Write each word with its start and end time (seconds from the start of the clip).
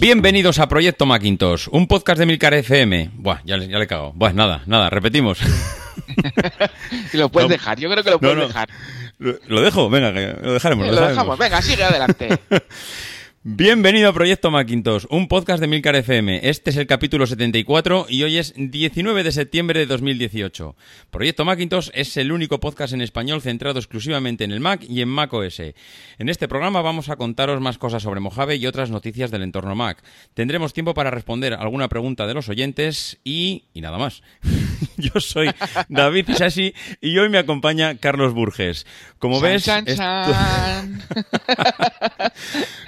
Bienvenidos 0.00 0.58
a 0.58 0.66
Proyecto 0.68 1.04
Macintosh, 1.04 1.68
un 1.70 1.86
podcast 1.86 2.18
de 2.18 2.24
Milcar 2.26 2.54
FM. 2.54 3.10
Buah, 3.14 3.40
ya, 3.44 3.56
le- 3.58 3.68
ya 3.68 3.76
le 3.78 3.84
he 3.84 3.86
cagado. 3.86 4.12
Buah, 4.14 4.32
nada, 4.32 4.62
nada, 4.66 4.88
repetimos. 4.88 5.38
Lo 7.12 7.28
puedes 7.28 7.48
No. 7.50 7.52
dejar, 7.52 7.78
yo 7.78 7.90
creo 7.90 8.02
que 8.02 8.10
lo 8.10 8.18
puedes 8.18 8.36
no. 8.36 8.46
dejar. 8.46 8.68
¿Lo, 9.18 9.34
lo 9.46 9.60
dejo? 9.60 9.90
Venga, 9.90 10.10
lo 10.10 10.54
dejaremos. 10.54 10.86
lo 10.86 11.06
dejamos, 11.08 11.38
venga, 11.38 11.60
sigue 11.60 11.84
adelante. 11.84 12.38
Bienvenido 13.42 14.10
a 14.10 14.12
Proyecto 14.12 14.50
Macintosh, 14.50 15.06
un 15.08 15.26
podcast 15.26 15.62
de 15.62 15.66
Milcar 15.66 15.96
FM. 15.96 16.46
Este 16.46 16.68
es 16.68 16.76
el 16.76 16.86
capítulo 16.86 17.26
74 17.26 18.04
y 18.06 18.22
hoy 18.22 18.36
es 18.36 18.52
19 18.54 19.22
de 19.22 19.32
septiembre 19.32 19.80
de 19.80 19.86
2018. 19.86 20.76
Proyecto 21.10 21.46
Macintosh 21.46 21.88
es 21.94 22.18
el 22.18 22.32
único 22.32 22.60
podcast 22.60 22.92
en 22.92 23.00
español 23.00 23.40
centrado 23.40 23.78
exclusivamente 23.78 24.44
en 24.44 24.52
el 24.52 24.60
Mac 24.60 24.84
y 24.86 25.00
en 25.00 25.08
Mac 25.08 25.32
OS. 25.32 25.60
En 26.18 26.28
este 26.28 26.48
programa 26.48 26.82
vamos 26.82 27.08
a 27.08 27.16
contaros 27.16 27.62
más 27.62 27.78
cosas 27.78 28.02
sobre 28.02 28.20
Mojave 28.20 28.56
y 28.56 28.66
otras 28.66 28.90
noticias 28.90 29.30
del 29.30 29.42
entorno 29.42 29.74
Mac. 29.74 30.04
Tendremos 30.34 30.74
tiempo 30.74 30.92
para 30.92 31.10
responder 31.10 31.54
alguna 31.54 31.88
pregunta 31.88 32.26
de 32.26 32.34
los 32.34 32.50
oyentes 32.50 33.20
y, 33.24 33.64
y 33.72 33.80
nada 33.80 33.96
más. 33.96 34.22
Yo 34.98 35.18
soy 35.18 35.50
David 35.88 36.28
Isasi 36.28 36.74
y 37.00 37.16
hoy 37.16 37.30
me 37.30 37.38
acompaña 37.38 37.96
Carlos 37.96 38.34
Burges. 38.34 38.86
Como 39.18 39.40
ves, 39.40 39.64
Chan, 39.64 39.86
chan, 39.86 41.02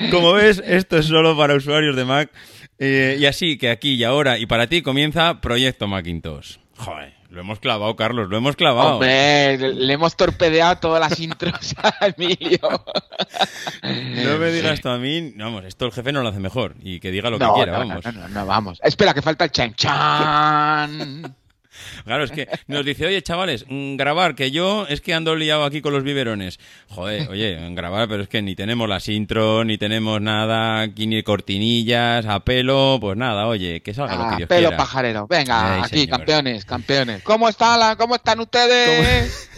como 0.11 0.35
ves, 0.35 0.42
esto 0.43 0.99
es 0.99 1.07
solo 1.07 1.37
para 1.37 1.55
usuarios 1.55 1.97
de 1.97 2.05
Mac. 2.05 2.31
Eh, 2.79 3.17
y 3.19 3.27
así 3.27 3.59
que 3.59 3.71
aquí 3.71 3.95
y 3.95 4.05
ahora 4.05 4.39
y 4.39 4.47
para 4.47 4.67
ti 4.67 4.83
comienza 4.83 5.41
Proyecto 5.41 5.87
Macintosh. 5.87 6.57
Joder, 6.77 7.15
lo 7.31 7.41
hemos 7.41 7.61
clavado, 7.61 7.95
Carlos, 7.97 8.29
lo 8.29 8.37
hemos 8.37 8.57
clavado. 8.57 8.95
Hombre, 8.95 9.57
le 9.57 9.75
le 9.75 9.93
hemos 9.93 10.17
torpedeado 10.17 10.77
todas 10.77 11.01
las 11.01 11.19
intros 11.21 11.75
a 11.79 12.09
Emilio. 12.09 12.59
No 13.83 14.39
me 14.39 14.51
digas 14.51 14.81
tú 14.81 14.89
a 14.89 14.99
mí, 14.99 15.33
vamos, 15.37 15.65
esto 15.65 15.87
el 15.87 15.93
jefe 15.93 16.13
no 16.13 16.23
lo 16.23 16.29
hace 16.29 16.41
mejor 16.41 16.75
y 16.83 16.99
que 16.99 17.11
diga 17.11 17.31
lo 17.31 17.39
no, 17.39 17.55
que 17.55 17.63
quiera, 17.63 17.73
no, 17.73 17.79
vamos. 17.79 18.05
No, 18.05 18.13
no, 18.13 18.29
no, 18.29 18.47
vamos. 18.47 18.81
Espera, 18.83 19.15
que 19.15 19.23
falta 19.23 19.45
el 19.45 19.51
chan 19.53 19.75
chan. 19.75 21.37
Claro, 22.05 22.25
es 22.25 22.31
que 22.33 22.49
nos 22.67 22.85
dice, 22.85 23.07
oye, 23.07 23.23
chavales, 23.23 23.65
mm, 23.69 23.97
grabar, 23.97 24.35
que 24.35 24.51
yo 24.51 24.87
es 24.89 25.01
que 25.01 25.15
ando 25.15 25.35
liado 25.37 25.65
aquí 25.65 25.81
con 25.81 25.93
los 25.93 26.03
biberones. 26.03 26.59
Joder, 26.89 27.29
oye, 27.29 27.59
grabar, 27.75 28.09
pero 28.09 28.23
es 28.23 28.29
que 28.29 28.43
ni 28.43 28.55
tenemos 28.55 28.89
las 28.89 29.09
intros, 29.09 29.65
ni 29.67 29.79
tenemos 29.79 30.21
nada, 30.21 30.81
aquí 30.83 31.07
ni 31.07 31.23
cortinillas, 31.23 32.27
a 32.27 32.41
pelo, 32.41 32.99
pues 33.01 33.17
nada, 33.17 33.47
oye, 33.47 33.81
que 33.83 33.95
salga 33.95 34.17
lo 34.17 34.23
que 34.23 34.35
Ah, 34.35 34.37
Dios 34.39 34.49
pelo 34.49 34.69
quiera. 34.69 34.77
pajarero. 34.77 35.27
Venga, 35.29 35.75
Ay, 35.75 35.81
aquí, 35.85 36.01
señor. 36.01 36.19
campeones, 36.19 36.65
campeones. 36.65 37.23
¿Cómo, 37.23 37.49
está 37.49 37.77
la, 37.77 37.97
¿Cómo 37.97 38.15
están 38.17 38.41
ustedes? 38.41 39.51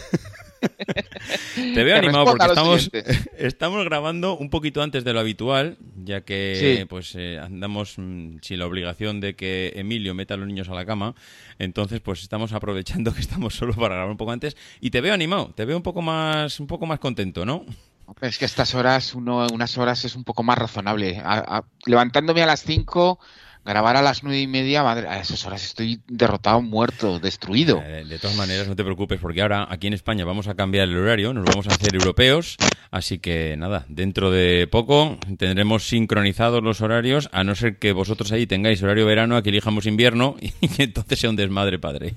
Te 1.55 1.83
veo 1.83 1.93
Que 1.99 2.05
animado 2.05 2.25
porque 2.25 2.45
estamos, 2.45 2.89
estamos 3.37 3.85
grabando 3.85 4.37
un 4.37 4.49
poquito 4.49 4.81
antes 4.81 5.03
de 5.03 5.13
lo 5.13 5.19
habitual, 5.19 5.77
ya 6.03 6.21
que 6.21 6.77
Sí. 6.79 6.85
pues 6.85 7.13
eh, 7.15 7.39
andamos 7.39 7.95
mm, 7.97 8.37
sin 8.41 8.59
la 8.59 8.65
obligación 8.65 9.19
de 9.21 9.35
que 9.35 9.73
Emilio 9.75 10.13
meta 10.13 10.33
a 10.33 10.37
los 10.37 10.47
niños 10.47 10.69
a 10.69 10.73
la 10.75 10.85
cama. 10.85 11.15
Entonces, 11.59 12.01
pues 12.01 12.21
estamos 12.23 12.53
aprovechando 12.53 13.13
que 13.13 13.21
estamos 13.21 13.55
solo 13.55 13.73
para 13.73 13.95
grabar 13.95 14.11
un 14.11 14.17
poco 14.17 14.31
antes. 14.31 14.55
Y 14.81 14.89
te 14.91 15.01
veo 15.01 15.13
animado, 15.13 15.53
te 15.55 15.65
veo 15.65 15.77
un 15.77 15.83
poco 15.83 16.01
más, 16.01 16.59
un 16.59 16.67
poco 16.67 16.85
más 16.85 16.99
contento, 16.99 17.45
¿no? 17.45 17.65
Es 18.21 18.37
que 18.37 18.45
estas 18.45 18.75
horas, 18.75 19.15
uno, 19.15 19.47
unas 19.51 19.77
horas 19.79 20.05
es 20.05 20.15
un 20.15 20.23
poco 20.23 20.43
más 20.43 20.57
razonable. 20.59 21.17
A- 21.23 21.57
a- 21.57 21.63
levantándome 21.87 22.43
a 22.43 22.45
las 22.45 22.61
5, 22.63 23.19
grabar 23.65 23.97
a 23.97 24.01
las 24.01 24.23
nueve 24.23 24.39
y 24.39 24.47
media, 24.47 24.83
madre, 24.83 25.07
a 25.07 25.19
esas 25.19 25.45
horas 25.45 25.65
estoy 25.65 25.99
derrotado, 26.07 26.61
muerto, 26.61 27.19
destruido. 27.19 27.81
Eh, 27.83 28.05
de 28.05 28.19
todas 28.19 28.37
maneras, 28.37 28.67
no 28.67 28.75
te 28.75 28.83
preocupes, 28.83 29.19
porque 29.19 29.41
ahora 29.41 29.67
aquí 29.69 29.87
en 29.87 29.93
España 29.93 30.23
vamos 30.23 30.47
a 30.47 30.55
cambiar 30.55 30.87
el 30.87 30.97
horario, 30.97 31.33
nos 31.33 31.45
vamos 31.45 31.67
a 31.67 31.71
hacer 31.71 31.95
europeos, 31.95 32.57
así 32.91 33.19
que 33.19 33.55
nada, 33.57 33.85
dentro 33.87 34.29
de 34.29 34.67
poco 34.71 35.17
tendremos 35.37 35.87
sincronizados 35.87 36.63
los 36.63 36.81
horarios, 36.81 37.29
a 37.31 37.43
no 37.43 37.55
ser 37.55 37.79
que 37.79 37.91
vosotros 37.91 38.31
ahí 38.31 38.45
tengáis 38.45 38.83
horario 38.83 39.05
verano, 39.05 39.35
aquí 39.35 39.49
elijamos 39.49 39.85
invierno 39.87 40.35
y 40.39 40.67
que 40.67 40.83
entonces 40.83 41.19
sea 41.19 41.29
un 41.29 41.35
desmadre 41.35 41.79
padre. 41.79 42.15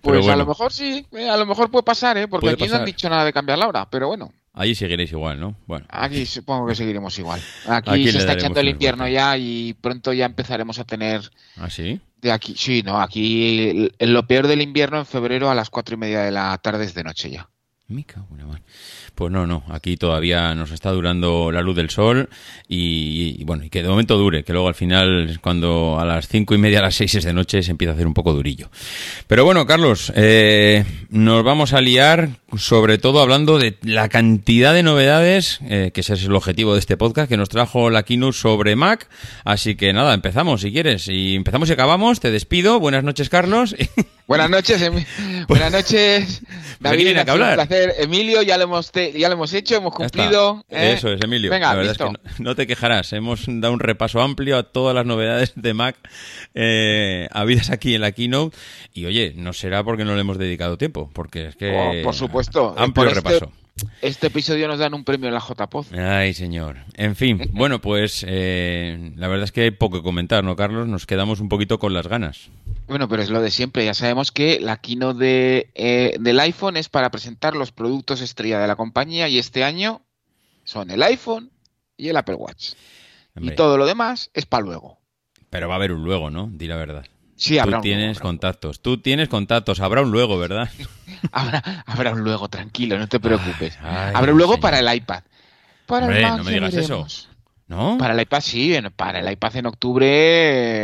Pues 0.00 0.26
a 0.28 0.36
lo 0.36 0.46
mejor 0.46 0.72
sí, 0.72 1.04
eh, 1.12 1.28
a 1.28 1.36
lo 1.36 1.46
mejor 1.46 1.70
puede 1.70 1.82
pasar, 1.82 2.16
¿eh? 2.18 2.28
porque 2.28 2.50
aquí 2.50 2.68
no 2.68 2.76
han 2.76 2.84
dicho 2.84 3.08
nada 3.08 3.24
de 3.24 3.32
cambiar 3.32 3.58
la 3.58 3.68
hora, 3.68 3.90
pero 3.90 4.08
bueno, 4.08 4.32
allí 4.54 4.74
seguiréis 4.74 5.12
igual, 5.12 5.38
¿no? 5.38 5.56
Bueno, 5.66 5.86
aquí 5.90 6.24
supongo 6.24 6.66
que 6.66 6.74
seguiremos 6.74 7.18
igual. 7.18 7.40
Aquí, 7.66 8.10
se 8.10 8.18
está 8.18 8.32
echando 8.32 8.60
el 8.60 8.68
invierno 8.68 9.06
ya 9.08 9.36
y 9.36 9.74
pronto 9.74 10.12
ya 10.12 10.24
empezaremos 10.24 10.78
a 10.78 10.84
tener 10.84 11.30
¿así? 11.56 12.00
de 12.22 12.32
aquí, 12.32 12.54
sí, 12.56 12.82
no, 12.82 13.00
aquí 13.00 13.90
lo 13.98 14.26
peor 14.26 14.46
del 14.46 14.62
invierno 14.62 14.98
en 14.98 15.06
febrero 15.06 15.50
a 15.50 15.54
las 15.54 15.68
cuatro 15.68 15.94
y 15.94 15.98
media 15.98 16.20
de 16.22 16.30
la 16.30 16.56
tarde 16.58 16.84
es 16.84 16.94
de 16.94 17.04
noche 17.04 17.30
ya. 17.30 17.50
En 17.90 18.02
la 18.38 18.46
mar. 18.46 18.62
Pues 19.14 19.30
no, 19.30 19.46
no, 19.46 19.62
aquí 19.68 19.98
todavía 19.98 20.54
nos 20.54 20.70
está 20.70 20.90
durando 20.90 21.52
la 21.52 21.60
luz 21.60 21.76
del 21.76 21.90
sol 21.90 22.30
y, 22.66 23.36
y, 23.38 23.44
bueno, 23.44 23.62
y 23.62 23.68
que 23.68 23.82
de 23.82 23.88
momento 23.90 24.16
dure, 24.16 24.42
que 24.42 24.54
luego 24.54 24.68
al 24.68 24.74
final, 24.74 25.38
cuando 25.42 26.00
a 26.00 26.06
las 26.06 26.26
cinco 26.26 26.54
y 26.54 26.58
media, 26.58 26.78
a 26.78 26.82
las 26.82 26.94
seis 26.94 27.14
es 27.14 27.24
de 27.24 27.34
noche, 27.34 27.62
se 27.62 27.72
empieza 27.72 27.92
a 27.92 27.94
hacer 27.94 28.06
un 28.06 28.14
poco 28.14 28.32
durillo. 28.32 28.70
Pero 29.26 29.44
bueno, 29.44 29.66
Carlos, 29.66 30.10
eh, 30.16 30.86
nos 31.10 31.44
vamos 31.44 31.74
a 31.74 31.82
liar 31.82 32.30
sobre 32.56 32.98
todo 32.98 33.20
hablando 33.20 33.58
de 33.58 33.76
la 33.82 34.08
cantidad 34.08 34.72
de 34.72 34.82
novedades, 34.82 35.60
eh, 35.68 35.90
que 35.92 36.00
ese 36.00 36.14
es 36.14 36.24
el 36.24 36.34
objetivo 36.34 36.72
de 36.72 36.80
este 36.80 36.96
podcast, 36.96 37.28
que 37.28 37.36
nos 37.36 37.50
trajo 37.50 37.90
la 37.90 38.04
keynote 38.04 38.38
sobre 38.38 38.76
Mac. 38.76 39.08
Así 39.44 39.74
que 39.74 39.92
nada, 39.92 40.14
empezamos 40.14 40.62
si 40.62 40.72
quieres. 40.72 41.08
Y 41.08 41.34
empezamos 41.34 41.68
y 41.68 41.72
acabamos, 41.72 42.20
te 42.20 42.30
despido. 42.30 42.80
Buenas 42.80 43.04
noches, 43.04 43.28
Carlos. 43.28 43.76
Buenas 44.26 44.48
noches, 44.48 44.80
Emi- 44.82 45.06
buenas 45.48 45.70
noches, 45.70 46.42
¿De 46.80 46.90
qué 46.90 46.96
tiene 46.96 47.20
ha 47.20 47.24
sido 47.24 47.34
un 47.34 47.54
placer. 47.54 47.94
Emilio, 47.98 48.40
ya 48.42 48.56
lo 48.56 48.64
hemos 48.64 48.90
te- 48.90 49.12
ya 49.12 49.28
lo 49.28 49.34
hemos 49.34 49.52
hecho, 49.52 49.76
hemos 49.76 49.94
cumplido. 49.94 50.64
¿eh? 50.70 50.94
Eso 50.96 51.12
es, 51.12 51.20
Emilio. 51.22 51.50
Venga, 51.50 51.68
la 51.68 51.74
verdad 51.74 51.90
listo. 51.90 52.06
es 52.24 52.34
que 52.36 52.42
no, 52.42 52.50
no 52.50 52.54
te 52.54 52.66
quejarás. 52.66 53.12
Hemos 53.12 53.44
dado 53.46 53.74
un 53.74 53.80
repaso 53.80 54.22
amplio 54.22 54.56
a 54.56 54.62
todas 54.62 54.94
las 54.94 55.04
novedades 55.04 55.52
de 55.56 55.74
Mac 55.74 55.96
eh, 56.54 57.28
habidas 57.32 57.68
aquí 57.70 57.94
en 57.94 58.00
la 58.00 58.12
keynote. 58.12 58.56
Y 58.94 59.04
oye, 59.04 59.34
no 59.36 59.52
será 59.52 59.84
porque 59.84 60.04
no 60.06 60.14
le 60.14 60.22
hemos 60.22 60.38
dedicado 60.38 60.78
tiempo, 60.78 61.10
porque 61.12 61.48
es 61.48 61.56
que. 61.56 62.00
Oh, 62.00 62.04
por 62.04 62.14
supuesto. 62.14 62.74
Amplio 62.78 63.08
Por 63.10 63.18
este- 63.18 63.30
repaso. 63.30 63.52
Este 64.02 64.28
episodio 64.28 64.68
nos 64.68 64.78
dan 64.78 64.94
un 64.94 65.04
premio 65.04 65.28
en 65.28 65.34
la 65.34 65.40
JPOZ. 65.40 65.92
Ay, 65.94 66.34
señor. 66.34 66.76
En 66.94 67.16
fin, 67.16 67.40
bueno, 67.52 67.80
pues 67.80 68.24
eh, 68.28 69.12
la 69.16 69.28
verdad 69.28 69.44
es 69.44 69.52
que 69.52 69.62
hay 69.62 69.70
poco 69.70 69.98
que 69.98 70.02
comentar, 70.02 70.44
¿no, 70.44 70.56
Carlos? 70.56 70.86
Nos 70.86 71.06
quedamos 71.06 71.40
un 71.40 71.48
poquito 71.48 71.78
con 71.78 71.92
las 71.92 72.06
ganas. 72.06 72.50
Bueno, 72.86 73.08
pero 73.08 73.22
es 73.22 73.30
lo 73.30 73.40
de 73.40 73.50
siempre. 73.50 73.84
Ya 73.84 73.94
sabemos 73.94 74.30
que 74.30 74.60
la 74.60 74.76
keynote 74.76 75.18
de, 75.18 75.70
eh, 75.74 76.16
del 76.20 76.38
iPhone 76.40 76.76
es 76.76 76.88
para 76.88 77.10
presentar 77.10 77.56
los 77.56 77.72
productos 77.72 78.20
estrella 78.20 78.60
de 78.60 78.68
la 78.68 78.76
compañía 78.76 79.28
y 79.28 79.38
este 79.38 79.64
año 79.64 80.02
son 80.64 80.90
el 80.90 81.02
iPhone 81.02 81.50
y 81.96 82.08
el 82.08 82.16
Apple 82.16 82.36
Watch. 82.36 82.74
Hombre, 83.34 83.54
Y 83.54 83.56
todo 83.56 83.76
lo 83.78 83.86
demás 83.86 84.30
es 84.34 84.46
para 84.46 84.64
luego. 84.64 84.98
Pero 85.50 85.68
va 85.68 85.74
a 85.74 85.76
haber 85.76 85.92
un 85.92 86.04
luego, 86.04 86.30
¿no? 86.30 86.48
Di 86.52 86.66
la 86.66 86.76
verdad. 86.76 87.06
Sí, 87.44 87.58
habrá 87.58 87.72
Tú 87.72 87.76
un 87.78 87.82
tienes 87.82 88.06
luego, 88.16 88.20
contactos. 88.22 88.80
Tú 88.80 88.98
tienes 88.98 89.28
contactos. 89.28 89.80
Habrá 89.80 90.02
un 90.02 90.10
luego, 90.10 90.38
¿verdad? 90.38 90.68
habrá, 91.32 91.84
habrá 91.86 92.12
un 92.12 92.20
luego, 92.24 92.48
tranquilo, 92.48 92.98
no 92.98 93.06
te 93.08 93.20
preocupes. 93.20 93.76
Ay, 93.82 94.12
habrá 94.14 94.32
un 94.32 94.38
luego 94.38 94.54
señor. 94.54 94.62
para 94.62 94.78
el 94.80 94.96
iPad. 94.96 95.22
Para 95.86 96.06
Hombre, 96.06 96.22
el 96.26 96.36
no 96.36 96.44
me 96.44 96.52
digas 96.52 96.74
eso. 96.74 97.06
¿No? 97.66 97.96
Para 97.98 98.14
el 98.14 98.20
iPad 98.20 98.40
sí, 98.40 98.74
en- 98.74 98.90
para 98.92 99.20
el 99.20 99.30
iPad 99.32 99.56
en 99.56 99.66
octubre 99.66 100.06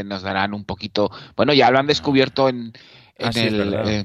eh, 0.00 0.04
nos 0.04 0.22
darán 0.22 0.54
un 0.54 0.64
poquito. 0.64 1.10
Bueno, 1.36 1.52
ya 1.52 1.70
lo 1.70 1.78
han 1.78 1.86
descubierto 1.86 2.48
en, 2.48 2.72
Ah, 3.18 3.26
en 3.26 3.32
sí, 3.34 3.40
es 3.40 3.52
el. 3.52 3.74
eh, 3.86 4.04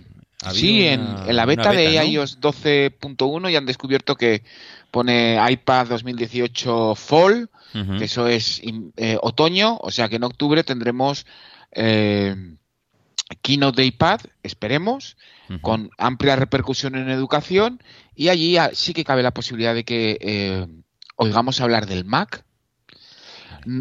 sí, 0.51 0.85
en, 0.87 1.01
una- 1.01 1.25
en 1.27 1.35
la 1.35 1.43
una 1.43 1.45
beta, 1.45 1.71
de 1.71 1.87
beta, 1.87 2.01
¿no? 2.03 2.07
iOS 2.07 2.39
12.1 2.41 3.49
ya 3.49 3.57
han 3.59 3.65
descubierto 3.65 4.15
que 4.15 4.43
pone 4.91 5.37
iPad 5.49 5.87
2018 5.87 6.95
Fall, 6.95 7.49
Ujú. 7.73 7.97
que 7.97 8.05
eso 8.05 8.27
es 8.27 8.61
eh, 8.97 9.17
otoño, 9.21 9.77
o 9.81 9.91
sea 9.91 10.07
que 10.09 10.17
en 10.17 10.23
octubre 10.23 10.63
tendremos 10.63 11.25
eh, 11.75 12.35
Keynote 13.41 13.81
de 13.81 13.87
iPad, 13.87 14.21
esperemos, 14.43 15.17
con 15.61 15.91
amplia 15.97 16.35
repercusión 16.35 16.95
en 16.95 17.09
educación 17.09 17.81
y 18.15 18.29
allí 18.29 18.57
sí 18.73 18.93
que 18.93 19.03
cabe 19.03 19.21
la 19.21 19.33
posibilidad 19.33 19.75
de 19.75 19.83
que 19.83 20.17
eh, 20.19 20.65
oigamos 21.17 21.61
hablar 21.61 21.85
del 21.85 22.03
Mac. 22.05 22.43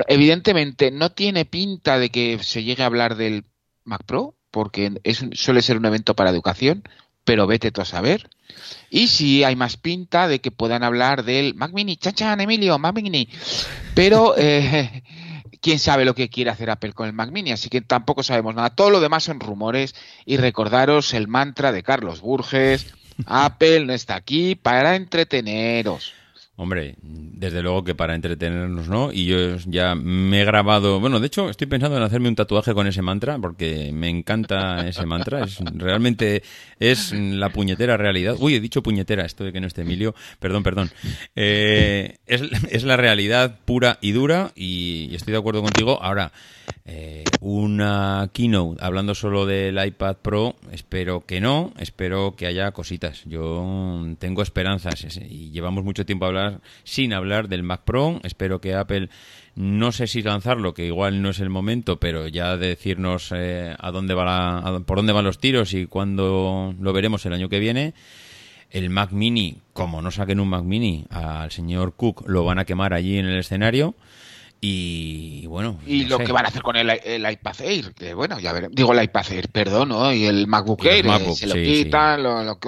Evidentemente 0.08 0.90
no 0.90 1.12
tiene 1.12 1.44
pinta 1.44 1.98
de 1.98 2.10
que 2.10 2.38
se 2.42 2.62
llegue 2.64 2.82
a 2.82 2.86
hablar 2.86 3.16
del 3.16 3.44
Mac 3.84 4.02
Pro 4.04 4.34
porque 4.50 4.92
es 5.04 5.20
un- 5.20 5.34
suele 5.34 5.62
ser 5.62 5.76
un 5.76 5.84
evento 5.84 6.14
para 6.14 6.30
educación, 6.30 6.84
pero 7.24 7.46
vete 7.46 7.70
tú 7.72 7.80
a 7.80 7.84
saber. 7.84 8.28
Y 8.88 9.08
sí 9.08 9.42
hay 9.44 9.56
más 9.56 9.76
pinta 9.76 10.28
de 10.28 10.40
que 10.40 10.50
puedan 10.50 10.84
hablar 10.84 11.24
del 11.24 11.54
Mac 11.54 11.72
Mini, 11.72 11.96
chan 11.96 12.14
chan, 12.14 12.40
Emilio, 12.40 12.78
Mac 12.78 12.94
Mini. 12.94 13.28
Pero 13.94 14.34
eh, 14.38 15.02
quién 15.64 15.78
sabe 15.78 16.04
lo 16.04 16.14
que 16.14 16.28
quiere 16.28 16.50
hacer 16.50 16.68
Apple 16.68 16.92
con 16.92 17.06
el 17.06 17.14
Mac 17.14 17.30
Mini, 17.30 17.50
así 17.50 17.70
que 17.70 17.80
tampoco 17.80 18.22
sabemos 18.22 18.54
nada. 18.54 18.68
Todo 18.68 18.90
lo 18.90 19.00
demás 19.00 19.24
son 19.24 19.40
rumores 19.40 19.94
y 20.26 20.36
recordaros 20.36 21.14
el 21.14 21.26
mantra 21.26 21.72
de 21.72 21.82
Carlos 21.82 22.20
Burges, 22.20 22.92
Apple 23.26 23.86
no 23.86 23.94
está 23.94 24.14
aquí 24.14 24.56
para 24.56 24.94
entreteneros. 24.94 26.12
Hombre, 26.56 26.94
desde 27.02 27.62
luego 27.62 27.82
que 27.82 27.96
para 27.96 28.14
entretenernos, 28.14 28.88
¿no? 28.88 29.12
Y 29.12 29.24
yo 29.24 29.56
ya 29.66 29.96
me 29.96 30.42
he 30.42 30.44
grabado, 30.44 31.00
bueno, 31.00 31.18
de 31.18 31.26
hecho 31.26 31.50
estoy 31.50 31.66
pensando 31.66 31.96
en 31.96 32.04
hacerme 32.04 32.28
un 32.28 32.36
tatuaje 32.36 32.74
con 32.74 32.86
ese 32.86 33.02
mantra 33.02 33.38
porque 33.40 33.90
me 33.92 34.08
encanta 34.08 34.86
ese 34.86 35.04
mantra, 35.04 35.42
es 35.42 35.58
realmente 35.74 36.44
es 36.78 37.12
la 37.12 37.50
puñetera 37.50 37.96
realidad. 37.96 38.36
Uy, 38.38 38.54
he 38.54 38.60
dicho 38.60 38.84
puñetera, 38.84 39.24
esto 39.24 39.42
de 39.42 39.52
que 39.52 39.60
no 39.60 39.66
esté 39.66 39.82
Emilio, 39.82 40.14
perdón, 40.38 40.62
perdón. 40.62 40.90
Eh, 41.34 42.18
es, 42.26 42.42
es, 42.70 42.84
la 42.84 42.96
realidad 42.96 43.58
pura 43.64 43.98
y 44.00 44.12
dura 44.12 44.52
y, 44.54 45.12
estoy 45.12 45.32
de 45.32 45.38
acuerdo 45.38 45.60
contigo. 45.60 46.00
Ahora, 46.00 46.30
eh, 46.86 47.24
una 47.40 48.28
keynote 48.32 48.82
hablando 48.84 49.14
solo 49.14 49.46
del 49.46 49.84
iPad 49.84 50.16
Pro, 50.16 50.56
espero 50.70 51.24
que 51.24 51.40
no, 51.40 51.72
espero 51.78 52.34
que 52.36 52.46
haya 52.46 52.72
cositas. 52.72 53.24
Yo 53.24 54.04
tengo 54.18 54.42
esperanzas 54.42 55.16
y 55.16 55.50
llevamos 55.50 55.84
mucho 55.84 56.04
tiempo 56.04 56.26
hablando 56.26 56.60
sin 56.82 57.12
hablar 57.12 57.48
del 57.48 57.62
Mac 57.62 57.82
Pro. 57.84 58.20
Espero 58.22 58.60
que 58.60 58.74
Apple, 58.74 59.08
no 59.54 59.92
sé 59.92 60.06
si 60.06 60.22
lanzarlo, 60.22 60.74
que 60.74 60.86
igual 60.86 61.22
no 61.22 61.30
es 61.30 61.40
el 61.40 61.50
momento, 61.50 61.98
pero 61.98 62.28
ya 62.28 62.56
decirnos 62.56 63.32
eh, 63.34 63.74
a 63.78 63.90
dónde 63.90 64.14
va 64.14 64.82
por 64.84 64.98
dónde 64.98 65.12
van 65.12 65.24
los 65.24 65.38
tiros 65.38 65.72
y 65.74 65.86
cuándo 65.86 66.74
lo 66.78 66.92
veremos 66.92 67.24
el 67.24 67.32
año 67.32 67.48
que 67.48 67.60
viene. 67.60 67.94
El 68.70 68.90
Mac 68.90 69.12
Mini, 69.12 69.58
como 69.72 70.02
no 70.02 70.10
saquen 70.10 70.40
un 70.40 70.48
Mac 70.48 70.64
Mini, 70.64 71.04
al 71.08 71.50
señor 71.52 71.94
Cook 71.94 72.28
lo 72.28 72.44
van 72.44 72.58
a 72.58 72.64
quemar 72.64 72.92
allí 72.92 73.18
en 73.18 73.26
el 73.26 73.38
escenario. 73.38 73.94
Y 74.66 75.46
bueno. 75.46 75.78
Y 75.86 76.06
lo 76.06 76.16
que 76.16 76.32
van 76.32 76.46
a 76.46 76.48
hacer 76.48 76.62
con 76.62 76.74
el, 76.74 76.88
iPad 76.88 77.60
Air, 77.60 77.92
que 77.92 78.14
bueno, 78.14 78.40
ya 78.40 78.50
veremos. 78.54 78.74
Digo 78.74 78.94
el 78.94 79.04
iPad 79.04 79.32
Air, 79.32 79.50
perdón, 79.50 79.90
¿no? 79.90 80.10
Y 80.10 80.24
el 80.24 80.46
MacBook 80.46 80.86
Air, 80.86 81.06
eh, 81.06 81.34
se 81.34 81.46
lo 81.46 81.54
quitan, 81.54 82.22
Lo, 82.22 82.42
lo 82.42 82.58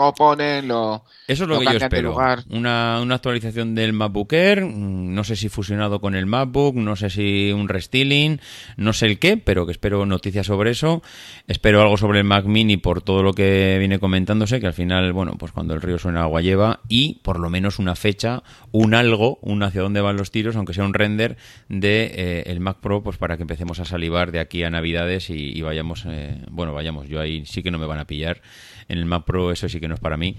lo. 0.62 1.04
Eso 1.26 1.43
es 1.44 1.48
lo, 1.48 1.58
que 1.58 1.64
yo 1.64 1.78
espero. 1.78 2.14
Una, 2.50 3.00
una, 3.00 3.14
actualización 3.14 3.75
del 3.75 3.94
MacBook 3.94 4.31
Air, 4.34 4.66
mm, 4.66 5.14
no 5.14 5.25
sé 5.25 5.37
si 5.37 5.48
fusionado 5.48 5.98
con 5.98 6.14
el 6.14 6.26
MacBook, 6.26 6.76
no 6.76 6.96
sé 6.96 7.08
si 7.08 7.50
un 7.50 7.66
restyling, 7.66 8.42
no 8.76 8.92
sé 8.92 9.06
el 9.06 9.19
qué, 9.19 9.38
pero 9.38 9.64
que 9.64 9.72
espero 9.72 10.04
noticias 10.04 10.46
sobre 10.46 10.72
eso. 10.72 11.02
Espero 11.49 11.81
algo 11.81 11.96
sobre 11.96 12.19
el 12.19 12.25
Mac 12.25 12.44
Mini 12.44 12.76
por 12.76 13.00
todo 13.00 13.22
lo 13.22 13.32
que 13.32 13.76
viene 13.78 13.99
comentándose, 13.99 14.60
que 14.60 14.66
al 14.66 14.75
final, 14.75 15.14
bueno, 15.14 15.37
pues 15.38 15.50
cuando 15.50 15.72
el 15.72 15.81
río 15.81 15.99
suena 15.99 16.25
agua 16.25 16.42
lleva, 16.42 16.81
y 16.88 17.20
por 17.22 17.40
lo 17.40 17.49
menos 17.49 17.78
una 17.78 17.96
fecha, 17.96 18.42
un 18.70 18.92
algo, 18.92 19.38
un 19.40 19.62
hacia 19.62 19.81
dónde 19.81 20.02
van 20.02 20.19
los 20.19 20.31
tiros, 20.31 20.56
aunque 20.56 20.75
sea 20.75 20.84
un 20.84 20.92
render 20.92 21.38
de 21.70 21.85
eh, 21.94 22.44
el 22.46 22.60
Mac 22.60 22.78
Pro 22.80 23.02
pues 23.02 23.16
para 23.16 23.36
que 23.36 23.42
empecemos 23.42 23.80
a 23.80 23.84
salivar 23.84 24.32
de 24.32 24.40
aquí 24.40 24.62
a 24.62 24.70
Navidades 24.70 25.30
y, 25.30 25.60
vayamos, 25.62 26.04
eh, 26.06 26.42
bueno, 26.50 26.74
vayamos, 26.74 27.08
yo 27.08 27.20
ahí 27.20 27.44
sí 27.46 27.62
que 27.62 27.70
no 27.70 27.78
me 27.78 27.86
van 27.86 27.98
a 27.98 28.06
pillar. 28.06 28.42
En 28.88 28.98
el 28.98 29.06
Mac 29.06 29.24
Pro 29.24 29.52
eso 29.52 29.68
sí 29.68 29.80
que 29.80 29.88
no 29.88 29.94
es 29.94 30.00
para 30.00 30.16
mí. 30.16 30.36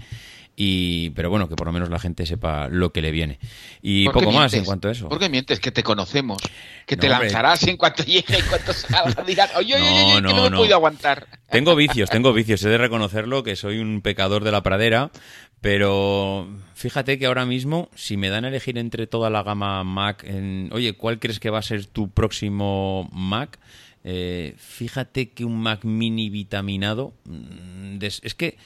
Y, 0.60 1.10
pero 1.10 1.30
bueno, 1.30 1.48
que 1.48 1.54
por 1.54 1.68
lo 1.68 1.72
menos 1.72 1.88
la 1.88 2.00
gente 2.00 2.26
sepa 2.26 2.66
lo 2.68 2.92
que 2.92 3.00
le 3.00 3.12
viene. 3.12 3.38
Y 3.80 4.08
poco 4.08 4.32
más 4.32 4.52
en 4.54 4.64
cuanto 4.64 4.88
a 4.88 4.90
eso. 4.90 5.08
¿Por 5.08 5.20
qué 5.20 5.28
mientes? 5.28 5.60
Que 5.60 5.70
te 5.70 5.84
conocemos. 5.84 6.42
Que 6.84 6.96
te 6.96 7.08
lanzarás 7.08 7.62
en 7.68 7.76
cuanto 7.76 8.02
llegue, 8.02 8.36
en 8.36 8.44
cuanto 8.44 8.72
salga. 8.72 9.22
Dirás, 9.26 9.54
oye, 9.54 9.76
oye, 9.76 9.88
oye, 9.88 10.14
que 10.16 10.20
no, 10.20 10.50
me 10.50 10.56
puedo 10.56 10.74
aguantar. 10.74 11.28
Tengo 11.48 11.76
vicios, 11.76 12.10
tengo 12.10 12.32
vicios. 12.32 12.60
He 12.64 12.70
de 12.70 12.78
reconocerlo 12.78 13.44
que 13.44 13.54
soy 13.54 13.78
un 13.78 14.00
pecador 14.02 14.42
de 14.42 14.50
la 14.50 14.64
pradera. 14.64 15.12
Pero 15.60 16.48
fíjate 16.74 17.18
que 17.18 17.26
ahora 17.26 17.44
mismo, 17.44 17.88
si 17.94 18.16
me 18.16 18.28
dan 18.28 18.44
a 18.44 18.48
elegir 18.48 18.78
entre 18.78 19.06
toda 19.06 19.28
la 19.30 19.42
gama 19.42 19.82
Mac, 19.82 20.24
en, 20.24 20.70
oye, 20.72 20.92
¿cuál 20.92 21.18
crees 21.18 21.40
que 21.40 21.50
va 21.50 21.58
a 21.58 21.62
ser 21.62 21.86
tu 21.86 22.10
próximo 22.10 23.08
Mac? 23.12 23.58
Eh, 24.04 24.54
fíjate 24.56 25.30
que 25.30 25.44
un 25.44 25.60
Mac 25.60 25.84
mini 25.84 26.30
vitaminado, 26.30 27.12
mm, 27.24 27.98
es 28.02 28.34
que 28.34 28.56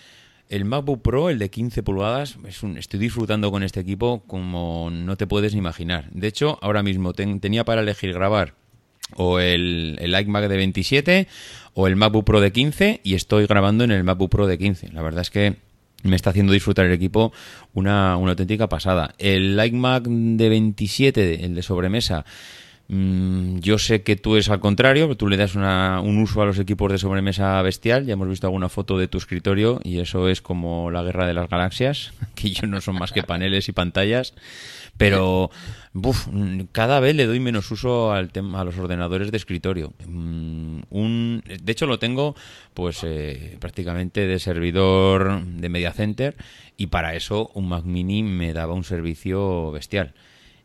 el 0.53 0.67
MacBook 0.67 1.00
Pro, 1.00 1.31
el 1.31 1.39
de 1.39 1.49
15 1.49 1.83
pulgadas, 1.83 2.37
es 2.47 2.62
un, 2.62 2.77
estoy 2.77 3.00
disfrutando 3.00 3.50
con 3.50 3.62
este 3.62 3.81
equipo 3.81 4.23
como 4.27 4.91
no 4.93 5.17
te 5.17 5.27
puedes 5.27 5.55
imaginar. 5.55 6.11
De 6.11 6.27
hecho, 6.27 6.59
ahora 6.61 6.83
mismo 6.83 7.15
tenía 7.15 7.65
para 7.65 7.81
elegir 7.81 8.12
grabar 8.12 8.55
o 9.17 9.41
el, 9.41 9.97
el 9.99 10.21
iMac 10.21 10.49
de 10.49 10.56
27 10.59 11.29
o 11.73 11.87
el 11.87 11.97
MacBook 11.97 12.27
Pro 12.27 12.43
de 12.43 12.53
15 12.53 13.00
y 13.03 13.15
estoy 13.15 13.47
grabando 13.47 13.85
en 13.85 13.93
el 13.93 14.05
MacBook 14.05 14.31
Pro 14.31 14.47
de 14.47 14.59
15. 14.59 14.93
La 14.93 15.00
verdad 15.00 15.23
es 15.23 15.31
que 15.31 15.56
me 16.02 16.16
está 16.16 16.31
haciendo 16.31 16.52
disfrutar 16.52 16.87
el 16.87 16.93
equipo 16.93 17.32
una, 17.75 18.16
una 18.16 18.32
auténtica 18.32 18.69
pasada. 18.69 19.14
El 19.19 19.58
iMac 19.64 20.04
de 20.04 20.49
27, 20.49 21.44
el 21.44 21.54
de 21.54 21.62
sobremesa, 21.62 22.25
yo 22.88 23.79
sé 23.79 24.02
que 24.02 24.17
tú 24.17 24.37
es 24.37 24.50
al 24.50 24.61
contrario, 24.61 25.17
tú 25.17 25.29
le 25.29 25.38
das 25.38 25.55
un 25.55 26.19
uso 26.19 26.43
a 26.43 26.46
los 26.46 26.58
equipos 26.58 26.93
de 26.93 26.99
sobremesa 26.99 27.61
bestial. 27.62 28.05
Ya 28.05 28.14
hemos 28.14 28.29
visto 28.29 28.46
alguna 28.46 28.69
foto 28.69 28.99
de 28.99 29.08
tu 29.08 29.19
escritorio 29.19 29.81
y 29.82 30.00
eso 30.00 30.29
es 30.29 30.43
como 30.43 30.90
la 30.90 31.02
guerra 31.02 31.26
de 31.26 31.34
las 31.34 31.49
galaxias, 31.49 32.12
que 32.34 32.50
yo 32.50 32.67
no 32.67 32.81
son 32.81 32.96
más 32.99 33.12
que 33.12 33.23
paneles 33.23 33.69
y 33.69 33.73
pantallas. 33.73 34.34
Pero 34.99 35.50
cada 36.73 37.00
vez 37.00 37.17
le 37.17 37.26
doy 37.26 37.40
menos 37.40 37.70
uso 37.70 38.12
al 38.12 38.31
tema, 38.31 38.61
a 38.61 38.64
los 38.64 38.76
ordenadores 38.76 39.31
de 39.31 39.38
escritorio. 39.38 39.94
Mm, 40.06 40.81
un, 40.90 41.43
de 41.46 41.73
hecho, 41.73 41.87
lo 41.87 41.99
tengo 41.99 42.37
pues 42.75 43.00
eh, 43.05 43.56
prácticamente 43.58 44.26
de 44.26 44.38
servidor 44.38 45.44
de 45.44 45.69
Media 45.70 45.93
Center 45.93 46.37
y 46.76 46.88
para 46.88 47.14
eso 47.14 47.50
un 47.55 47.69
Mac 47.69 47.85
Mini 47.85 48.23
me 48.23 48.52
daba 48.52 48.75
un 48.75 48.85
servicio 48.85 49.70
bestial. 49.70 50.14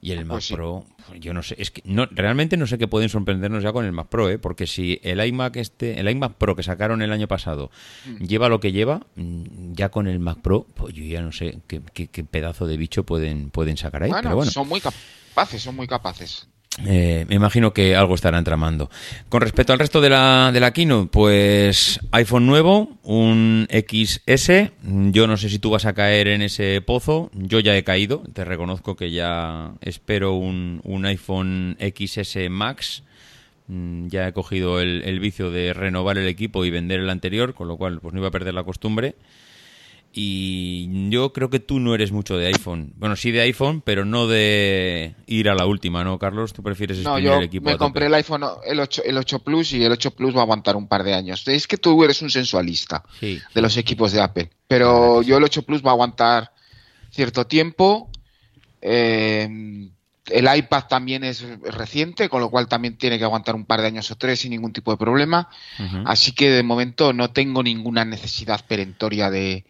Y 0.08 0.12
el 0.14 0.26
Mac 0.26 0.36
pues 0.36 0.52
Pro, 0.52 0.86
yo 1.20 1.34
no 1.34 1.44
sé, 1.44 1.56
es 1.60 1.72
que 1.72 1.82
no, 1.86 2.06
realmente 2.12 2.56
no 2.56 2.66
sé 2.66 2.78
qué 2.78 2.88
pueden 2.88 3.10
sorprendernos 3.10 3.64
ya 3.64 3.74
con 3.74 3.86
el 3.86 3.92
Mac 3.92 4.08
Pro, 4.08 4.30
¿eh? 4.30 4.40
porque 4.40 4.68
si 4.68 5.00
el 5.04 5.26
iMac 5.26 5.58
este, 5.58 6.00
el 6.00 6.10
iMac 6.10 6.34
Pro 6.36 6.56
que 6.56 6.64
sacaron 6.64 7.02
el 7.02 7.12
año 7.12 7.28
pasado 7.28 7.72
mm. 8.06 8.24
lleva 8.24 8.48
lo 8.48 8.60
que 8.60 8.72
lleva, 8.72 9.06
mm, 9.16 9.74
ya 9.74 9.90
con 9.90 10.08
el 10.08 10.20
Mac 10.20 10.40
Pro, 10.42 10.66
pues 10.76 10.94
yo 10.94 11.04
ya 11.04 11.22
no 11.22 11.32
sé 11.32 11.60
qué, 11.68 11.82
qué, 11.94 12.24
pedazo 12.24 12.68
de 12.68 12.78
bicho 12.78 13.04
pueden, 13.04 13.50
pueden 13.50 13.76
sacar 13.76 14.04
ahí. 14.04 14.12
pero 14.12 14.36
bueno. 14.36 14.52
son 14.52 14.68
muy 14.70 14.80
capaces, 14.80 15.62
son 15.62 15.76
muy 15.76 15.88
capaces. 15.88 16.48
Eh, 16.86 17.26
me 17.28 17.36
imagino 17.36 17.74
que 17.74 17.96
algo 17.96 18.16
estarán 18.16 18.44
tramando. 18.44 18.90
Con 19.30 19.42
respecto 19.42 19.74
al 19.74 19.80
resto 19.80 20.00
de 20.02 20.10
la, 20.10 20.52
de 20.54 20.60
la 20.60 20.74
keynote, 20.74 21.10
pues 21.12 22.00
iPhone 22.12 22.46
nuevo, 22.46 22.98
un 23.04 23.68
XS. 23.72 24.72
Yo 24.84 25.28
no 25.28 25.38
sé 25.38 25.50
si 25.50 25.60
tú 25.60 25.72
vas 25.72 25.86
a 25.86 25.94
caer 25.94 26.28
en 26.28 26.42
ese 26.42 26.82
pozo. 26.82 27.32
Yo 27.34 27.60
ya 27.60 27.76
he 27.76 27.84
caído. 27.84 28.24
Te 28.34 28.46
reconozco 28.46 28.96
que 28.96 29.12
ya 29.12 29.74
espero 29.82 30.34
un, 30.34 30.82
un 30.84 31.06
iPhone 31.06 31.78
XS 31.80 32.50
Max. 32.50 33.04
Mm, 33.68 34.08
ya 34.08 34.28
he 34.28 34.34
cogido 34.34 34.80
el, 34.80 35.02
el 35.04 35.20
vicio 35.20 35.50
de 35.52 35.74
renovar 35.74 36.18
el 36.18 36.28
equipo 36.28 36.64
y 36.64 36.70
vender 36.70 37.00
el 37.00 37.10
anterior, 37.10 37.54
con 37.54 37.68
lo 37.68 37.78
cual 37.78 38.00
pues 38.00 38.14
no 38.14 38.20
iba 38.20 38.30
a 38.30 38.32
perder 38.32 38.54
la 38.54 38.64
costumbre. 38.64 39.16
Y 40.14 41.10
yo 41.10 41.32
creo 41.32 41.50
que 41.50 41.60
tú 41.60 41.80
no 41.80 41.94
eres 41.94 42.12
mucho 42.12 42.38
de 42.38 42.48
iPhone. 42.48 42.94
Bueno, 42.96 43.16
sí 43.16 43.32
de 43.32 43.42
iPhone, 43.42 43.82
pero 43.82 44.04
no 44.04 44.28
de 44.28 45.16
ir 45.28 45.50
a 45.50 45.56
la 45.56 45.66
última, 45.66 46.04
¿no, 46.04 46.18
Carlos? 46.18 46.54
Tú 46.54 46.64
prefieres 46.64 47.04
no, 47.04 47.20
yo 47.20 47.36
el 47.36 47.44
equipo. 47.44 47.70
Me 47.70 47.78
compré 47.78 48.08
el 48.08 48.14
iPhone, 48.16 48.44
el 48.66 48.80
8, 48.80 49.04
el 49.06 49.18
8 49.18 49.40
Plus, 49.40 49.74
y 49.74 49.84
el 49.84 49.92
8 49.92 50.12
Plus 50.12 50.36
va 50.36 50.40
a 50.40 50.44
aguantar 50.44 50.76
un 50.76 50.88
par 50.88 51.04
de 51.04 51.14
años. 51.14 51.48
Es 51.48 51.68
que 51.68 51.78
tú 51.78 52.04
eres 52.04 52.22
un 52.22 52.32
sensualista 52.32 53.04
de 53.22 53.62
los 53.62 53.78
equipos 53.78 54.12
de 54.12 54.22
Apple. 54.22 54.50
Pero 54.68 55.22
yo 55.22 55.38
el 55.38 55.44
8 55.44 55.62
Plus 55.62 55.86
va 55.86 55.90
a 55.90 55.94
aguantar 55.94 56.52
cierto 57.12 57.46
tiempo. 57.46 58.10
Eh, 58.82 59.90
el 60.30 60.58
iPad 60.58 60.84
también 60.90 61.24
es 61.24 61.46
reciente, 61.62 62.30
con 62.30 62.42
lo 62.42 62.50
cual 62.50 62.68
también 62.68 62.98
tiene 62.98 63.18
que 63.18 63.24
aguantar 63.24 63.56
un 63.56 63.66
par 63.66 63.82
de 63.82 63.88
años 63.88 64.12
o 64.12 64.16
tres 64.16 64.40
sin 64.40 64.52
ningún 64.52 64.74
tipo 64.74 64.92
de 64.92 64.98
problema. 64.98 65.50
Así 66.06 66.32
que 66.32 66.50
de 66.50 66.64
momento 66.64 67.14
no 67.14 67.32
tengo 67.32 67.64
ninguna 67.64 68.04
necesidad 68.04 68.66
perentoria 68.66 69.30
de, 69.30 69.66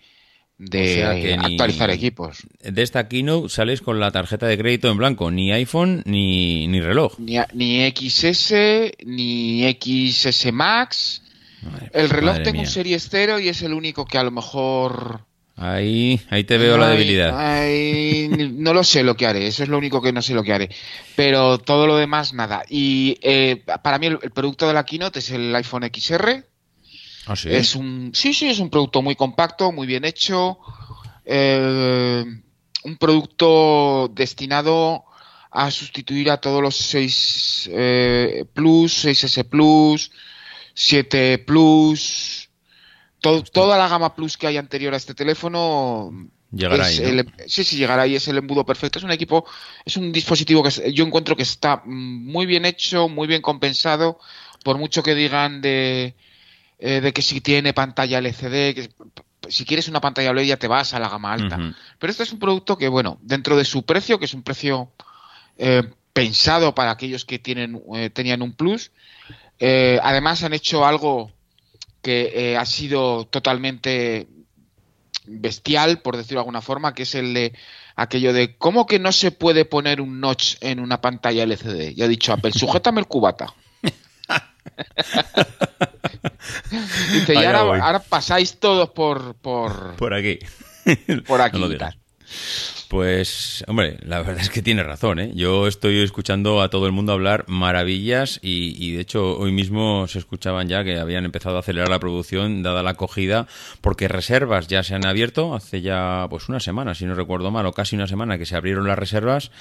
de 0.57 1.35
actualizar 1.39 1.89
equipos. 1.89 2.39
De 2.61 2.81
esta 2.81 3.07
keynote 3.07 3.49
sales 3.49 3.81
con 3.81 3.99
la 3.99 4.11
tarjeta 4.11 4.47
de 4.47 4.57
crédito 4.57 4.89
en 4.89 4.97
blanco, 4.97 5.29
ni 5.31 5.51
iPhone 5.51 6.01
ni, 6.05 6.67
ni 6.67 6.81
reloj. 6.81 7.17
Ni, 7.19 7.37
ni, 7.53 7.91
XS, 7.91 8.53
ni 9.05 9.77
XS 9.79 10.51
Max. 10.51 11.21
el 11.93 12.09
reloj 12.09 12.37
tengo 12.43 12.61
un 12.61 12.67
Series 12.67 13.07
0 13.09 13.39
y 13.39 13.49
es 13.49 13.61
el 13.61 13.73
único 13.73 14.05
que 14.05 14.17
a 14.17 14.23
lo 14.23 14.31
mejor... 14.31 15.21
Ahí, 15.59 16.21
ahí 16.29 16.43
te 16.43 16.59
veo 16.59 16.77
la 16.77 16.89
debilidad. 16.89 17.31
no 18.53 18.73
lo 18.75 18.83
sé 18.83 19.03
lo 19.03 19.17
que 19.17 19.25
haré, 19.25 19.47
eso 19.47 19.63
es 19.63 19.69
lo 19.69 19.79
único 19.79 20.03
que 20.03 20.13
no 20.13 20.21
sé 20.21 20.35
lo 20.35 20.43
que 20.43 20.53
haré. 20.53 20.69
Pero 21.15 21.57
todo 21.57 21.87
lo 21.87 21.97
demás, 21.97 22.33
nada. 22.33 22.61
Y 22.69 23.17
eh, 23.23 23.63
para 23.81 23.97
mí 23.97 24.05
el, 24.05 24.19
el 24.21 24.29
producto 24.29 24.67
de 24.67 24.75
la 24.75 24.85
keynote 24.85 25.17
es 25.17 25.31
el 25.31 25.55
iPhone 25.55 25.89
XR, 25.91 26.43
¿Ah, 27.27 27.35
sí? 27.35 27.49
Es 27.51 27.75
un, 27.75 28.11
sí, 28.13 28.33
sí, 28.33 28.47
es 28.47 28.59
un 28.59 28.69
producto 28.69 29.01
muy 29.01 29.15
compacto, 29.15 29.71
muy 29.71 29.85
bien 29.85 30.05
hecho. 30.05 30.59
Eh, 31.25 32.23
un 32.83 32.97
producto 32.97 34.09
destinado 34.13 35.03
a 35.51 35.69
sustituir 35.71 36.31
a 36.31 36.37
todos 36.37 36.61
los 36.61 36.75
6 36.75 37.69
eh, 37.73 38.45
Plus, 38.53 39.05
6S 39.05 39.43
Plus, 39.49 40.11
7 40.73 41.39
Plus, 41.39 42.49
toda 43.19 43.77
la 43.77 43.87
gama 43.87 44.15
Plus 44.15 44.37
que 44.37 44.47
hay 44.47 44.57
anterior 44.57 44.93
a 44.93 44.97
este 44.97 45.13
teléfono. 45.13 46.11
Llegará 46.51 46.85
ahí. 46.85 47.25
sí, 47.47 47.65
sí, 47.65 47.75
llegará 47.75 48.03
ahí, 48.03 48.15
es 48.15 48.27
el 48.29 48.37
embudo 48.37 48.65
perfecto. 48.65 48.99
Es 48.99 49.03
un 49.03 49.11
equipo, 49.11 49.45
es 49.83 49.97
un 49.97 50.13
dispositivo 50.13 50.63
que 50.63 50.93
yo 50.93 51.05
encuentro 51.05 51.35
que 51.35 51.43
está 51.43 51.81
muy 51.85 52.45
bien 52.45 52.63
hecho, 52.63 53.09
muy 53.09 53.27
bien 53.27 53.41
compensado, 53.41 54.19
por 54.63 54.77
mucho 54.77 55.03
que 55.03 55.13
digan 55.13 55.61
de, 55.61 56.15
eh, 56.79 57.01
de 57.01 57.13
que 57.13 57.21
si 57.21 57.41
tiene 57.41 57.73
pantalla 57.73 58.19
LCD, 58.19 58.73
que 58.73 58.89
si 59.49 59.65
quieres 59.65 59.87
una 59.87 60.01
pantalla 60.01 60.31
OLED 60.31 60.45
ya 60.45 60.57
te 60.57 60.67
vas 60.67 60.93
a 60.93 60.99
la 60.99 61.09
gama 61.09 61.33
alta. 61.33 61.57
Pero 61.99 62.11
este 62.11 62.23
es 62.23 62.31
un 62.31 62.39
producto 62.39 62.77
que, 62.77 62.87
bueno, 62.87 63.17
dentro 63.21 63.57
de 63.57 63.65
su 63.65 63.83
precio, 63.83 64.19
que 64.19 64.25
es 64.25 64.33
un 64.33 64.43
precio 64.43 64.91
eh, 65.57 65.83
pensado 66.13 66.75
para 66.75 66.91
aquellos 66.91 67.25
que 67.25 67.39
tienen, 67.39 67.81
eh, 67.95 68.09
tenían 68.09 68.41
un 68.41 68.53
plus, 68.53 68.91
eh, 69.59 69.99
además 70.03 70.43
han 70.43 70.53
hecho 70.53 70.85
algo 70.85 71.31
que 72.01 72.55
ha 72.57 72.65
sido 72.65 73.25
totalmente 73.25 74.27
bestial, 75.25 75.99
por 75.99 76.15
decirlo 76.15 76.39
de 76.39 76.41
alguna 76.41 76.61
forma, 76.61 76.93
que 76.93 77.03
es 77.03 77.15
el 77.15 77.33
de 77.33 77.53
aquello 77.95 78.31
de 78.31 78.55
¿cómo 78.55 78.85
que 78.85 78.99
no 78.99 79.11
se 79.11 79.31
puede 79.31 79.65
poner 79.65 79.99
un 79.99 80.21
notch 80.21 80.55
en 80.61 80.79
una 80.79 81.01
pantalla 81.01 81.43
LCD? 81.43 81.95
Ya 81.95 82.05
ha 82.05 82.07
dicho 82.07 82.31
Apple, 82.31 82.53
sujétame 82.53 83.01
el 83.01 83.07
cubata. 83.07 83.53
Dice, 87.13 87.33
y 87.35 87.43
ahora, 87.43 87.99
pasáis 87.99 88.59
todos 88.59 88.89
por, 88.89 89.35
por... 89.35 89.95
Por 89.95 90.13
aquí. 90.13 90.39
Por 91.27 91.41
aquí. 91.41 91.59
Pues, 92.87 93.65
hombre, 93.67 93.97
la 94.03 94.19
verdad 94.19 94.39
es 94.39 94.49
que 94.49 94.61
tiene 94.61 94.81
razón, 94.81 95.19
¿eh? 95.19 95.31
Yo 95.35 95.67
estoy 95.67 95.99
escuchando 95.99 96.61
a 96.61 96.69
todo 96.69 96.85
el 96.85 96.93
mundo 96.93 97.11
hablar 97.11 97.43
maravillas 97.47 98.39
y, 98.41 98.93
de 98.93 99.01
hecho 99.01 99.37
hoy 99.37 99.51
mismo 99.51 100.07
se 100.07 100.19
escuchaban 100.19 100.69
ya 100.69 100.85
que 100.85 100.97
habían 100.97 101.25
empezado 101.25 101.57
a 101.57 101.59
acelerar 101.59 101.89
la 101.89 101.99
producción 101.99 102.63
dada 102.63 102.83
la 102.83 102.91
acogida 102.91 103.47
porque 103.81 104.07
reservas 104.07 104.67
ya 104.67 104.83
se 104.83 104.95
han 104.95 105.05
abierto 105.05 105.53
hace 105.53 105.81
ya 105.81 106.27
pues 106.29 106.47
una 106.47 106.61
semana, 106.61 106.95
si 106.95 107.05
no 107.05 107.13
recuerdo 107.13 107.51
mal, 107.51 107.65
o 107.65 107.73
casi 107.73 107.97
una 107.97 108.07
semana 108.07 108.37
que 108.37 108.45
se 108.45 108.55
abrieron 108.55 108.87
las 108.87 108.97
reservas 108.97 109.51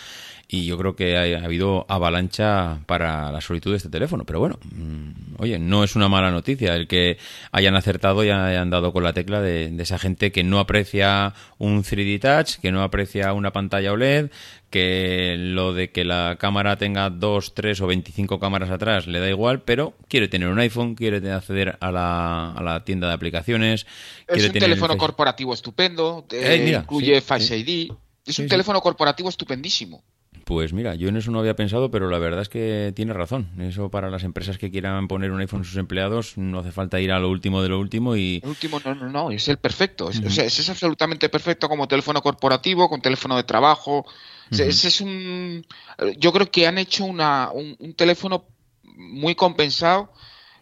y 0.49 0.67
yo 0.67 0.79
creo 0.79 0.95
que 0.95 1.17
ha, 1.17 1.45
habido 1.45 1.87
avalancha 1.89 2.81
para 2.87 3.33
la 3.33 3.41
solitud 3.41 3.73
de 3.73 3.79
este 3.79 3.89
teléfono. 3.89 4.25
Pero 4.25 4.39
bueno, 4.39 4.59
mm, 4.63 5.43
oye, 5.43 5.59
no 5.59 5.83
es 5.83 5.97
una 5.97 6.09
mala 6.09 6.31
noticia 6.31 6.75
el 6.77 6.87
que 6.87 7.19
hayan 7.51 7.75
acertado 7.75 8.23
y 8.25 8.31
hayan 8.31 8.71
dado 8.71 8.93
con 8.93 9.03
la 9.03 9.13
tecla 9.13 9.41
de, 9.41 9.75
esa 9.79 9.99
gente 9.99 10.31
que 10.31 10.45
no 10.45 10.61
aprecia 10.61 11.35
un 11.59 11.83
3D 11.83 12.21
Touch, 12.21 12.61
que 12.61 12.71
no 12.71 12.83
aprecia 12.83 13.33
una 13.33 13.53
pantalla 13.53 13.93
OLED, 13.93 14.31
que 14.71 15.37
lo 15.39 15.73
de 15.73 15.91
que 15.91 16.05
la 16.05 16.37
cámara 16.39 16.77
tenga 16.77 17.11
dos, 17.11 17.55
tres 17.55 17.81
o 17.81 17.89
25 17.89 18.39
cámaras 18.39 18.71
atrás 18.71 19.07
le 19.09 19.19
da 19.19 19.29
igual, 19.29 19.63
pero 19.63 19.95
quiere 20.09 20.29
tener 20.29 20.49
un 20.49 20.59
iPhone, 20.61 20.95
quiere 20.95 21.33
acceder 21.33 21.77
a 21.81 21.91
la, 21.91 22.53
a 22.53 22.63
la 22.63 22.85
tienda 22.85 23.09
de 23.09 23.15
aplicaciones. 23.15 23.87
Es 24.29 24.45
un 24.45 24.53
teléfono 24.53 24.97
corporativo 24.97 25.55
estupendo, 25.55 26.25
eh, 26.31 26.77
incluye 26.79 27.21
Face 27.21 27.57
ID. 27.57 27.93
Es 28.25 28.39
un 28.39 28.49
teléfono 28.49 28.81
corporativo 28.81 29.29
estupendísimo. 29.29 30.03
Pues 30.47 30.73
mira, 30.73 30.95
yo 30.95 31.09
en 31.09 31.17
eso 31.17 31.33
no 31.33 31.41
había 31.41 31.57
pensado, 31.57 31.91
pero 31.91 32.09
la 32.09 32.21
verdad 32.21 32.43
es 32.43 32.49
que 32.49 32.93
tiene 32.95 33.13
razón. 33.13 33.49
Eso 33.59 33.91
para 33.91 34.11
las 34.11 34.23
empresas 34.23 34.59
que 34.59 34.71
quieran 34.71 35.09
poner 35.09 35.33
un 35.33 35.41
iPhone 35.41 35.63
a 35.63 35.65
sus 35.65 35.77
empleados 35.77 36.39
no 36.39 36.61
hace 36.61 36.71
falta 36.71 37.01
ir 37.01 37.11
a 37.11 37.19
lo 37.19 37.29
último 37.29 37.63
de 37.63 37.69
lo 37.69 37.81
último 37.81 38.15
y... 38.15 38.39
El 38.45 38.51
último 38.51 38.81
no, 38.85 38.95
no, 38.95 39.09
no, 39.09 39.31
es 39.33 39.49
el 39.49 39.57
perfecto. 39.57 40.09
Es, 40.09 40.21
o 40.21 40.31
sea, 40.31 40.45
es 40.45 40.71
absolutamente 40.71 41.29
perfecto 41.29 41.69
como 41.69 41.89
teléfono 41.89 42.23
corporativo, 42.23 42.89
con 42.89 43.03
teléfono 43.03 43.37
de 43.37 43.43
trabajo. 43.43 44.07
ese 44.53 44.69
es 44.69 45.01
un... 45.01 45.67
Yo 46.17 46.33
creo 46.33 46.49
que 46.49 46.69
han 46.69 46.79
hecho 46.79 47.07
una, 47.07 47.51
un, 47.51 47.95
teléfono 47.95 48.45
muy 48.85 49.35
compensado. 49.35 50.13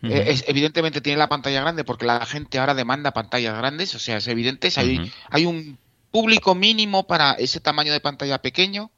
Eh, 0.03 0.41
evidentemente 0.47 1.03
tiene 1.03 1.19
la 1.19 1.29
pantalla 1.29 1.61
grande 1.61 1.85
porque 1.85 2.07
la 2.07 2.25
gente 2.25 2.59
ahora 2.59 2.73
demanda 2.73 3.13
pantallas 3.13 3.55
grandes, 3.59 3.95
o 3.95 3.99
sea, 3.99 4.17
es 4.17 4.29
evidente, 4.29 4.71
hay, 4.77 5.13
hay 5.29 5.45
un 5.45 5.77
público 6.11 6.55
mínimo 6.55 7.07
para 7.07 7.33
ese 7.33 7.61
tamaño 7.61 7.93
de 7.93 8.01
pantalla 8.01 8.41
pequeño 8.41 8.91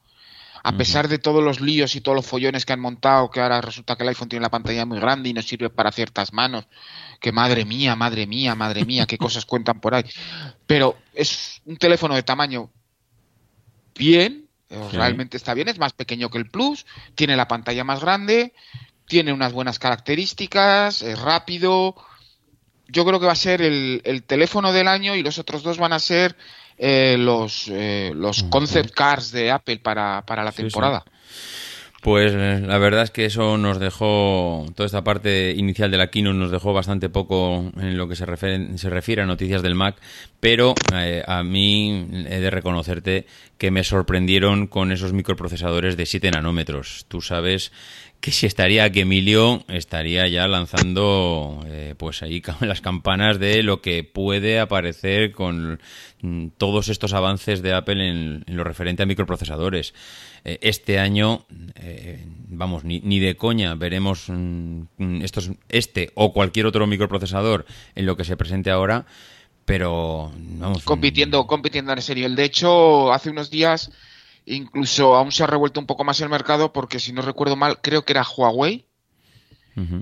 a 0.67 0.73
pesar 0.73 1.07
de 1.07 1.17
todos 1.17 1.41
los 1.41 1.61
líos 1.61 1.95
y 1.95 2.01
todos 2.01 2.13
los 2.13 2.25
follones 2.25 2.65
que 2.65 2.73
han 2.73 2.81
montado, 2.81 3.31
que 3.31 3.39
ahora 3.39 3.61
resulta 3.61 3.95
que 3.95 4.03
el 4.03 4.09
iPhone 4.09 4.27
tiene 4.27 4.43
la 4.43 4.49
pantalla 4.49 4.85
muy 4.85 4.99
grande 4.99 5.29
y 5.29 5.33
no 5.33 5.41
sirve 5.41 5.69
para 5.69 5.93
ciertas 5.93 6.33
manos, 6.33 6.67
que 7.21 7.31
madre 7.31 7.63
mía, 7.63 7.95
madre 7.95 8.27
mía, 8.27 8.53
madre 8.53 8.83
mía, 8.83 9.05
qué 9.05 9.17
cosas 9.17 9.45
cuentan 9.51 9.79
por 9.79 9.95
ahí. 9.95 10.03
Pero 10.65 10.97
es 11.13 11.61
un 11.63 11.77
teléfono 11.77 12.15
de 12.15 12.23
tamaño 12.23 12.69
bien, 13.95 14.49
eh, 14.69 14.89
realmente 14.91 15.37
está 15.37 15.53
bien, 15.53 15.69
es 15.69 15.79
más 15.79 15.93
pequeño 15.93 16.29
que 16.29 16.37
el 16.37 16.49
Plus, 16.49 16.85
tiene 17.15 17.37
la 17.37 17.47
pantalla 17.47 17.85
más 17.85 18.01
grande, 18.01 18.53
tiene 19.05 19.31
unas 19.31 19.53
buenas 19.53 19.79
características, 19.79 21.01
es 21.01 21.17
rápido. 21.17 21.95
Yo 22.89 23.05
creo 23.05 23.21
que 23.21 23.25
va 23.25 23.31
a 23.31 23.35
ser 23.35 23.61
el, 23.61 24.01
el 24.03 24.23
teléfono 24.23 24.73
del 24.73 24.89
año 24.89 25.15
y 25.15 25.23
los 25.23 25.39
otros 25.39 25.63
dos 25.63 25.77
van 25.77 25.93
a 25.93 25.99
ser 25.99 26.35
eh, 26.77 27.15
los, 27.17 27.67
eh, 27.69 28.11
los 28.15 28.43
concept 28.43 28.91
cars 28.91 29.31
de 29.31 29.51
Apple 29.51 29.79
para, 29.79 30.23
para 30.25 30.43
la 30.43 30.51
temporada. 30.51 31.03
Pues 32.01 32.31
eh, 32.35 32.61
la 32.65 32.77
verdad 32.77 33.03
es 33.03 33.11
que 33.11 33.25
eso 33.25 33.57
nos 33.57 33.79
dejó, 33.79 34.65
toda 34.75 34.85
esta 34.85 35.03
parte 35.03 35.51
inicial 35.57 35.89
de 35.89 35.97
la 35.97 36.11
keynote 36.11 36.37
nos 36.37 36.51
dejó 36.51 36.71
bastante 36.71 37.09
poco 37.09 37.71
en 37.75 37.97
lo 37.97 38.07
que 38.07 38.15
se 38.15 38.25
refiere, 38.25 38.77
se 38.77 38.89
refiere 38.89 39.23
a 39.23 39.25
noticias 39.25 39.63
del 39.63 39.73
Mac, 39.73 39.95
pero 40.39 40.75
a 41.25 41.43
mí 41.43 42.07
he 42.29 42.39
de 42.39 42.49
reconocerte 42.51 43.25
que 43.57 43.71
me 43.71 43.83
sorprendieron 43.83 44.67
con 44.67 44.91
esos 44.91 45.11
microprocesadores 45.11 45.97
de 45.97 46.05
7 46.05 46.29
nanómetros. 46.31 47.05
Tú 47.07 47.21
sabes 47.21 47.71
que 48.19 48.31
si 48.31 48.45
estaría 48.45 48.91
que 48.91 49.01
Emilio 49.01 49.63
estaría 49.67 50.27
ya 50.27 50.47
lanzando 50.47 51.63
eh, 51.67 51.95
pues 51.97 52.23
ahí 52.23 52.41
las 52.61 52.81
campanas 52.81 53.39
de 53.39 53.63
lo 53.63 53.81
que 53.81 54.03
puede 54.03 54.59
aparecer 54.59 55.31
con 55.31 55.79
mm, 56.21 56.47
todos 56.57 56.89
estos 56.89 57.13
avances 57.13 57.61
de 57.61 57.73
Apple 57.73 58.09
en, 58.09 58.43
lo 58.47 58.63
referente 58.63 59.03
a 59.03 59.05
microprocesadores. 59.05 59.93
Eh, 60.43 60.57
este 60.61 60.99
año, 60.99 61.45
eh, 61.75 62.25
vamos, 62.49 62.83
ni, 62.83 62.99
ni, 63.01 63.19
de 63.19 63.35
coña 63.35 63.75
veremos 63.75 64.25
mm, 64.27 64.81
mm, 64.97 65.21
estos, 65.21 65.51
este 65.69 66.11
o 66.15 66.33
cualquier 66.33 66.65
otro 66.65 66.87
microprocesador 66.87 67.65
en 67.95 68.05
lo 68.05 68.17
que 68.17 68.23
se 68.23 68.37
presente 68.37 68.71
ahora, 68.71 69.05
pero 69.65 70.31
vamos. 70.35 70.83
Compitiendo, 70.83 71.45
compitiendo 71.45 71.91
en 71.91 71.99
ese 71.99 72.15
nivel. 72.15 72.35
De 72.35 72.45
hecho, 72.45 73.11
hace 73.13 73.29
unos 73.29 73.49
días 73.49 73.91
Incluso 74.47 75.15
aún 75.15 75.31
se 75.31 75.43
ha 75.43 75.47
revuelto 75.47 75.79
un 75.79 75.85
poco 75.85 76.03
más 76.03 76.19
el 76.21 76.29
mercado 76.29 76.73
porque, 76.73 76.99
si 76.99 77.13
no 77.13 77.21
recuerdo 77.21 77.55
mal, 77.55 77.79
creo 77.81 78.03
que 78.03 78.13
era 78.13 78.25
Huawei. 78.25 78.85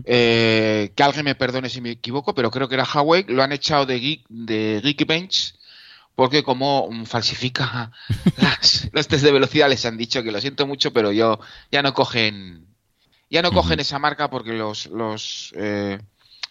Eh, 0.06 0.94
que 0.96 1.04
alguien 1.04 1.26
me 1.26 1.36
perdone 1.36 1.68
si 1.68 1.82
me 1.82 1.92
equivoco, 1.92 2.34
pero 2.34 2.50
creo 2.50 2.70
que 2.70 2.76
era 2.76 2.86
Huawei. 2.86 3.26
Lo 3.28 3.44
han 3.44 3.52
echado 3.52 3.86
de, 3.86 4.00
Geek, 4.00 4.26
de 4.30 4.82
Geekbench 4.82 5.56
porque 6.16 6.44
como 6.44 6.90
falsifica 7.06 7.92
las, 8.38 8.90
los 8.94 9.08
test 9.08 9.24
de 9.24 9.34
velocidad 9.34 9.70
les 9.70 9.86
han 9.86 9.98
dicho 9.98 10.24
que 10.24 10.32
lo 10.32 10.40
siento 10.40 10.66
mucho, 10.66 10.94
pero 10.94 11.12
yo 11.12 11.40
ya 11.72 11.82
no 11.82 11.94
cogen 11.94 12.66
ya 13.30 13.42
no 13.42 13.52
cogen 13.52 13.80
esa 13.80 14.00
marca 14.00 14.30
porque 14.30 14.54
los, 14.54 14.86
los 14.88 15.52
eh, 15.58 16.00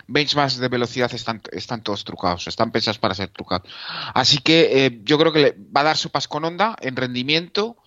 benchmarks 0.07 0.59
de 0.59 0.69
velocidad 0.69 1.13
están, 1.15 1.41
están 1.53 1.83
todos 1.83 2.05
trucados, 2.05 2.47
están 2.47 2.73
pensados 2.73 2.99
para 2.99 3.15
ser 3.15 3.29
trucados. 3.29 3.71
Así 4.13 4.39
que 4.39 4.87
eh, 4.87 5.01
yo 5.03 5.19
creo 5.19 5.33
que 5.33 5.39
le 5.39 5.57
va 5.75 5.81
a 5.81 5.85
dar 5.85 5.97
sopas 5.97 6.29
con 6.29 6.45
onda 6.45 6.77
en 6.81 6.97
rendimiento 6.97 7.79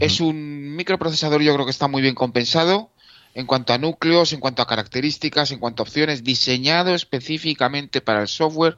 es 0.00 0.20
un 0.20 0.76
microprocesador, 0.76 1.42
yo 1.42 1.54
creo 1.54 1.64
que 1.64 1.70
está 1.70 1.88
muy 1.88 2.02
bien 2.02 2.14
compensado 2.14 2.90
en 3.34 3.46
cuanto 3.46 3.72
a 3.72 3.78
núcleos, 3.78 4.32
en 4.32 4.40
cuanto 4.40 4.62
a 4.62 4.66
características, 4.66 5.52
en 5.52 5.58
cuanto 5.58 5.82
a 5.82 5.84
opciones, 5.84 6.24
diseñado 6.24 6.94
específicamente 6.94 8.00
para 8.00 8.22
el 8.22 8.28
software 8.28 8.76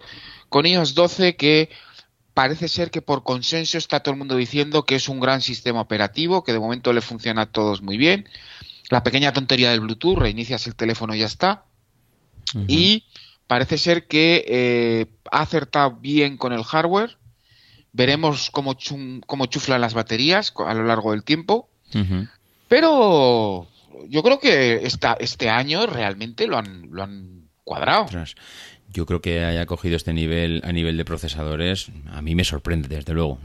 con 0.49 0.67
iOS 0.67 0.95
12 0.95 1.37
que 1.37 1.71
parece 2.35 2.69
ser 2.69 2.91
que 2.91 3.03
por 3.03 3.23
consenso 3.23 3.79
está 3.79 4.01
todo 4.01 4.13
el 4.13 4.19
mundo 4.19 4.37
diciendo 4.37 4.85
que 4.85 4.97
es 4.97 5.09
un 5.09 5.21
gran 5.21 5.41
sistema 5.41 5.81
operativo, 5.81 6.45
que 6.45 6.53
de 6.53 6.59
momento 6.59 6.93
le 6.93 7.01
funciona 7.01 7.43
a 7.43 7.47
todos 7.47 7.83
muy 7.83 7.97
bien. 7.97 8.29
La 8.89 9.03
pequeña 9.03 9.33
tontería 9.33 9.71
del 9.71 9.81
Bluetooth, 9.81 10.19
reinicias 10.19 10.67
el 10.67 10.75
teléfono 10.75 11.15
y 11.15 11.21
ya 11.21 11.27
está. 11.27 11.65
Y 12.67 13.05
parece 13.47 13.79
ser 13.79 14.07
que 14.09 14.45
eh, 14.49 15.07
ha 15.31 15.43
acertado 15.43 15.93
bien 15.93 16.37
con 16.37 16.53
el 16.53 16.65
hardware 16.65 17.17
Veremos 17.93 18.51
cómo, 18.51 18.77
cómo 19.27 19.47
chuflan 19.47 19.81
las 19.81 19.95
baterías 19.95 20.53
a 20.65 20.75
lo 20.75 20.85
largo 20.85 21.13
del 21.13 21.25
tiempo. 21.25 21.69
Pero 22.69 23.67
yo 24.09 24.23
creo 24.23 24.39
que 24.39 24.87
esta, 24.87 25.15
este 25.15 25.49
año 25.49 25.87
realmente 25.87 26.47
lo 26.47 26.57
han, 26.57 26.89
lo 26.91 27.03
han 27.03 27.49
cuadrado. 27.65 28.07
Yo 28.93 29.07
creo 29.07 29.21
que 29.21 29.45
haya 29.45 29.67
cogido 29.67 29.97
este 29.97 30.13
nivel 30.13 30.63
a 30.65 30.73
nivel 30.73 30.97
de 30.97 31.05
procesadores. 31.05 31.91
A 32.11 32.23
mí 32.23 32.35
me 32.35 32.45
sorprende, 32.45 32.89
desde 32.89 33.13
luego. 33.13 33.39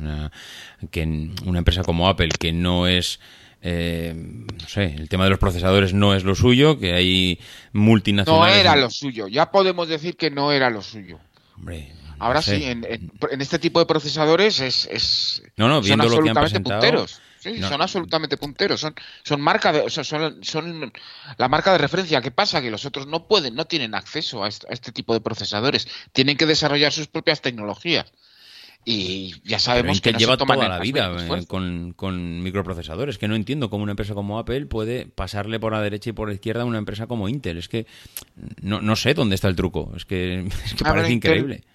que 0.91 1.03
una 1.45 1.59
empresa 1.59 1.83
como 1.83 2.07
Apple, 2.07 2.29
que 2.39 2.51
no 2.51 2.87
es. 2.87 3.19
Eh, 3.67 4.13
no 4.15 4.67
sé, 4.67 4.93
el 4.95 5.09
tema 5.09 5.23
de 5.23 5.31
los 5.31 5.39
procesadores 5.39 5.93
no 5.93 6.13
es 6.13 6.23
lo 6.23 6.35
suyo, 6.35 6.77
que 6.77 6.93
hay 6.93 7.39
multinacionales. 7.73 8.55
No 8.55 8.59
era 8.59 8.75
lo 8.75 8.91
suyo, 8.91 9.27
ya 9.27 9.49
podemos 9.49 9.87
decir 9.87 10.17
que 10.17 10.29
no 10.29 10.51
era 10.51 10.69
lo 10.69 10.83
suyo. 10.83 11.19
Hombre, 11.55 11.91
Ahora 12.19 12.41
sí, 12.41 12.63
en, 12.63 12.85
este 13.39 13.59
tipo 13.59 13.79
de 13.79 13.85
procesadores 13.85 14.59
es, 14.59 15.43
no, 15.57 15.67
no, 15.67 15.83
son 15.83 16.01
absolutamente 16.01 16.59
punteros. 16.59 17.21
Sí, 17.45 17.61
son 17.61 17.79
absolutamente 17.79 18.37
punteros. 18.37 18.81
Son, 18.81 18.95
son 19.23 19.39
marca 19.39 19.71
de, 19.71 19.89
son, 19.91 20.03
son, 20.41 20.93
la 21.37 21.47
marca 21.47 21.71
de 21.73 21.77
referencia. 21.77 22.19
¿Qué 22.19 22.31
pasa? 22.31 22.59
Que 22.59 22.71
los 22.71 22.85
otros 22.85 23.05
no 23.05 23.27
pueden, 23.27 23.53
no 23.53 23.65
tienen 23.65 23.93
acceso 23.93 24.43
a 24.43 24.47
este, 24.47 24.91
tipo 24.91 25.13
de 25.13 25.21
procesadores. 25.21 25.87
Tienen 26.11 26.37
que 26.37 26.47
desarrollar 26.47 26.91
sus 26.91 27.05
propias 27.05 27.41
tecnologías. 27.41 28.11
Y 28.83 29.35
ya 29.43 29.59
sabemos 29.59 30.01
que, 30.01 30.13
lleva 30.13 30.37
toda 30.37 30.55
la 30.55 30.79
vida 30.79 31.15
eh, 31.19 31.45
con, 31.47 31.93
con, 31.93 32.41
microprocesadores. 32.41 33.19
Que 33.19 33.27
no 33.27 33.35
entiendo 33.35 33.69
cómo 33.69 33.83
una 33.83 33.91
empresa 33.91 34.15
como 34.15 34.39
Apple 34.39 34.65
puede 34.65 35.05
pasarle 35.05 35.59
por 35.59 35.71
la 35.71 35.81
derecha 35.81 36.11
y 36.11 36.13
por 36.13 36.27
la 36.27 36.33
izquierda 36.33 36.63
a 36.63 36.65
una 36.65 36.79
empresa 36.79 37.05
como 37.05 37.29
Intel. 37.29 37.57
Es 37.57 37.67
que 37.67 37.85
no, 38.61 38.81
no 38.81 38.95
sé 38.95 39.13
dónde 39.13 39.35
está 39.35 39.49
el 39.49 39.55
truco. 39.55 39.91
Es 39.95 40.05
que, 40.05 40.47
es 40.65 40.73
que 40.73 40.83
parece 40.83 41.13
increíble. 41.13 41.55
Intel 41.55 41.74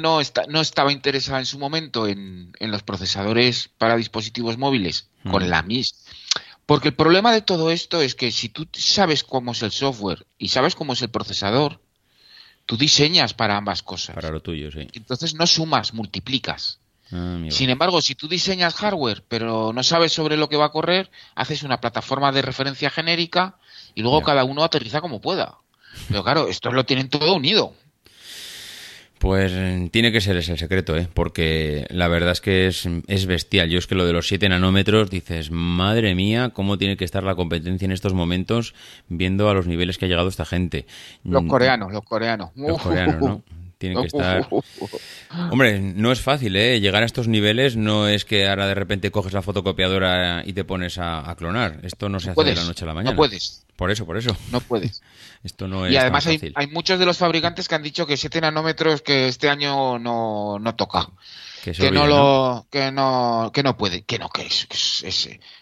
no, 0.00 0.20
está, 0.20 0.46
no 0.48 0.60
estaba 0.60 0.92
interesada 0.92 1.38
en 1.38 1.46
su 1.46 1.58
momento 1.58 2.06
en, 2.06 2.52
los 2.60 2.82
procesadores 2.82 3.70
para 3.78 3.96
dispositivos 3.96 4.58
móviles 4.58 5.08
con 5.30 5.48
la 5.48 5.62
MIS. 5.62 5.94
Porque 6.66 6.88
el 6.88 6.94
problema 6.94 7.32
de 7.32 7.42
todo 7.42 7.70
esto 7.70 8.00
es 8.00 8.14
que 8.14 8.32
si 8.32 8.48
tú 8.48 8.66
sabes 8.72 9.22
cómo 9.22 9.52
es 9.52 9.62
el 9.62 9.70
software 9.70 10.26
y 10.38 10.48
sabes 10.48 10.74
cómo 10.74 10.94
es 10.94 11.02
el 11.02 11.10
procesador, 11.10 11.80
tú 12.66 12.76
diseñas 12.76 13.34
para 13.34 13.56
ambas 13.56 13.82
cosas. 13.82 14.14
Para 14.14 14.30
lo 14.30 14.40
tuyo, 14.40 14.70
sí. 14.70 14.88
Entonces 14.94 15.34
no 15.34 15.46
sumas, 15.46 15.92
multiplicas. 15.92 16.80
Ah, 17.12 17.38
Sin 17.50 17.68
embargo, 17.68 18.00
si 18.00 18.14
tú 18.14 18.28
diseñas 18.28 18.74
hardware 18.74 19.22
pero 19.28 19.72
no 19.74 19.82
sabes 19.82 20.12
sobre 20.12 20.38
lo 20.38 20.48
que 20.48 20.56
va 20.56 20.66
a 20.66 20.72
correr, 20.72 21.10
haces 21.34 21.62
una 21.62 21.80
plataforma 21.80 22.32
de 22.32 22.42
referencia 22.42 22.88
genérica 22.88 23.58
y 23.94 24.00
luego 24.02 24.22
cada 24.22 24.44
uno 24.44 24.64
aterriza 24.64 25.02
como 25.02 25.20
pueda. 25.20 25.58
Pero 26.08 26.24
claro, 26.24 26.48
esto 26.48 26.72
lo 26.72 26.84
tienen 26.84 27.08
todo 27.08 27.34
unido. 27.34 27.74
Pues 29.18 29.52
tiene 29.90 30.12
que 30.12 30.20
ser 30.20 30.36
ese 30.36 30.52
el 30.52 30.58
secreto, 30.58 30.96
¿eh? 30.96 31.08
porque 31.12 31.86
la 31.88 32.08
verdad 32.08 32.32
es 32.32 32.40
que 32.40 32.66
es, 32.66 32.86
es, 33.06 33.26
bestial. 33.26 33.70
Yo 33.70 33.78
es 33.78 33.86
que 33.86 33.94
lo 33.94 34.04
de 34.04 34.12
los 34.12 34.28
7 34.28 34.48
nanómetros 34.48 35.08
dices, 35.08 35.50
madre 35.50 36.14
mía, 36.14 36.50
cómo 36.52 36.76
tiene 36.76 36.96
que 36.96 37.04
estar 37.04 37.22
la 37.22 37.34
competencia 37.34 37.86
en 37.86 37.92
estos 37.92 38.12
momentos 38.12 38.74
viendo 39.08 39.48
a 39.48 39.54
los 39.54 39.66
niveles 39.66 39.96
que 39.96 40.04
ha 40.04 40.08
llegado 40.08 40.28
esta 40.28 40.44
gente. 40.44 40.86
Los 41.22 41.44
coreanos, 41.44 41.92
los 41.92 42.04
coreanos. 42.04 42.50
Los 42.54 42.82
coreanos, 42.82 43.20
¿no? 43.20 43.42
Tienen 43.78 44.00
que 44.00 44.06
estar. 44.06 44.48
Hombre, 45.50 45.80
no 45.80 46.12
es 46.12 46.20
fácil, 46.20 46.56
¿eh? 46.56 46.80
Llegar 46.80 47.02
a 47.02 47.06
estos 47.06 47.28
niveles 47.28 47.76
no 47.76 48.08
es 48.08 48.24
que 48.24 48.48
ahora 48.48 48.66
de 48.66 48.74
repente 48.74 49.10
coges 49.10 49.32
la 49.32 49.42
fotocopiadora 49.42 50.42
y 50.46 50.52
te 50.52 50.64
pones 50.64 50.98
a, 50.98 51.34
clonar. 51.36 51.80
Esto 51.82 52.08
no 52.08 52.20
se 52.20 52.30
hace 52.30 52.44
de 52.44 52.54
la 52.54 52.64
noche 52.64 52.84
a 52.84 52.88
la 52.88 52.94
mañana. 52.94 53.10
No 53.12 53.16
puedes. 53.16 53.64
Por 53.76 53.90
eso, 53.90 54.06
por 54.06 54.16
eso. 54.16 54.36
No 54.52 54.60
puedes. 54.60 55.02
Esto 55.44 55.68
no 55.68 55.84
es 55.84 55.92
y 55.92 55.96
además 55.98 56.26
Hay, 56.26 56.52
hay, 56.54 56.66
muchos 56.68 56.98
de 56.98 57.04
los 57.04 57.18
fabricantes 57.18 57.68
que 57.68 57.74
han 57.74 57.82
dicho 57.82 58.06
que 58.06 58.16
7 58.16 58.40
nanómetros 58.40 59.02
que 59.02 59.28
este 59.28 59.50
año 59.50 59.98
no, 59.98 60.58
no 60.58 60.74
toca. 60.74 61.10
Que, 61.62 61.90
no 61.90 62.06
lo 62.06 62.66
que 62.70 62.92
no 62.92 63.50
que 63.54 63.62
no 63.62 63.78
puede 63.78 64.02
que 64.02 64.18
no 64.18 64.28
que 64.28 64.42
es, 64.42 64.68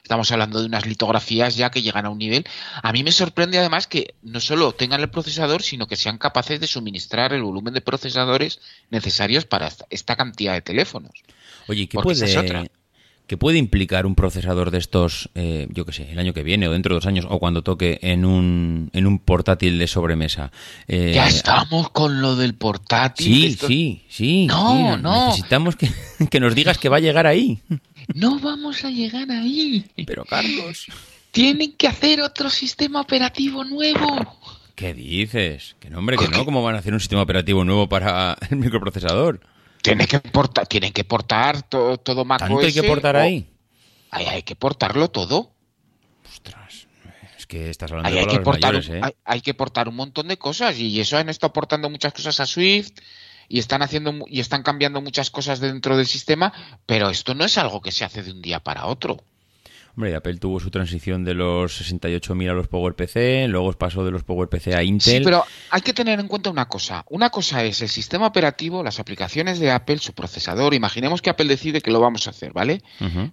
estamos 0.03 0.33
hablando 0.33 0.59
de 0.59 0.67
unas 0.67 0.85
litografías 0.85 1.55
ya 1.55 1.71
que 1.71 1.81
llegan 1.81 2.07
a 2.07 2.11
un 2.11 2.19
nivel. 2.19 2.45
A 2.83 2.93
mí 2.93 3.05
me 3.05 3.13
sorprende 3.13 3.59
además 3.59 3.87
que 3.87 4.17
no 4.23 4.41
solo 4.41 4.73
tengan 4.73 5.01
el 5.01 5.11
procesador 5.11 5.63
sino 5.63 5.87
que 5.87 5.95
sean 5.95 6.19
capaces 6.19 6.59
de 6.59 6.67
suministrar 6.67 7.33
el 7.33 7.43
volumen 7.43 7.73
de 7.73 7.83
procesadores 7.83 8.61
necesarios 8.91 9.45
para 9.45 9.71
esta, 9.91 10.17
cantidad 10.17 10.55
de 10.55 10.63
teléfonos. 10.63 11.13
Oye 11.69 11.87
qué 11.87 11.99
puede 11.99 12.27
que 13.33 13.39
puede 13.39 13.57
implicar 13.57 14.05
un 14.05 14.15
procesador 14.15 14.71
de 14.71 14.77
estos, 14.77 15.31
eh, 15.35 15.67
yo 15.71 15.87
qué 15.87 15.95
sé, 15.95 16.13
el 16.13 16.19
año 16.19 16.35
que 16.35 16.43
viene 16.43 16.69
o 16.69 16.73
dentro 16.73 16.93
de 16.93 16.97
dos 16.97 17.07
años 17.07 17.27
o 17.31 17.39
cuando 17.39 17.63
toque 17.63 17.99
en 18.03 18.27
un, 18.27 18.91
en 18.93 19.07
un 19.07 19.19
portátil 19.19 19.79
de 19.79 19.87
sobremesa. 19.87 20.53
Eh, 20.87 21.13
ya 21.15 21.29
estamos 21.29 21.89
con 21.89 22.21
lo 22.21 22.37
del 22.37 22.53
portátil. 22.53 23.57
Sí, 23.57 23.67
sí, 23.67 24.03
sí. 24.11 24.47
No, 24.49 24.99
no. 24.99 25.29
Necesitamos 25.29 25.77
que, 25.77 25.91
que 26.31 26.41
nos 26.41 26.55
digas 26.55 26.77
que 26.77 26.91
va 26.91 26.99
a 26.99 27.01
llegar 27.01 27.27
ahí. 27.27 27.63
No 28.13 28.39
vamos 28.39 28.85
a 28.85 28.91
llegar 28.91 29.31
ahí. 29.31 29.83
Pero 30.07 30.27
Carlos. 30.27 30.89
Tienen 31.31 31.73
que 31.73 31.89
hacer 31.89 32.21
otro 32.21 32.51
sistema 32.51 33.01
operativo 33.01 33.65
nuevo. 33.65 34.43
¿Qué 34.75 34.93
dices? 34.93 35.75
Que 35.81 35.89
no, 35.89 36.01
hombre, 36.01 36.19
que 36.19 36.29
no. 36.29 36.45
¿Cómo 36.45 36.63
van 36.63 36.75
a 36.75 36.81
hacer 36.81 36.93
un 36.93 37.01
sistema 37.01 37.23
operativo 37.23 37.65
nuevo 37.65 37.89
para 37.89 38.37
el 38.51 38.59
microprocesador? 38.59 39.41
Tienen 39.83 40.07
que 40.07 40.21
portar, 40.21 40.67
tienen 40.67 40.93
que 40.93 41.05
portar 41.05 41.63
todo, 41.63 41.99
todo 41.99 42.25
Mac 42.25 42.41
¿Tanto 42.41 42.61
hay 42.61 42.73
que 42.73 42.83
portar 42.83 43.17
ahí? 43.17 43.49
Hay, 44.11 44.43
que 44.43 44.55
portarlo 44.55 45.11
todo. 45.11 45.53
Ostras, 46.25 46.87
es 47.37 47.47
que 47.47 47.71
estás 47.71 47.91
hablando 47.91 48.11
de 48.11 48.21
hay 48.21 48.27
que 48.27 48.41
portar, 48.41 48.75
mayores, 48.75 48.91
¿eh? 48.91 49.17
hay, 49.25 49.41
que 49.41 49.55
portar 49.55 49.89
un 49.89 49.97
montón 49.97 50.29
de 50.29 50.37
cosas 50.37 50.79
y 50.79 51.01
eso 51.01 51.17
han 51.17 51.29
estado 51.29 51.53
portando 51.53 51.91
muchas 51.91 52.13
cosas 52.13 52.39
a 52.41 52.47
Swift 52.47 52.93
y 53.49 53.59
están 53.59 53.83
haciendo 53.83 54.15
y 54.29 54.41
están 54.41 54.63
cambiando 54.63 55.01
muchas 55.01 55.31
cosas 55.31 55.61
dentro 55.61 55.97
del 55.97 56.07
sistema, 56.07 56.53
pero 56.87 57.11
esto 57.11 57.35
no 57.35 57.45
es 57.45 57.59
algo 57.59 57.81
que 57.81 57.91
se 57.91 58.05
hace 58.05 58.23
de 58.23 58.33
un 58.33 58.43
día 58.43 58.61
para 58.61 58.87
otro. 58.87 59.25
Hombre, 59.95 60.15
Apple 60.15 60.39
tuvo 60.39 60.59
su 60.59 60.71
transición 60.71 61.23
de 61.23 61.35
los 61.35 61.83
68.000 61.83 62.51
a 62.51 62.55
los 62.55 62.67
PowerPC, 62.69 63.47
luego 63.49 63.71
pasó 63.75 64.03
de 64.07 64.11
los 64.11 64.23
PowerPC 64.25 64.69
a 64.69 64.83
Intel. 64.83 65.19
Sí, 65.19 65.21
pero 65.23 65.45
hay 65.69 65.83
que 65.83 65.93
tener 65.93 66.19
en 66.19 66.29
cuenta 66.29 66.49
una 66.49 66.67
cosa. 66.67 67.05
Una 67.11 67.29
cosa 67.29 67.63
es 67.63 67.83
el 67.83 67.91
sistema 67.91 68.27
operativo, 68.27 68.83
las 68.83 69.01
aplicaciones 69.01 69.61
de 69.61 69.71
Apple, 69.71 69.99
su 69.99 70.15
procesador. 70.15 70.73
Imaginemos 70.73 71.21
que 71.21 71.29
Apple 71.29 71.47
decide 71.47 71.83
que 71.83 71.91
lo 71.91 72.01
vamos 72.01 72.27
a 72.27 72.31
hacer, 72.31 72.55
¿vale? 72.55 72.83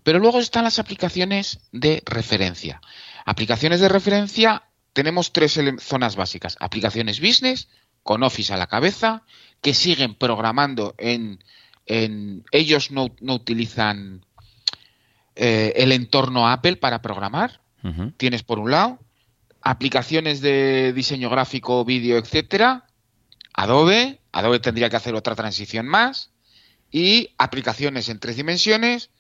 Pero 0.04 0.20
luego 0.20 0.40
están 0.40 0.66
las 0.66 0.80
aplicaciones 0.80 1.62
de 1.72 2.04
referencia. 2.06 2.82
Aplicaciones 3.26 3.80
de 3.80 3.88
referencia, 3.88 4.64
tenemos 4.92 5.32
tres 5.32 5.58
zonas 5.80 6.18
básicas. 6.18 6.58
Aplicaciones 6.60 7.22
business, 7.22 7.70
con 8.04 8.22
Office 8.22 8.54
a 8.54 8.58
la 8.58 8.68
cabeza, 8.68 9.24
que 9.62 9.74
siguen 9.74 10.14
programando 10.14 10.94
en... 10.98 11.42
en 11.86 12.44
ellos 12.52 12.92
no, 12.92 13.16
no 13.22 13.36
utilizan 13.36 14.26
eh, 15.42 15.72
el 15.78 15.94
entorno 15.94 16.50
Apple 16.50 16.76
para 16.76 17.02
programar. 17.02 17.62
Tienes 18.18 18.44
por 18.44 18.60
un 18.60 18.72
lado 18.72 19.00
aplicaciones 19.62 20.42
de 20.42 20.92
diseño 20.92 21.30
gráfico, 21.30 21.86
vídeo, 21.86 22.18
etcétera. 22.18 22.88
Adobe, 23.54 24.20
Adobe 24.34 24.60
tendría 24.60 24.90
que 24.90 24.98
hacer 24.98 25.16
otra 25.16 25.36
transición 25.36 25.88
más 25.88 26.32
y 26.92 27.30
aplicaciones 27.38 28.10
en 28.10 28.20
tres 28.20 28.36
dimensiones, 28.36 29.12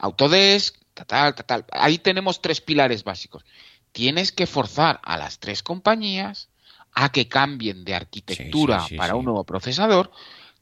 Autodesk, 0.00 0.74
tal, 0.94 1.36
tal, 1.36 1.46
tal. 1.46 1.64
Ahí 1.70 1.98
tenemos 1.98 2.42
tres 2.42 2.60
pilares 2.60 3.04
básicos. 3.04 3.44
Tienes 3.92 4.32
que 4.32 4.48
forzar 4.48 5.00
a 5.04 5.16
las 5.16 5.38
tres 5.38 5.62
compañías 5.62 6.48
a 6.92 7.12
que 7.12 7.28
cambien 7.28 7.84
de 7.84 7.94
arquitectura 7.94 8.84
para 8.96 9.14
un 9.14 9.26
nuevo 9.26 9.44
procesador, 9.44 10.10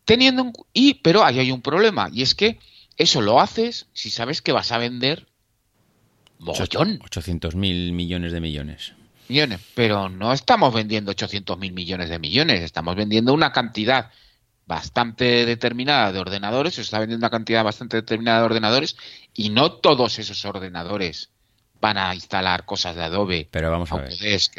teniendo 0.05 0.53
y 0.75 0.95
pero 0.95 1.25
ahí 1.25 1.39
hay 1.39 1.53
un 1.53 1.63
problema 1.63 2.11
y 2.13 2.21
es 2.21 2.35
que 2.35 2.59
eso 2.97 3.21
lo 3.21 3.41
haces 3.41 3.87
si 3.93 4.11
sabes 4.11 4.43
que 4.43 4.53
vas 4.53 4.73
a 4.73 4.79
vender 4.79 5.27
mogollón. 6.39 7.01
800 7.05 7.55
mil 7.55 7.93
millones 7.93 8.33
de 8.33 8.41
millones. 8.41 8.93
Millones, 9.29 9.61
pero 9.75 10.09
no 10.09 10.33
estamos 10.33 10.75
vendiendo 10.75 11.13
800 11.13 11.59
mil 11.59 11.73
millones 11.73 12.11
de 12.11 12.19
millones, 12.19 12.61
estamos 12.61 12.97
vendiendo 12.97 13.33
una 13.33 13.53
cantidad 13.53 14.11
bastante 14.67 15.47
determinada 15.47 16.13
de 16.13 16.19
ordenadores, 16.19 16.75
se 16.75 16.83
está 16.83 16.99
vendiendo 16.99 17.25
una 17.25 17.31
cantidad 17.31 17.65
bastante 17.65 17.97
determinada 17.97 18.41
de 18.41 18.47
ordenadores 18.47 18.97
y 19.35 19.51
no 19.51 19.73
todos 19.73 20.19
esos 20.19 20.45
ordenadores 20.45 21.32
van 21.83 21.99
a 21.99 22.15
instalar 22.15 22.65
cosas 22.65 22.95
de 22.95 23.03
Adobe. 23.03 23.49
Pero 23.51 23.71
vamos 23.71 23.91
a 23.91 23.97
ver. 23.97 24.13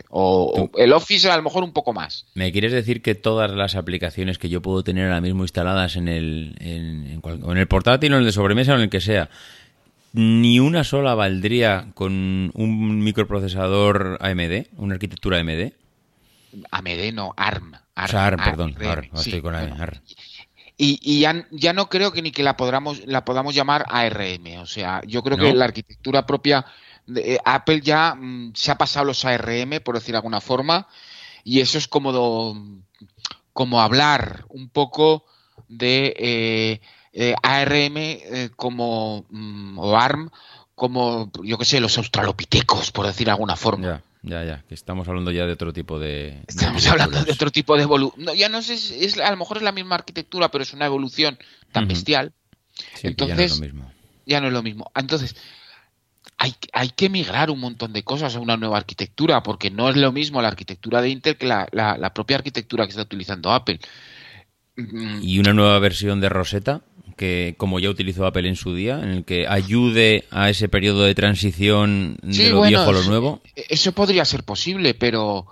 o, 0.09 0.69
el 0.77 0.91
Office 0.91 1.31
a 1.31 1.37
lo 1.37 1.41
mejor 1.41 1.63
un 1.63 1.71
poco 1.71 1.93
más. 1.93 2.25
¿Me 2.35 2.51
quieres 2.51 2.73
decir 2.73 3.01
que 3.01 3.15
todas 3.15 3.49
las 3.49 3.75
aplicaciones 3.75 4.37
que 4.37 4.49
yo 4.49 4.61
puedo 4.61 4.83
tener 4.83 5.05
ahora 5.05 5.21
mismo 5.21 5.43
instaladas 5.43 5.95
en 5.95 6.09
el, 6.09 6.55
en, 6.59 7.21
el 7.57 7.67
portátil 7.67 8.11
o 8.11 8.15
en 8.17 8.19
el 8.19 8.25
de 8.25 8.33
sobremesa 8.33 8.73
o 8.73 8.75
en 8.75 8.81
el 8.81 8.89
que 8.89 8.99
sea, 8.99 9.29
ni 10.11 10.59
una 10.59 10.83
sola 10.83 11.15
valdría 11.15 11.87
con 11.93 12.51
un 12.53 12.99
microprocesador 12.99 14.17
AMD, 14.19 14.67
una 14.75 14.95
arquitectura 14.95 15.39
AMD? 15.39 15.71
AMD 16.71 17.13
no, 17.13 17.33
ARM. 17.37 17.71
ARM, 17.95 18.43
perdón, 18.43 18.75
ARM, 18.85 19.09
estoy 19.15 19.41
con 19.41 19.55
ARM. 19.55 20.01
Y, 20.77 20.99
y 21.01 21.21
ya, 21.21 21.45
ya, 21.51 21.71
no 21.71 21.87
creo 21.87 22.11
que 22.11 22.21
ni 22.21 22.31
que 22.31 22.43
la 22.43 22.57
podamos, 22.57 23.05
la 23.05 23.23
podamos 23.23 23.55
llamar 23.55 23.85
ARM. 23.87 24.59
O 24.59 24.65
sea, 24.65 25.01
yo 25.07 25.23
creo 25.23 25.37
que 25.37 25.53
la 25.53 25.65
arquitectura 25.65 26.25
propia 26.25 26.65
eh, 27.15 27.37
Apple 27.43 27.81
ya 27.81 28.15
mm, 28.15 28.53
se 28.55 28.71
ha 28.71 28.77
pasado 28.77 29.05
los 29.05 29.25
ARM, 29.25 29.81
por 29.83 29.95
decir 29.95 30.13
de 30.13 30.17
alguna 30.17 30.41
forma, 30.41 30.87
y 31.43 31.59
eso 31.59 31.77
es 31.77 31.87
como, 31.87 32.55
como 33.51 33.81
hablar 33.81 34.45
un 34.49 34.69
poco 34.69 35.25
de 35.67 36.13
eh, 36.17 36.81
eh, 37.13 37.35
ARM 37.43 38.51
como, 38.55 39.25
mm, 39.29 39.79
o 39.79 39.97
ARM 39.97 40.29
como, 40.75 41.31
yo 41.43 41.57
qué 41.57 41.65
sé, 41.65 41.79
los 41.79 41.97
australopitecos, 41.97 42.91
por 42.91 43.05
decir 43.05 43.25
de 43.25 43.31
alguna 43.31 43.55
forma. 43.55 43.85
Ya, 43.85 44.03
ya, 44.23 44.43
ya, 44.45 44.63
que 44.67 44.73
estamos 44.73 45.07
hablando 45.07 45.31
ya 45.31 45.45
de 45.45 45.53
otro 45.53 45.71
tipo 45.71 45.99
de... 45.99 46.41
Estamos 46.47 46.87
hablando 46.87 47.23
de 47.23 47.31
otro 47.31 47.51
tipo 47.51 47.75
de 47.75 47.83
evolución. 47.83 48.35
ya 48.35 48.49
no 48.49 48.61
sé, 48.61 48.73
es, 48.73 49.19
a 49.19 49.29
lo 49.29 49.37
mejor 49.37 49.57
es 49.57 49.63
la 49.63 49.71
misma 49.71 49.95
arquitectura, 49.95 50.49
pero 50.49 50.63
es 50.63 50.73
una 50.73 50.85
evolución 50.85 51.37
tan 51.71 51.87
bestial. 51.87 52.33
Entonces, 53.03 53.27
ya 53.27 53.35
no 53.35 53.41
es 53.43 53.59
lo 53.59 53.65
mismo. 53.65 53.91
Ya 54.25 54.41
no 54.41 54.47
es 54.47 54.53
lo 54.53 54.63
mismo. 54.63 54.91
Entonces, 54.95 55.35
hay, 56.73 56.89
que 56.89 57.09
migrar 57.09 57.49
un 57.49 57.59
montón 57.59 57.93
de 57.93 58.03
cosas 58.03 58.35
a 58.35 58.39
una 58.39 58.57
nueva 58.57 58.77
arquitectura, 58.77 59.43
porque 59.43 59.71
no 59.71 59.89
es 59.89 59.95
lo 59.95 60.11
mismo 60.11 60.41
la 60.41 60.49
arquitectura 60.49 61.01
de 61.01 61.09
Intel 61.09 61.37
que 61.37 61.45
la, 61.47 62.11
propia 62.13 62.37
arquitectura 62.37 62.85
que 62.85 62.89
está 62.89 63.03
utilizando 63.03 63.51
Apple. 63.51 63.79
Mm. 64.75 65.19
¿Y 65.21 65.39
una 65.39 65.53
nueva 65.53 65.79
versión 65.79 66.19
de 66.19 66.29
Rosetta? 66.29 66.81
que 67.15 67.53
como 67.59 67.79
ya 67.79 67.91
utilizó 67.91 68.25
Apple 68.25 68.49
en 68.49 68.55
su 68.55 68.73
día, 68.73 68.99
en 68.99 69.09
el 69.09 69.23
que 69.23 69.47
ayude 69.47 70.25
a 70.31 70.49
ese 70.49 70.67
periodo 70.67 71.03
de 71.03 71.13
transición 71.13 72.17
de 72.23 72.49
lo 72.49 72.63
viejo 72.63 72.89
a 72.89 72.91
lo 72.91 73.03
nuevo? 73.03 73.39
Eso 73.55 73.91
podría 73.91 74.25
ser 74.25 74.43
posible, 74.43 74.95
pero 74.95 75.45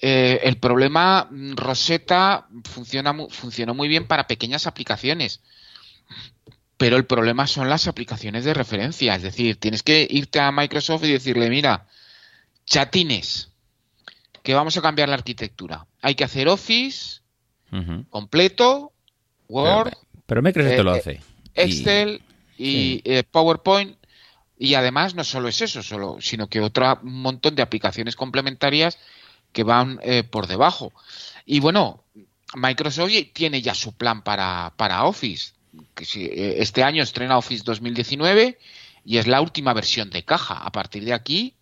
eh, 0.00 0.40
el 0.44 0.56
problema, 0.56 1.28
mm, 1.30 1.56
Rosetta 1.56 2.46
funciona, 2.64 3.14
funcionó 3.28 3.74
muy 3.74 3.86
bien 3.86 4.06
para 4.06 4.26
pequeñas 4.26 4.66
aplicaciones 4.66 5.42
pero 6.84 6.98
el 6.98 7.06
problema 7.06 7.46
son 7.46 7.70
las 7.70 7.88
aplicaciones 7.88 8.44
de 8.44 8.52
referencia. 8.52 9.14
Es 9.14 9.22
decir, 9.22 9.56
tienes 9.56 9.82
que 9.82 10.06
irte 10.10 10.38
a 10.38 10.52
Microsoft 10.52 11.04
y 11.04 11.12
decirle, 11.12 11.48
mira, 11.48 11.86
chatines, 12.66 13.48
que 14.42 14.52
vamos 14.52 14.76
a 14.76 14.82
cambiar 14.82 15.08
la 15.08 15.14
arquitectura. 15.14 15.86
Hay 16.02 16.14
que 16.14 16.24
hacer 16.24 16.46
Office 16.46 17.22
completo 18.10 18.92
Word. 19.48 19.94
Pero, 20.26 20.42
Microsoft 20.42 20.76
te 20.76 20.82
lo 20.82 20.94
eh, 20.94 20.98
hace. 20.98 21.20
Excel 21.54 22.20
y, 22.58 23.00
PowerPoint. 23.30 23.96
Y 24.58 24.74
además 24.74 25.14
no 25.14 25.24
solo 25.24 25.48
es 25.48 25.62
eso, 25.62 25.82
solo, 25.82 26.18
sino 26.20 26.48
que 26.48 26.60
otro 26.60 26.98
montón 27.02 27.54
de 27.54 27.62
aplicaciones 27.62 28.14
complementarias 28.14 28.98
que 29.52 29.62
van 29.62 30.00
por 30.30 30.48
debajo. 30.48 30.92
Y 31.46 31.60
bueno, 31.60 32.04
Microsoft 32.54 33.10
tiene 33.32 33.62
ya 33.62 33.74
su 33.74 33.94
plan 33.94 34.20
para, 34.20 34.74
para 34.76 35.04
Office. 35.04 35.54
Que 35.94 36.04
si, 36.04 36.28
este 36.32 36.82
año 36.82 37.02
estrena 37.02 37.38
Office 37.38 37.62
2019 37.64 38.58
y 39.04 39.18
es 39.18 39.26
la 39.26 39.40
última 39.40 39.72
versión 39.74 40.10
de 40.10 40.24
caja. 40.24 40.54
A 40.54 40.72
partir 40.72 41.04
de 41.04 41.12
aquí, 41.12 41.54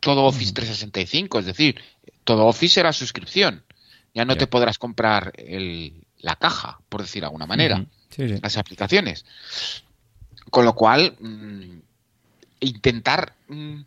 todo 0.00 0.24
Office 0.24 0.52
365, 0.52 1.38
es 1.38 1.46
decir, 1.46 1.80
todo 2.24 2.46
Office 2.46 2.74
será 2.74 2.92
suscripción. 2.92 3.64
Ya 4.14 4.24
no 4.24 4.36
te 4.36 4.48
podrás 4.48 4.78
comprar 4.78 5.32
la 6.18 6.36
caja, 6.36 6.80
por 6.88 7.02
decir 7.02 7.22
de 7.22 7.26
alguna 7.26 7.46
manera, 7.46 7.86
las 8.16 8.56
aplicaciones. 8.56 9.24
Con 10.50 10.64
lo 10.64 10.74
cual, 10.74 11.16
mm, 11.20 11.78
intentar 12.58 13.36
mm, 13.46 13.82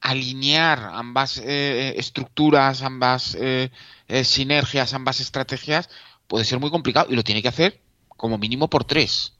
alinear 0.00 0.90
ambas 0.92 1.38
eh, 1.38 1.94
estructuras, 1.96 2.82
ambas 2.82 3.36
eh, 3.40 3.70
eh, 4.06 4.22
sinergias, 4.22 4.94
ambas 4.94 5.18
estrategias, 5.18 5.90
puede 6.28 6.44
ser 6.44 6.60
muy 6.60 6.70
complicado 6.70 7.08
y 7.10 7.16
lo 7.16 7.24
tiene 7.24 7.42
que 7.42 7.48
hacer 7.48 7.80
como 8.18 8.36
mínimo 8.36 8.68
por 8.68 8.84
tres. 8.84 9.38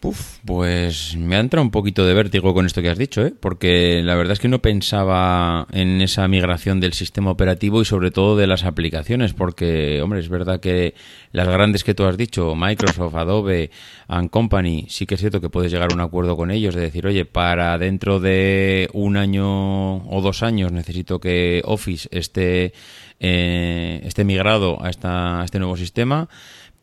Puf, 0.00 0.38
pues 0.44 1.16
me 1.16 1.34
ha 1.34 1.40
entrado 1.40 1.64
un 1.64 1.72
poquito 1.72 2.06
de 2.06 2.14
vértigo 2.14 2.54
con 2.54 2.66
esto 2.66 2.80
que 2.82 2.88
has 2.88 2.98
dicho, 2.98 3.26
¿eh? 3.26 3.34
porque 3.38 4.00
la 4.04 4.14
verdad 4.14 4.34
es 4.34 4.38
que 4.38 4.46
no 4.46 4.60
pensaba 4.60 5.66
en 5.72 6.00
esa 6.00 6.28
migración 6.28 6.78
del 6.78 6.92
sistema 6.92 7.32
operativo 7.32 7.82
y 7.82 7.84
sobre 7.84 8.12
todo 8.12 8.36
de 8.36 8.46
las 8.46 8.62
aplicaciones, 8.62 9.34
porque, 9.34 10.00
hombre, 10.00 10.20
es 10.20 10.28
verdad 10.28 10.60
que 10.60 10.94
las 11.32 11.48
grandes 11.48 11.82
que 11.82 11.94
tú 11.94 12.04
has 12.04 12.16
dicho, 12.16 12.54
Microsoft, 12.54 13.16
Adobe 13.16 13.72
and 14.06 14.30
Company, 14.30 14.86
sí 14.88 15.04
que 15.04 15.16
es 15.16 15.20
cierto 15.20 15.40
que 15.40 15.50
puedes 15.50 15.72
llegar 15.72 15.90
a 15.90 15.94
un 15.94 16.00
acuerdo 16.00 16.36
con 16.36 16.52
ellos 16.52 16.76
de 16.76 16.82
decir, 16.82 17.04
oye, 17.04 17.24
para 17.24 17.76
dentro 17.76 18.20
de 18.20 18.88
un 18.92 19.16
año 19.16 19.96
o 20.08 20.20
dos 20.22 20.44
años 20.44 20.70
necesito 20.70 21.18
que 21.18 21.60
Office 21.64 22.08
esté, 22.12 22.72
eh, 23.18 24.00
esté 24.04 24.22
migrado 24.22 24.80
a, 24.80 24.90
esta, 24.90 25.40
a 25.40 25.44
este 25.44 25.58
nuevo 25.58 25.76
sistema 25.76 26.28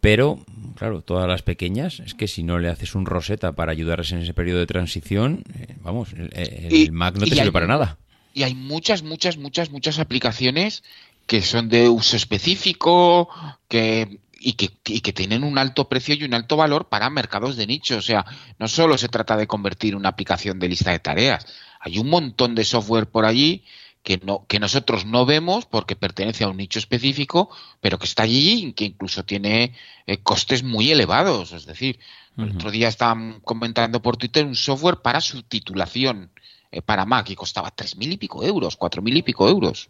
pero, 0.06 0.38
claro, 0.76 1.02
todas 1.02 1.28
las 1.28 1.42
pequeñas, 1.42 2.00
es 2.00 2.14
que 2.14 2.28
si 2.28 2.44
no 2.44 2.60
le 2.60 2.70
haces 2.70 2.94
un 2.94 3.08
roseta 3.08 3.54
para 3.54 3.72
ayudarles 3.72 4.12
en 4.12 4.20
ese 4.20 4.36
periodo 4.36 4.60
de 4.60 4.68
transición, 4.68 5.44
eh, 5.56 5.78
vamos, 5.82 6.10
el, 6.14 6.92
Mac 6.92 7.16
no 7.16 7.26
te 7.26 7.34
sirve 7.34 7.52
para 7.52 7.66
nada. 7.66 7.98
Y 8.32 8.44
hay 8.44 8.54
muchas, 8.54 9.02
muchas, 9.02 9.38
muchas, 9.38 9.72
muchas 9.72 9.98
aplicaciones 9.98 10.84
que 11.26 11.42
son 11.42 11.70
de 11.70 11.90
uso 11.90 12.18
específico, 12.18 13.30
que 13.68 14.20
y 14.40 14.54
que, 14.54 14.70
y 14.86 15.02
que, 15.02 15.12
tienen 15.12 15.44
un 15.44 15.58
alto 15.58 15.90
precio 15.90 16.14
y 16.14 16.24
un 16.24 16.36
alto 16.36 16.56
valor 16.56 16.88
para 16.88 17.10
mercados 17.10 17.56
de 17.56 17.66
nicho. 17.66 17.98
O 17.98 18.02
sea, 18.04 18.28
no 18.60 18.68
solo 18.68 19.00
se 19.00 19.10
trata 19.10 19.36
de 19.36 19.48
convertir 19.48 19.96
una 19.96 20.10
aplicación 20.10 20.60
de 20.60 20.70
lista 20.70 20.92
de 20.92 21.00
tareas. 21.00 21.48
Hay 21.80 21.98
un 21.98 22.12
montón 22.12 22.54
de 22.54 22.64
software 22.64 23.08
por 23.08 23.26
allí 23.26 23.64
que, 24.06 24.22
no, 24.24 24.46
que 24.48 24.60
nosotros 24.60 25.06
no 25.06 25.26
vemos 25.26 25.66
porque 25.66 25.96
pertenece 25.96 26.44
a 26.44 26.48
un 26.48 26.58
nicho 26.58 26.78
específico, 26.78 27.50
pero 27.82 27.98
que 27.98 28.06
está 28.06 28.24
allí 28.24 28.68
y 28.68 28.74
que 28.74 28.86
incluso 28.86 29.26
tiene 29.26 29.74
eh, 30.06 30.20
costes 30.20 30.64
muy 30.64 30.92
elevados. 30.92 31.52
Es 31.52 31.66
decir, 31.66 32.00
el 32.38 32.52
otro 32.52 32.70
día 32.70 32.88
estaban 32.88 33.40
comentando 33.44 34.02
por 34.02 34.16
Twitter 34.16 34.46
un 34.46 34.56
software 34.56 34.98
para 34.98 35.22
subtitulación 35.22 36.30
eh, 36.72 36.84
para 36.84 37.06
Mac 37.06 37.30
y 37.32 37.36
costaba 37.36 37.72
tres 37.72 37.98
mil 37.98 38.12
y 38.12 38.18
pico 38.18 38.44
euros, 38.44 38.78
cuatro 38.78 39.02
mil 39.02 39.18
y 39.18 39.24
pico 39.24 39.50
euros. 39.50 39.90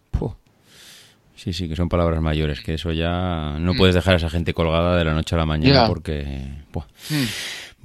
Sí, 1.36 1.52
sí, 1.52 1.68
que 1.68 1.76
son 1.76 1.90
palabras 1.90 2.22
mayores, 2.22 2.62
que 2.62 2.76
eso 2.76 2.94
ya 2.94 3.58
no 3.60 3.74
mm. 3.74 3.78
puedes 3.78 3.96
dejar 3.96 4.14
a 4.14 4.18
esa 4.18 4.30
gente 4.30 4.54
colgada 4.54 4.96
de 4.96 5.04
la 5.04 5.14
noche 5.14 5.36
a 5.36 5.40
la 5.40 5.46
mañana 5.46 5.88
porque... 5.88 6.24
Mm. 7.10 7.26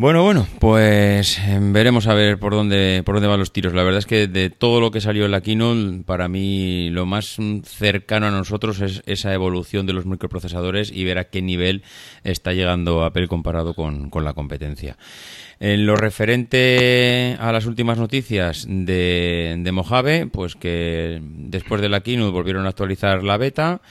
Bueno, 0.01 0.23
bueno, 0.23 0.47
pues 0.61 1.39
em, 1.41 1.75
veremos 1.75 2.07
a 2.07 2.15
ver 2.15 2.39
por 2.39 2.55
dónde 2.55 3.03
por 3.05 3.17
dónde 3.17 3.29
van 3.29 3.39
los 3.39 3.53
tiros. 3.53 3.75
La 3.75 3.83
verdad 3.83 3.99
es 3.99 4.07
que 4.07 4.29
de 4.29 4.49
todo 4.49 4.81
lo 4.81 4.91
que 4.91 5.03
salió 5.03 5.27
en 5.27 5.31
la 5.31 5.43
keynote, 5.43 6.05
para 6.07 6.27
mí 6.27 6.89
lo 6.89 7.05
más 7.05 7.37
cercano 7.65 8.29
a 8.29 8.31
nosotros 8.31 8.81
es 8.81 9.03
esa 9.05 9.35
evolución 9.35 9.85
de 9.85 9.93
los 9.93 10.07
microprocesadores 10.07 10.91
y 10.91 11.05
ver 11.05 11.19
a 11.19 11.25
qué 11.25 11.43
nivel 11.43 11.83
está 12.25 12.55
llegando 12.55 13.05
Apple 13.05 13.29
comparado 13.29 13.75
con, 13.75 14.09
con 14.09 14.25
la 14.25 14.33
competencia. 14.33 14.97
En 15.59 15.85
lo 15.85 15.97
referente 15.97 17.37
a 17.39 17.53
las 17.53 17.67
últimas 17.67 17.99
noticias 17.99 18.65
de, 18.67 19.55
de 19.59 19.73
Mojave, 19.73 20.29
pues 20.29 20.55
que 20.57 21.21
después 21.23 21.83
de 21.83 21.91
la 21.91 22.01
keynote 22.01 22.33
volvieron 22.33 22.65
a 22.65 22.71
actualizar 22.71 23.23
la 23.23 23.37
beta 23.37 23.83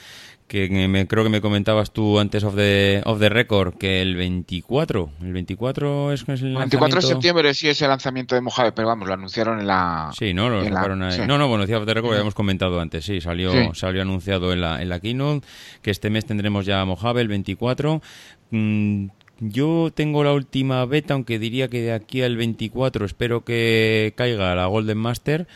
que 0.50 0.68
me, 0.90 1.08
creo 1.08 1.24
que 1.24 1.30
me 1.30 1.42
comentabas 1.42 1.92
tú 1.92 2.20
antes 2.20 2.44
of 2.44 2.56
the, 2.56 3.04
of 3.06 3.20
the 3.20 3.30
record 3.30 3.76
que 3.76 4.02
el 4.02 4.16
24, 4.16 5.12
el 5.22 5.32
24 5.32 6.12
es, 6.12 6.28
es 6.28 6.42
el 6.42 6.56
24 6.56 7.02
de 7.02 7.08
septiembre 7.08 7.54
sí 7.54 7.70
es 7.70 7.82
el 7.84 7.90
lanzamiento 7.90 8.34
de 8.34 8.42
Mojave, 8.42 8.72
pero 8.72 8.88
vamos, 8.88 9.08
lo 9.08 9.14
anunciaron 9.14 9.60
en 9.60 9.68
la 9.68 10.10
Sí, 10.18 10.34
no, 10.34 10.50
lo 10.50 10.64
sacaron 10.64 11.04
ahí. 11.04 11.20
No, 11.28 11.38
no, 11.38 11.48
bueno, 11.48 11.62
decía 11.62 11.78
of 11.78 11.86
the 11.86 11.94
record, 11.94 12.10
lo 12.10 12.16
habíamos 12.16 12.34
comentado 12.34 12.82
antes, 12.82 13.06
sí, 13.06 13.22
salió 13.22 13.74
salió 13.76 14.02
anunciado 14.02 14.52
en 14.52 14.62
la 14.62 14.82
en 14.82 14.90
la 14.90 15.00
keynote 15.00 15.48
que 15.84 15.92
este 15.92 16.10
mes 16.10 16.26
tendremos 16.26 16.66
ya 16.66 16.84
Mojave 16.84 17.22
el 17.22 17.28
24. 17.28 18.02
Mm, 18.50 19.08
yo 19.42 19.92
tengo 19.94 20.24
la 20.24 20.34
última 20.34 20.84
beta, 20.86 21.14
aunque 21.14 21.40
diría 21.40 21.70
que 21.70 21.82
de 21.82 21.94
aquí 21.94 22.22
al 22.22 22.36
24 22.36 23.06
espero 23.06 23.46
que 23.46 24.14
caiga 24.18 24.54
la 24.56 24.66
Golden 24.66 24.98
Master, 24.98 25.48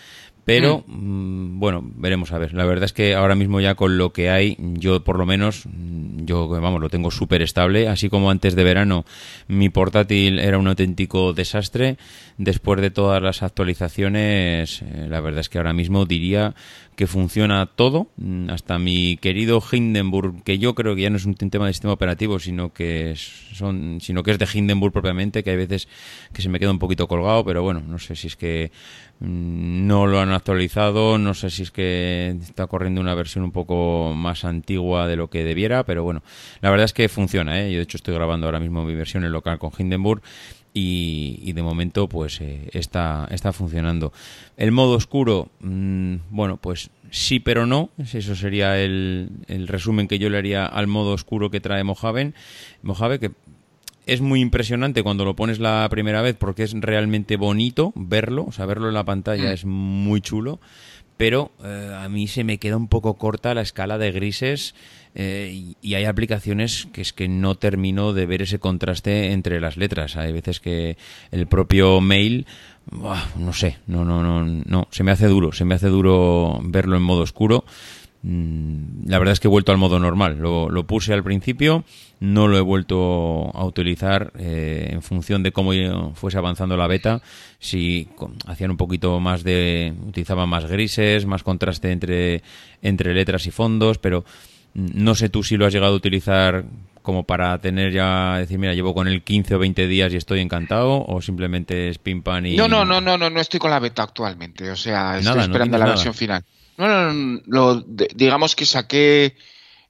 pero 0.46 0.84
mm. 0.88 1.24
Mm, 1.34 1.60
bueno, 1.60 1.82
veremos 1.84 2.32
a 2.32 2.38
ver. 2.38 2.54
La 2.54 2.66
verdad 2.66 2.86
es 2.86 2.94
que 2.94 3.16
ahora 3.16 3.36
mismo 3.36 3.60
ya 3.60 3.76
con 3.76 3.98
lo 3.98 4.12
que 4.12 4.30
hay, 4.30 4.58
yo 4.60 5.04
por 5.04 5.18
lo 5.18 5.26
menos, 5.26 5.66
mm, 5.66 6.26
yo 6.26 6.48
vamos, 6.48 6.82
lo 6.82 6.90
tengo 6.90 7.12
súper 7.12 7.42
estable. 7.42 7.88
Así 7.88 8.10
como 8.10 8.30
antes 8.30 8.56
de 8.56 8.64
verano 8.64 9.06
mi 9.48 9.70
portátil 9.70 10.40
era 10.40 10.58
un 10.58 10.68
auténtico 10.68 11.34
desastre, 11.34 11.98
después 12.38 12.82
de 12.82 12.92
todas 12.92 13.22
las 13.22 13.44
actualizaciones, 13.44 14.82
eh, 14.82 15.08
la 15.10 15.22
verdad 15.22 15.42
es 15.42 15.50
que 15.50 15.58
ahora 15.58 15.74
mismo 15.74 16.06
diría 16.06 16.56
que 16.96 17.08
funciona 17.08 17.66
todo, 17.66 18.08
hasta 18.50 18.78
mi 18.78 19.18
querido 19.18 19.64
Hindenburg, 19.72 20.44
que 20.44 20.60
yo 20.60 20.76
creo 20.76 20.96
que 20.96 21.02
ya 21.02 21.10
no 21.10 21.18
es 21.18 21.26
un 21.26 21.34
tema 21.34 21.66
de 21.66 21.74
sistema 21.74 21.94
operativo, 21.94 22.38
sino 22.38 22.72
que 22.72 23.16
son, 23.16 23.98
sino 24.00 24.22
que 24.22 24.30
es 24.30 24.38
de 24.38 24.48
Hindenburg 24.54 24.94
propiamente, 24.94 25.44
que 25.44 25.50
hay 25.50 25.58
veces 25.58 25.88
que 26.34 26.44
se 26.44 26.50
me 26.50 26.60
queda 26.60 26.70
un 26.70 26.78
poquito 26.78 27.08
colgado, 27.08 27.44
pero 27.44 27.64
bueno, 27.64 27.82
no 27.82 27.98
sé 27.98 28.16
si 28.16 28.28
es 28.28 28.36
que 28.36 28.72
no 29.24 30.06
lo 30.06 30.20
han 30.20 30.32
actualizado, 30.32 31.18
no 31.18 31.34
sé 31.34 31.50
si 31.50 31.64
es 31.64 31.72
que 31.72 32.36
está 32.42 32.68
corriendo 32.68 33.00
una 33.00 33.16
versión 33.16 33.46
un 33.46 33.54
poco 33.54 34.14
más 34.14 34.44
antigua 34.44 35.08
de 35.08 35.16
lo 35.16 35.30
que 35.30 35.46
debiera, 35.46 35.86
pero 35.86 36.04
bueno, 36.04 36.24
la 36.60 36.70
verdad 36.70 36.86
es 36.86 36.94
que 36.94 37.08
funciona, 37.08 37.62
¿eh? 37.62 37.72
yo 37.72 37.78
de 37.78 37.84
hecho 37.84 37.96
estoy 37.96 38.14
grabando 38.14 38.48
ahora 38.48 38.60
mismo 38.60 38.84
mi 38.84 38.96
versión 38.96 39.24
en 39.24 39.32
local 39.32 39.60
con 39.60 39.72
Hindenburg 39.78 40.22
y, 40.74 41.54
de 41.54 41.62
momento 41.62 42.10
pues 42.10 42.42
eh, 42.42 42.70
está, 42.74 43.28
está 43.32 43.54
funcionando. 43.54 44.12
El 44.58 44.72
modo 44.72 44.96
oscuro, 44.96 45.50
mm, 45.62 46.16
bueno, 46.30 46.58
pues 46.58 46.90
sí 47.10 47.40
pero 47.40 47.66
no, 47.66 47.92
eso 47.98 48.36
sería 48.36 48.80
el, 48.80 49.30
el, 49.48 49.68
resumen 49.68 50.08
que 50.08 50.20
yo 50.20 50.30
le 50.30 50.38
haría 50.38 50.66
al 50.66 50.88
modo 50.88 51.12
oscuro 51.12 51.50
que 51.50 51.62
trae 51.62 51.84
Mojave, 51.84 52.34
Mojave 52.82 53.20
que 53.20 53.32
es 54.06 54.22
muy 54.22 54.42
impresionante 54.42 55.04
cuando 55.04 55.26
lo 55.26 55.36
pones 55.36 55.60
la 55.60 55.88
primera 55.90 56.22
vez 56.22 56.36
porque 56.38 56.64
es 56.64 56.74
realmente 56.74 57.38
bonito 57.38 57.94
verlo, 57.96 58.46
o 58.48 58.52
sea, 58.52 58.66
verlo 58.66 58.88
en 58.88 58.94
la 58.94 59.06
pantalla 59.06 59.50
mm. 59.50 59.54
es 59.54 59.66
muy 59.66 60.22
chulo, 60.22 60.60
pero 61.18 61.52
eh, 61.64 61.96
a 61.98 62.10
mí 62.10 62.28
se 62.28 62.44
me 62.44 62.58
queda 62.58 62.78
un 62.78 62.88
poco 62.88 63.16
corta 63.16 63.54
la 63.54 63.62
escala 63.62 63.98
de 63.98 64.12
grises 64.12 64.76
eh, 65.16 65.76
y, 65.82 65.94
hay 65.94 66.06
aplicaciones 66.06 66.88
que 66.92 67.02
es 67.02 67.14
que 67.14 67.28
no 67.28 67.56
termino 67.56 68.14
de 68.14 68.26
ver 68.26 68.42
ese 68.42 68.60
contraste 68.60 69.32
entre 69.32 69.62
las 69.62 69.78
letras. 69.78 70.18
Hay 70.18 70.32
veces 70.32 70.60
que 70.60 70.98
el 71.32 71.46
propio 71.46 72.02
mail, 72.02 72.48
no 73.38 73.54
sé, 73.54 73.78
no, 73.86 74.04
no, 74.04 74.24
no, 74.24 74.44
no, 74.44 74.88
se 74.92 75.04
me 75.04 75.12
hace 75.12 75.28
duro, 75.28 75.52
se 75.52 75.66
me 75.66 75.76
hace 75.76 75.88
duro 75.88 76.60
verlo 76.64 76.98
en 76.98 77.04
modo 77.04 77.22
oscuro. 77.22 77.64
Mm, 78.24 79.10
la 79.10 79.20
verdad 79.20 79.34
es 79.34 79.42
que 79.42 79.48
he 79.48 79.52
vuelto 79.52 79.72
al 79.72 79.78
modo 79.78 80.00
normal. 80.00 80.38
Lo, 80.40 80.88
puse 80.88 81.14
al 81.14 81.24
principio, 81.24 81.84
no 82.20 82.48
lo 82.48 82.58
he 82.58 82.62
vuelto 82.62 83.52
a 83.54 83.66
utilizar 83.66 84.32
eh, 84.40 84.90
en 84.92 85.02
función 85.02 85.44
de 85.44 85.52
cómo 85.52 85.72
fuese 86.16 86.38
avanzando 86.38 86.78
la 86.78 86.88
beta. 86.88 87.22
Si 87.60 88.08
hacían 88.48 88.72
un 88.72 88.78
poquito 88.78 89.20
más 89.20 89.44
de. 89.44 89.94
utilizaban 90.08 90.50
más 90.50 90.66
grises, 90.66 91.26
más 91.26 91.44
contraste 91.44 91.92
entre, 91.92 92.42
entre 92.82 93.14
letras 93.14 93.46
y 93.46 93.52
fondos, 93.52 93.98
pero 93.98 94.24
no 94.74 95.16
sé 95.16 95.30
tú 95.30 95.44
si 95.44 95.58
lo 95.58 95.66
has 95.66 95.74
llegado 95.74 95.94
a 95.94 95.98
utilizar 95.98 96.66
como 97.04 97.24
para 97.24 97.60
tener 97.60 97.92
ya, 97.92 98.38
decir, 98.38 98.58
mira, 98.58 98.74
llevo 98.74 98.94
con 98.94 99.10
el 99.10 99.24
15 99.24 99.56
o 99.56 99.60
20 99.60 99.88
días 99.88 100.14
y 100.14 100.16
estoy 100.16 100.40
encantado, 100.40 101.06
o 101.06 101.22
simplemente 101.22 101.90
es 101.90 101.98
pim 101.98 102.24
pan 102.24 102.46
y... 102.46 102.56
No, 102.56 102.70
no, 102.70 102.86
no, 102.86 103.02
no, 103.02 103.18
no, 103.18 103.30
no 103.30 103.40
estoy 103.42 103.60
con 103.60 103.70
la 103.70 103.80
beta 103.80 104.04
actualmente, 104.04 104.72
o 104.72 104.76
sea, 104.78 105.20
estoy 105.20 105.42
esperando 105.42 105.78
la 105.78 105.88
versión 105.88 106.14
final. 106.14 106.46
No, 106.78 107.14
no, 107.14 107.42
no 107.46 107.86
digamos 108.16 108.56
que 108.56 108.66
saqué 108.66 109.36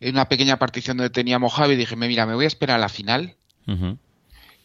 una 0.01 0.27
pequeña 0.27 0.59
partición 0.59 0.97
donde 0.97 1.09
tenía 1.09 1.39
Mojave 1.39 1.73
y 1.73 1.77
dije, 1.77 1.95
mira, 1.95 2.25
me 2.25 2.35
voy 2.35 2.45
a 2.45 2.47
esperar 2.47 2.77
a 2.77 2.79
la 2.79 2.89
final, 2.89 3.35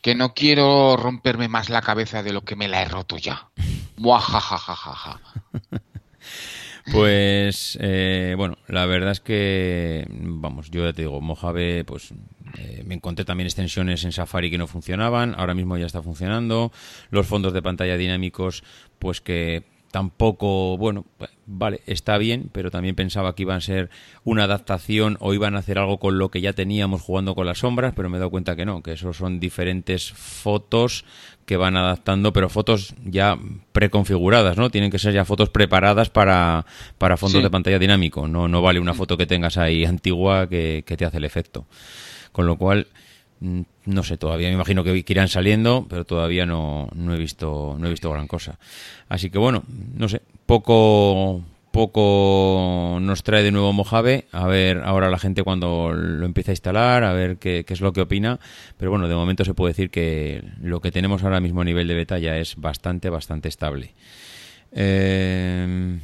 que 0.02 0.14
no 0.14 0.34
quiero 0.34 0.96
romperme 0.96 1.48
más 1.48 1.68
la 1.70 1.82
cabeza 1.82 2.22
de 2.22 2.32
lo 2.32 2.42
que 2.42 2.56
me 2.56 2.68
la 2.68 2.82
he 2.82 2.86
roto 2.86 3.16
ya. 3.18 3.48
Muajajajaja. 3.96 5.20
Pues 6.90 7.76
eh, 7.80 8.34
bueno, 8.36 8.56
la 8.66 8.86
verdad 8.86 9.12
es 9.12 9.20
que, 9.20 10.06
vamos, 10.10 10.70
yo 10.70 10.84
ya 10.84 10.92
te 10.92 11.02
digo, 11.02 11.20
Mojave, 11.20 11.84
pues 11.84 12.12
Eh, 12.56 12.82
me 12.86 12.94
encontré 12.94 13.26
también 13.26 13.46
extensiones 13.46 14.04
en 14.04 14.12
Safari 14.12 14.50
que 14.50 14.56
no 14.56 14.66
funcionaban, 14.66 15.34
ahora 15.36 15.54
mismo 15.54 15.76
ya 15.76 15.86
está 15.86 16.02
funcionando. 16.02 16.72
Los 17.10 17.26
fondos 17.26 17.52
de 17.52 17.60
pantalla 17.60 17.96
dinámicos, 17.98 18.64
pues 18.98 19.20
que 19.20 19.64
tampoco, 19.90 20.76
bueno, 20.76 21.04
vale, 21.46 21.80
está 21.86 22.18
bien, 22.18 22.50
pero 22.52 22.70
también 22.70 22.94
pensaba 22.94 23.34
que 23.34 23.42
iban 23.42 23.56
a 23.56 23.60
ser 23.60 23.90
una 24.24 24.44
adaptación 24.44 25.16
o 25.20 25.32
iban 25.34 25.56
a 25.56 25.60
hacer 25.60 25.78
algo 25.78 25.98
con 25.98 26.18
lo 26.18 26.30
que 26.30 26.40
ya 26.40 26.52
teníamos 26.52 27.02
jugando 27.02 27.34
con 27.34 27.46
las 27.46 27.58
sombras, 27.58 27.94
pero 27.96 28.10
me 28.10 28.16
he 28.16 28.20
dado 28.20 28.30
cuenta 28.30 28.54
que 28.56 28.66
no, 28.66 28.82
que 28.82 28.92
eso 28.92 29.12
son 29.12 29.40
diferentes 29.40 30.12
fotos 30.12 31.04
que 31.46 31.56
van 31.56 31.76
adaptando, 31.76 32.32
pero 32.32 32.50
fotos 32.50 32.94
ya 33.04 33.38
preconfiguradas, 33.72 34.58
¿no? 34.58 34.70
Tienen 34.70 34.90
que 34.90 34.98
ser 34.98 35.14
ya 35.14 35.24
fotos 35.24 35.48
preparadas 35.48 36.10
para, 36.10 36.66
para 36.98 37.16
fondos 37.16 37.42
de 37.42 37.50
pantalla 37.50 37.78
dinámico, 37.78 38.28
no, 38.28 38.48
no 38.48 38.60
vale 38.60 38.80
una 38.80 38.94
foto 38.94 39.16
que 39.16 39.26
tengas 39.26 39.56
ahí 39.56 39.84
antigua 39.84 40.48
que, 40.48 40.84
que 40.86 40.96
te 40.96 41.06
hace 41.06 41.16
el 41.16 41.24
efecto. 41.24 41.66
Con 42.32 42.46
lo 42.46 42.56
cual, 42.56 42.86
Mm, 42.86 43.07
no 43.40 44.02
sé, 44.02 44.16
todavía 44.16 44.48
me 44.48 44.54
imagino 44.54 44.84
que, 44.84 45.04
irán 45.06 45.28
saliendo, 45.28 45.86
pero 45.88 46.04
todavía 46.04 46.46
no, 46.46 46.88
no, 46.94 47.14
he 47.14 47.18
visto 47.18 47.76
no 47.78 47.86
he 47.86 47.90
visto 47.90 48.10
gran 48.10 48.26
cosa. 48.26 48.58
Así 49.08 49.30
que 49.30 49.38
bueno, 49.38 49.64
no 49.96 50.08
sé, 50.08 50.22
poco 50.46 51.42
poco 51.70 52.98
nos 53.00 53.22
trae 53.22 53.42
de 53.42 53.52
nuevo 53.52 53.72
Mojave, 53.72 54.26
a 54.32 54.46
ver 54.46 54.78
ahora 54.78 55.10
la 55.10 55.18
gente 55.18 55.44
cuando 55.44 55.92
lo 55.92 56.26
empieza 56.26 56.50
a 56.50 56.54
instalar, 56.54 57.04
a 57.04 57.12
ver 57.12 57.36
qué, 57.36 57.64
qué, 57.64 57.74
es 57.74 57.80
lo 57.80 57.92
que 57.92 58.00
opina, 58.00 58.40
pero 58.78 58.90
bueno, 58.90 59.06
de 59.06 59.14
momento 59.14 59.44
se 59.44 59.54
puede 59.54 59.72
decir 59.72 59.90
que 59.90 60.42
lo 60.60 60.80
que 60.80 60.90
tenemos 60.90 61.22
ahora 61.22 61.40
mismo 61.40 61.60
a 61.60 61.64
nivel 61.64 61.86
de 61.86 61.94
beta 61.94 62.18
ya 62.18 62.36
es 62.36 62.56
bastante, 62.56 63.10
bastante 63.10 63.48
estable. 63.48 63.94
Eh, 64.72 65.98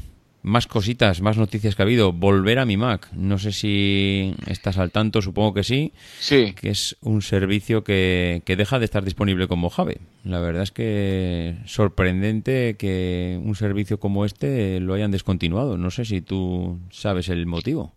más 0.44 0.66
cositas, 0.66 1.22
más 1.22 1.38
noticias 1.38 1.74
que 1.74 1.82
ha 1.82 1.86
habido. 1.86 2.12
Volver 2.12 2.58
a 2.58 2.66
mi 2.66 2.76
Mac. 2.76 3.08
No 3.14 3.38
sé 3.38 3.50
si 3.50 4.34
estás 4.46 4.76
al 4.76 4.90
tanto, 4.90 5.22
supongo 5.22 5.54
que 5.54 5.64
sí. 5.64 5.92
Sí. 6.20 6.52
Que 6.52 6.68
es 6.68 6.96
un 7.00 7.22
servicio 7.22 7.82
que, 7.82 8.42
que 8.44 8.54
deja 8.54 8.78
de 8.78 8.84
estar 8.84 9.04
disponible 9.04 9.48
con 9.48 9.58
Mojave. 9.58 10.02
La 10.22 10.40
verdad 10.40 10.62
es 10.62 10.70
que 10.70 11.56
sorprendente 11.64 12.76
que 12.78 13.40
un 13.42 13.56
servicio 13.56 13.98
como 13.98 14.26
este 14.26 14.80
lo 14.80 14.92
hayan 14.92 15.10
descontinuado. 15.10 15.78
No 15.78 15.90
sé 15.90 16.04
si 16.04 16.20
tú 16.20 16.78
sabes 16.90 17.30
el 17.30 17.46
motivo. 17.46 17.94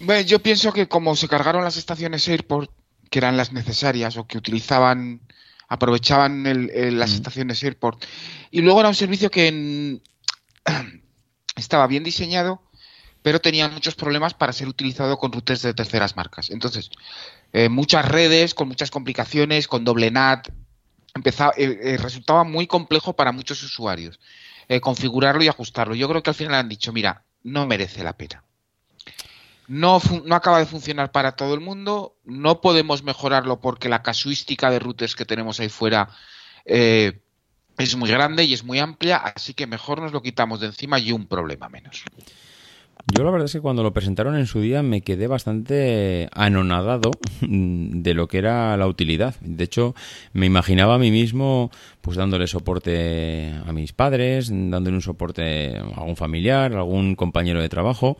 Bueno, 0.00 0.22
yo 0.22 0.38
pienso 0.38 0.72
que 0.72 0.88
como 0.88 1.14
se 1.14 1.28
cargaron 1.28 1.62
las 1.62 1.76
estaciones 1.76 2.26
Airport, 2.26 2.70
que 3.10 3.18
eran 3.18 3.36
las 3.36 3.52
necesarias 3.52 4.16
o 4.16 4.26
que 4.26 4.38
utilizaban, 4.38 5.20
aprovechaban 5.68 6.42
las 6.42 7.10
mm. 7.10 7.14
estaciones 7.14 7.62
Airport, 7.62 8.02
y 8.50 8.62
luego 8.62 8.80
era 8.80 8.88
un 8.88 8.94
servicio 8.94 9.30
que 9.30 9.48
en, 9.48 10.02
estaba 11.56 11.86
bien 11.86 12.04
diseñado, 12.04 12.62
pero 13.22 13.40
tenía 13.40 13.68
muchos 13.68 13.94
problemas 13.94 14.34
para 14.34 14.52
ser 14.52 14.68
utilizado 14.68 15.16
con 15.16 15.32
routers 15.32 15.62
de 15.62 15.74
terceras 15.74 16.16
marcas. 16.16 16.50
Entonces, 16.50 16.90
eh, 17.52 17.68
muchas 17.68 18.06
redes, 18.06 18.54
con 18.54 18.68
muchas 18.68 18.90
complicaciones, 18.90 19.68
con 19.68 19.84
doble 19.84 20.10
NAT, 20.10 20.48
empezaba, 21.14 21.52
eh, 21.56 21.78
eh, 21.82 21.96
resultaba 21.98 22.44
muy 22.44 22.66
complejo 22.66 23.14
para 23.14 23.32
muchos 23.32 23.62
usuarios 23.62 24.18
configurarlo 24.80 25.42
y 25.42 25.48
ajustarlo. 25.48 25.94
Yo 25.94 26.08
creo 26.08 26.22
que 26.22 26.30
al 26.30 26.34
final 26.34 26.54
han 26.54 26.68
dicho, 26.68 26.94
mira, 26.94 27.24
no 27.42 27.66
merece 27.66 28.02
la 28.02 28.16
pena. 28.16 28.42
No, 29.68 30.00
no, 30.24 30.34
acaba 30.34 30.60
de 30.60 30.64
funcionar 30.64 31.12
para 31.12 31.32
todo 31.32 31.52
el 31.52 31.60
mundo, 31.60 32.16
no 32.24 32.62
podemos 32.62 33.02
mejorarlo 33.02 33.60
porque 33.60 33.90
la 33.90 34.02
casuística 34.02 34.70
de 34.70 34.78
routers 34.78 35.14
que 35.14 35.26
tenemos 35.26 35.60
ahí 35.60 35.68
fuera 35.68 36.08
es 37.78 37.96
muy 37.96 38.10
grande 38.10 38.44
y 38.44 38.54
es 38.54 38.64
muy 38.64 38.78
amplia, 38.78 39.16
así 39.16 39.54
que 39.54 39.66
mejor 39.66 40.00
nos 40.00 40.12
lo 40.12 40.22
quitamos 40.22 40.60
de 40.60 40.66
encima 40.66 40.98
y 40.98 41.12
un 41.12 41.26
problema 41.26 41.68
menos. 41.68 42.04
Yo 43.06 43.24
la 43.24 43.30
verdad 43.30 43.46
es 43.46 43.52
que 43.52 43.60
cuando 43.60 43.82
lo 43.82 43.92
presentaron 43.92 44.36
en 44.36 44.46
su 44.46 44.60
día 44.60 44.82
me 44.82 45.00
quedé 45.00 45.26
bastante 45.26 46.28
anonadado 46.32 47.10
de 47.40 48.14
lo 48.14 48.28
que 48.28 48.38
era 48.38 48.76
la 48.76 48.86
utilidad. 48.86 49.34
De 49.40 49.64
hecho, 49.64 49.94
me 50.32 50.46
imaginaba 50.46 50.94
a 50.94 50.98
mí 50.98 51.10
mismo 51.10 51.70
pues 52.00 52.16
dándole 52.16 52.46
soporte 52.46 53.52
a 53.66 53.72
mis 53.72 53.92
padres, 53.92 54.50
dándole 54.50 54.96
un 54.96 55.02
soporte 55.02 55.76
a 55.76 56.00
algún 56.00 56.16
familiar, 56.16 56.72
a 56.74 56.78
algún 56.78 57.16
compañero 57.16 57.60
de 57.60 57.68
trabajo. 57.68 58.18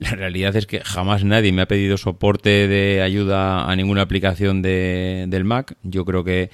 La 0.00 0.10
realidad 0.10 0.56
es 0.56 0.66
que 0.66 0.80
jamás 0.80 1.22
nadie 1.22 1.52
me 1.52 1.62
ha 1.62 1.68
pedido 1.68 1.96
soporte 1.96 2.66
de 2.66 3.02
ayuda 3.02 3.70
a 3.70 3.76
ninguna 3.76 4.02
aplicación 4.02 4.60
de, 4.60 5.26
del 5.28 5.44
Mac. 5.44 5.76
Yo 5.84 6.04
creo 6.04 6.24
que 6.24 6.50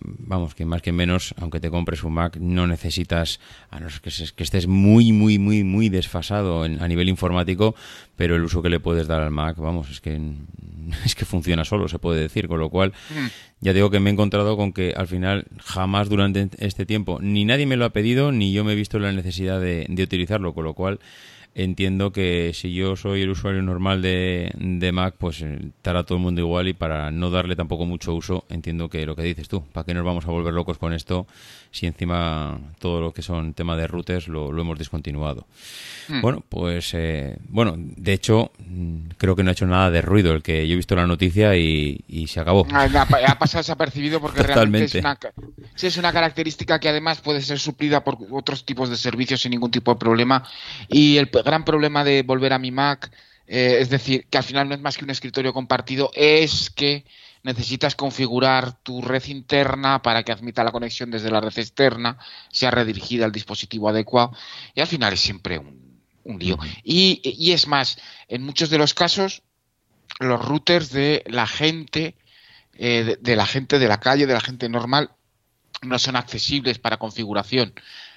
vamos, 0.00 0.54
que 0.54 0.64
más 0.64 0.82
que 0.82 0.92
menos, 0.92 1.34
aunque 1.38 1.60
te 1.60 1.70
compres 1.70 2.02
un 2.04 2.14
Mac, 2.14 2.36
no 2.38 2.66
necesitas, 2.66 3.40
a 3.70 3.80
no 3.80 3.90
ser 3.90 4.00
que, 4.00 4.42
estés 4.42 4.66
muy, 4.66 5.12
muy, 5.12 5.38
muy, 5.38 5.64
muy 5.64 5.88
desfasado 5.88 6.62
a 6.62 6.88
nivel 6.88 7.08
informático, 7.08 7.74
pero 8.16 8.36
el 8.36 8.44
uso 8.44 8.62
que 8.62 8.70
le 8.70 8.80
puedes 8.80 9.06
dar 9.06 9.20
al 9.22 9.30
Mac, 9.30 9.56
vamos, 9.58 9.90
es 9.90 10.00
que 10.00 10.18
es 11.04 11.14
que 11.14 11.24
funciona 11.24 11.64
solo, 11.64 11.88
se 11.88 11.98
puede 11.98 12.20
decir, 12.20 12.48
con 12.48 12.58
lo 12.58 12.70
cual 12.70 12.92
mm. 13.10 13.26
ya 13.60 13.72
digo 13.72 13.90
que 13.90 14.00
me 14.00 14.10
he 14.10 14.12
encontrado 14.12 14.56
con 14.56 14.72
que 14.72 14.94
al 14.96 15.08
final 15.08 15.46
jamás 15.58 16.08
durante 16.08 16.48
este 16.58 16.86
tiempo 16.86 17.18
ni 17.20 17.44
nadie 17.44 17.66
me 17.66 17.76
lo 17.76 17.84
ha 17.84 17.90
pedido, 17.90 18.32
ni 18.32 18.52
yo 18.52 18.64
me 18.64 18.72
he 18.72 18.76
visto 18.76 18.98
la 18.98 19.12
necesidad 19.12 19.60
de, 19.60 19.86
de 19.88 20.02
utilizarlo, 20.02 20.54
con 20.54 20.64
lo 20.64 20.74
cual 20.74 21.00
entiendo 21.54 22.12
que 22.12 22.52
si 22.54 22.72
yo 22.72 22.96
soy 22.96 23.22
el 23.22 23.30
usuario 23.30 23.62
normal 23.62 24.02
de, 24.02 24.52
de 24.54 24.92
Mac, 24.92 25.14
pues 25.18 25.42
eh, 25.42 25.58
estará 25.76 26.04
todo 26.04 26.18
el 26.18 26.24
mundo 26.24 26.40
igual 26.40 26.68
y 26.68 26.74
para 26.74 27.10
no 27.10 27.30
darle 27.30 27.56
tampoco 27.56 27.86
mucho 27.86 28.14
uso, 28.14 28.44
entiendo 28.48 28.88
que 28.88 29.04
lo 29.06 29.16
que 29.16 29.22
dices 29.22 29.48
tú, 29.48 29.64
¿para 29.72 29.84
qué 29.84 29.94
nos 29.94 30.04
vamos 30.04 30.24
a 30.26 30.30
volver 30.30 30.54
locos 30.54 30.78
con 30.78 30.92
esto 30.92 31.26
si 31.72 31.86
encima 31.86 32.58
todo 32.78 33.00
lo 33.00 33.12
que 33.12 33.22
son 33.22 33.54
tema 33.54 33.76
de 33.76 33.86
routers 33.86 34.28
lo, 34.28 34.48
hemos 34.58 34.78
discontinuado? 34.78 35.46
Hmm. 36.08 36.20
Bueno, 36.20 36.44
pues 36.48 36.94
eh, 36.94 37.36
bueno, 37.48 37.74
de 37.76 38.12
hecho 38.12 38.52
mm, 38.58 39.10
creo 39.16 39.34
que 39.34 39.42
no 39.42 39.50
ha 39.50 39.52
hecho 39.52 39.66
nada 39.66 39.90
de 39.90 40.02
ruido 40.02 40.32
el 40.32 40.42
que 40.42 40.66
yo 40.66 40.74
he 40.74 40.76
visto 40.76 40.94
la 40.94 41.06
noticia 41.06 41.56
y, 41.56 42.00
se 42.28 42.38
acabó. 42.38 42.66
Ah, 42.72 42.84
ha, 42.84 43.38
pasado 43.38 43.60
desapercibido 43.60 44.20
porque 44.20 44.42
realmente 44.42 44.98
es 44.98 45.04
una, 45.04 45.18
es 45.80 45.96
una 45.96 46.12
característica 46.12 46.78
que 46.78 46.88
además 46.88 47.20
puede 47.20 47.40
ser 47.40 47.58
suplida 47.58 48.04
por 48.04 48.18
otros 48.30 48.64
tipos 48.64 48.88
de 48.88 48.96
servicios 48.96 49.40
sin 49.40 49.50
ningún 49.50 49.70
tipo 49.70 49.92
de 49.92 49.98
problema 49.98 50.44
y 50.88 51.16
el 51.16 51.28
gran 51.50 51.64
problema 51.64 52.04
de 52.04 52.22
volver 52.22 52.52
a 52.52 52.58
mi 52.58 52.70
Mac, 52.70 53.10
eh, 53.46 53.78
es 53.80 53.90
decir, 53.90 54.26
que 54.30 54.38
al 54.38 54.44
final 54.44 54.68
no 54.68 54.74
es 54.74 54.80
más 54.80 54.96
que 54.96 55.04
un 55.04 55.10
escritorio 55.10 55.52
compartido, 55.52 56.10
es 56.14 56.70
que 56.70 57.04
necesitas 57.42 57.96
configurar 57.96 58.80
tu 58.82 59.02
red 59.02 59.24
interna 59.26 60.02
para 60.02 60.22
que 60.22 60.30
admita 60.30 60.62
la 60.62 60.70
conexión 60.70 61.10
desde 61.10 61.30
la 61.30 61.40
red 61.40 61.58
externa, 61.58 62.18
sea 62.52 62.70
redirigida 62.70 63.24
al 63.24 63.32
dispositivo 63.32 63.88
adecuado, 63.88 64.32
y 64.74 64.80
al 64.80 64.86
final 64.86 65.12
es 65.14 65.20
siempre 65.20 65.58
un, 65.58 66.00
un 66.22 66.38
lío. 66.38 66.56
Y, 66.84 67.20
y, 67.24 67.50
es 67.50 67.66
más, 67.66 67.98
en 68.28 68.42
muchos 68.42 68.70
de 68.70 68.78
los 68.78 68.94
casos, 68.94 69.42
los 70.20 70.44
routers 70.44 70.90
de 70.90 71.24
la 71.26 71.46
gente, 71.46 72.14
eh, 72.74 73.16
de 73.20 73.36
la 73.36 73.46
gente 73.46 73.80
de 73.80 73.88
la 73.88 73.98
calle, 73.98 74.26
de 74.26 74.34
la 74.34 74.40
gente 74.40 74.68
normal, 74.68 75.10
no 75.82 75.98
son 75.98 76.14
accesibles 76.14 76.78
para 76.78 76.98
configuración. 76.98 77.74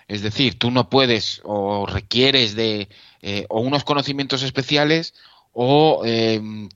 Es 0.07 0.21
decir, 0.21 0.59
tú 0.59 0.69
no 0.69 0.89
puedes 0.89 1.41
o 1.43 1.85
requieres 1.85 2.55
de 2.55 2.89
eh, 3.25 3.45
o 3.47 3.61
unos 3.61 3.85
conocimientos 3.85 4.43
especiales 4.43 5.13
o 5.53 6.01
em, 6.03 6.67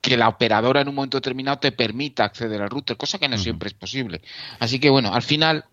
que 0.00 0.16
la 0.16 0.28
operadora 0.28 0.80
en 0.80 0.88
un 0.88 0.96
momento 0.96 1.18
determinado 1.18 1.60
te 1.60 1.70
permita 1.70 2.24
acceder 2.24 2.60
al 2.60 2.70
router, 2.70 2.96
cosa 2.96 3.20
que 3.20 3.28
no 3.28 3.38
siempre 3.38 3.68
es 3.68 3.74
posible. 3.74 4.20
Así 4.58 4.80
que 4.80 4.90
bueno, 4.90 5.14
al 5.14 5.22
final, 5.22 5.64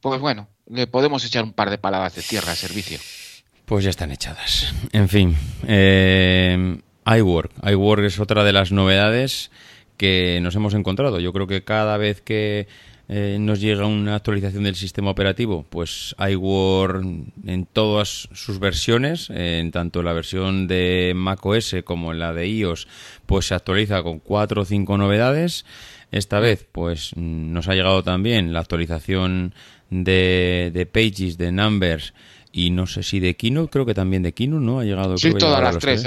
pues 0.00 0.20
bueno, 0.20 0.48
le 0.68 0.88
podemos 0.88 1.24
echar 1.24 1.44
un 1.44 1.52
par 1.52 1.70
de 1.70 1.78
palabras 1.78 2.16
de 2.16 2.22
tierra 2.22 2.50
al 2.50 2.56
servicio. 2.56 2.98
Pues 3.66 3.84
ya 3.84 3.90
están 3.90 4.10
echadas. 4.10 4.74
En 4.90 5.08
fin, 5.08 5.36
eh, 5.68 6.80
iWork. 7.06 7.52
iWork 7.70 8.02
es 8.02 8.18
otra 8.18 8.42
de 8.42 8.52
las 8.52 8.72
novedades 8.72 9.52
que 9.96 10.40
nos 10.42 10.56
hemos 10.56 10.74
encontrado. 10.74 11.20
Yo 11.20 11.32
creo 11.32 11.46
que 11.46 11.62
cada 11.62 11.98
vez 11.98 12.20
que 12.20 12.66
eh, 13.12 13.38
nos 13.40 13.60
llega 13.60 13.86
una 13.86 14.14
actualización 14.14 14.62
del 14.62 14.76
sistema 14.76 15.10
operativo, 15.10 15.66
pues 15.68 16.14
iWork 16.16 17.04
en 17.44 17.66
todas 17.66 18.28
sus 18.32 18.60
versiones, 18.60 19.30
en 19.30 19.72
tanto 19.72 20.04
la 20.04 20.12
versión 20.12 20.68
de 20.68 21.12
macOS 21.16 21.74
como 21.82 22.12
en 22.12 22.20
la 22.20 22.32
de 22.32 22.46
iOS, 22.46 22.86
pues 23.26 23.46
se 23.46 23.54
actualiza 23.56 24.04
con 24.04 24.20
cuatro 24.20 24.62
o 24.62 24.64
cinco 24.64 24.96
novedades. 24.96 25.66
Esta 26.12 26.38
vez, 26.38 26.64
pues 26.70 27.10
nos 27.16 27.66
ha 27.66 27.74
llegado 27.74 28.04
también 28.04 28.52
la 28.52 28.60
actualización 28.60 29.54
de, 29.90 30.70
de 30.72 30.86
Pages, 30.86 31.36
de 31.36 31.50
Numbers 31.50 32.14
y 32.52 32.70
no 32.70 32.86
sé 32.86 33.02
si 33.02 33.18
de 33.18 33.34
Kino, 33.34 33.66
creo 33.66 33.86
que 33.86 33.94
también 33.94 34.22
de 34.22 34.34
Kino, 34.34 34.60
¿no? 34.60 34.78
Ha 34.78 34.84
llegado. 34.84 35.18
Sí, 35.18 35.32
todas 35.34 35.60
las 35.60 35.78
tres. 35.78 36.04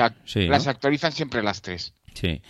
las 0.47 0.67
actualizan 0.67 1.11
siempre 1.11 1.43
las 1.43 1.61
tres. 1.61 1.93
Sí. 2.13 2.41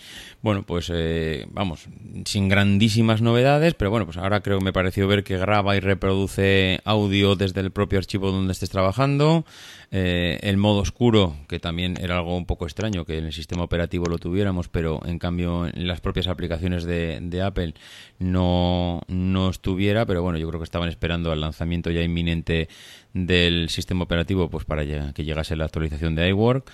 Bueno, 0.41 0.63
pues 0.63 0.91
eh, 0.93 1.45
vamos, 1.52 1.88
sin 2.26 2.49
grandísimas 2.49 3.21
novedades, 3.21 3.73
pero 3.76 3.91
bueno, 3.91 4.06
pues 4.06 4.17
ahora 4.17 4.41
creo 4.41 4.60
que 4.60 4.65
me 4.65 4.73
pareció 4.73 5.08
ver 5.08 5.23
que 5.23 5.38
graba 5.38 5.76
y 5.78 5.80
reproduce 5.80 6.82
audio 6.84 7.36
desde 7.36 7.62
el 7.62 7.71
propio 7.71 7.99
archivo 7.99 8.32
donde 8.32 8.52
estés 8.52 8.69
trabajando. 8.69 9.45
Eh, 9.91 10.39
el 10.41 10.58
modo 10.58 10.82
oscuro, 10.82 11.36
que 11.47 11.60
también 11.60 11.97
era 12.02 12.17
algo 12.17 12.36
un 12.36 12.45
poco 12.45 12.65
extraño 12.65 13.06
que 13.06 13.19
en 13.19 13.26
el 13.26 13.32
sistema 13.32 13.63
operativo 13.63 14.06
lo 14.08 14.17
tuviéramos, 14.17 14.67
pero 14.67 14.99
en 15.06 15.17
cambio 15.17 15.67
en 15.67 15.88
las 15.88 16.02
propias 16.02 16.28
aplicaciones 16.28 16.84
de, 16.84 17.19
de 17.21 17.41
Apple 17.41 17.76
no, 18.19 19.02
no 19.08 19.49
estuviera, 19.49 20.06
pero 20.06 20.23
bueno, 20.23 20.39
yo 20.39 20.47
creo 20.49 20.60
que 20.60 20.65
estaban 20.65 20.89
esperando 20.89 21.32
al 21.32 21.39
lanzamiento 21.39 21.89
ya 21.89 22.02
inminente 22.02 22.67
del 23.13 23.69
sistema 23.69 24.04
operativo 24.04 24.49
pues 24.49 24.65
para 24.65 24.84
que 25.13 25.23
llegase 25.23 25.56
la 25.56 25.65
actualización 25.65 26.15
de 26.15 26.28
iWork. 26.30 26.69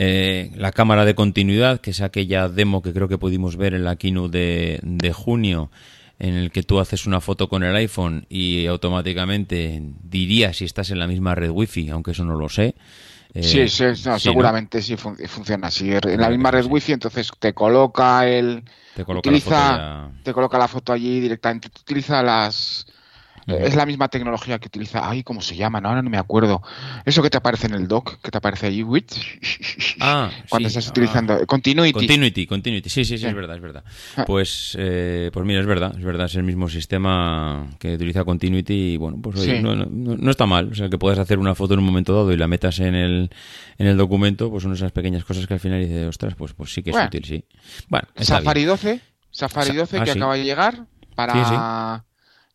Eh, 0.00 0.52
la 0.54 0.70
cámara 0.70 1.04
de 1.04 1.16
continuidad, 1.16 1.80
que 1.80 1.90
es 1.90 2.00
aquella 2.00 2.48
demo 2.48 2.82
que 2.82 2.92
creo 2.92 3.08
que 3.08 3.18
pudimos 3.18 3.56
ver 3.56 3.74
en 3.74 3.82
la 3.82 3.96
keynote 3.96 4.38
de, 4.38 4.80
de 4.82 5.12
junio, 5.12 5.72
en 6.20 6.34
el 6.34 6.52
que 6.52 6.62
tú 6.62 6.78
haces 6.78 7.04
una 7.04 7.20
foto 7.20 7.48
con 7.48 7.64
el 7.64 7.74
iPhone 7.74 8.24
y 8.28 8.66
automáticamente 8.66 9.82
diría 10.04 10.52
si 10.52 10.64
estás 10.64 10.92
en 10.92 11.00
la 11.00 11.08
misma 11.08 11.34
red 11.34 11.50
wifi, 11.50 11.90
aunque 11.90 12.12
eso 12.12 12.24
no 12.24 12.36
lo 12.36 12.48
sé. 12.48 12.76
Eh, 13.34 13.42
sí, 13.42 13.68
sí, 13.68 13.84
seguramente 14.18 14.80
sí 14.82 14.96
funciona 14.96 15.66
así. 15.66 15.90
En 15.90 16.20
la 16.20 16.30
misma 16.30 16.52
red 16.52 16.66
wifi, 16.66 16.92
entonces 16.92 17.32
te 17.36 17.52
coloca 17.52 18.24
el. 18.24 18.62
Te 18.94 19.04
coloca, 19.04 19.30
la 19.30 20.10
te 20.22 20.32
coloca 20.32 20.58
la 20.58 20.68
foto 20.68 20.92
allí 20.92 21.18
directamente. 21.18 21.70
Te 21.70 21.80
utiliza 21.80 22.22
las 22.22 22.86
es 23.48 23.74
la 23.74 23.86
misma 23.86 24.08
tecnología 24.08 24.58
que 24.58 24.68
utiliza. 24.68 25.08
Ay, 25.08 25.22
¿cómo 25.22 25.40
se 25.40 25.56
llama? 25.56 25.80
No, 25.80 25.88
ahora 25.88 26.02
no 26.02 26.10
me 26.10 26.18
acuerdo. 26.18 26.62
Eso 27.04 27.22
que 27.22 27.30
te 27.30 27.38
aparece 27.38 27.66
en 27.66 27.74
el 27.74 27.88
dock, 27.88 28.20
que 28.20 28.30
te 28.30 28.38
aparece 28.38 28.66
ahí. 28.66 28.84
Ah, 30.00 30.30
cuando 30.48 30.68
estás 30.68 30.88
utilizando. 30.88 31.34
Ah. 31.34 31.46
continuity. 31.46 31.92
Continuity, 31.92 32.46
continuity. 32.46 32.88
Sí, 32.90 33.04
sí, 33.04 33.18
sí, 33.18 33.26
es 33.26 33.34
verdad, 33.34 33.56
es 33.56 33.62
verdad. 33.62 33.84
Ah. 34.16 34.24
Pues, 34.26 34.76
eh, 34.78 35.30
pues 35.32 35.46
mira, 35.46 35.60
es 35.60 35.66
verdad, 35.66 35.94
es 35.96 36.04
verdad, 36.04 36.26
es 36.26 36.34
el 36.36 36.44
mismo 36.44 36.68
sistema 36.68 37.66
que 37.78 37.94
utiliza 37.94 38.24
Continuity 38.24 38.92
y 38.92 38.96
bueno, 38.96 39.18
pues 39.22 39.36
no, 39.62 39.74
no, 39.74 40.30
está 40.30 40.46
mal. 40.46 40.70
O 40.70 40.74
sea, 40.74 40.88
que 40.88 40.98
puedas 40.98 41.18
hacer 41.18 41.38
una 41.38 41.54
foto 41.54 41.74
en 41.74 41.80
un 41.80 41.86
momento 41.86 42.14
dado 42.14 42.32
y 42.32 42.36
la 42.36 42.48
metas 42.48 42.78
en 42.80 42.94
el, 42.94 43.30
en 43.78 43.86
el 43.86 43.96
documento, 43.96 44.50
pues 44.50 44.62
son 44.62 44.72
esas 44.72 44.92
pequeñas 44.92 45.24
cosas 45.24 45.46
que 45.46 45.54
al 45.54 45.60
final 45.60 45.80
dices, 45.80 46.06
ostras, 46.06 46.34
pues, 46.34 46.52
pues 46.52 46.72
sí 46.72 46.82
que 46.82 46.90
es 46.90 46.96
útil, 46.96 47.24
sí. 47.24 47.44
Bueno, 47.88 48.08
Safari 48.16 48.64
12, 48.64 49.00
Safari 49.30 49.74
12 49.74 50.02
que 50.02 50.10
acaba 50.10 50.36
de 50.36 50.44
llegar 50.44 50.86
para 51.14 52.04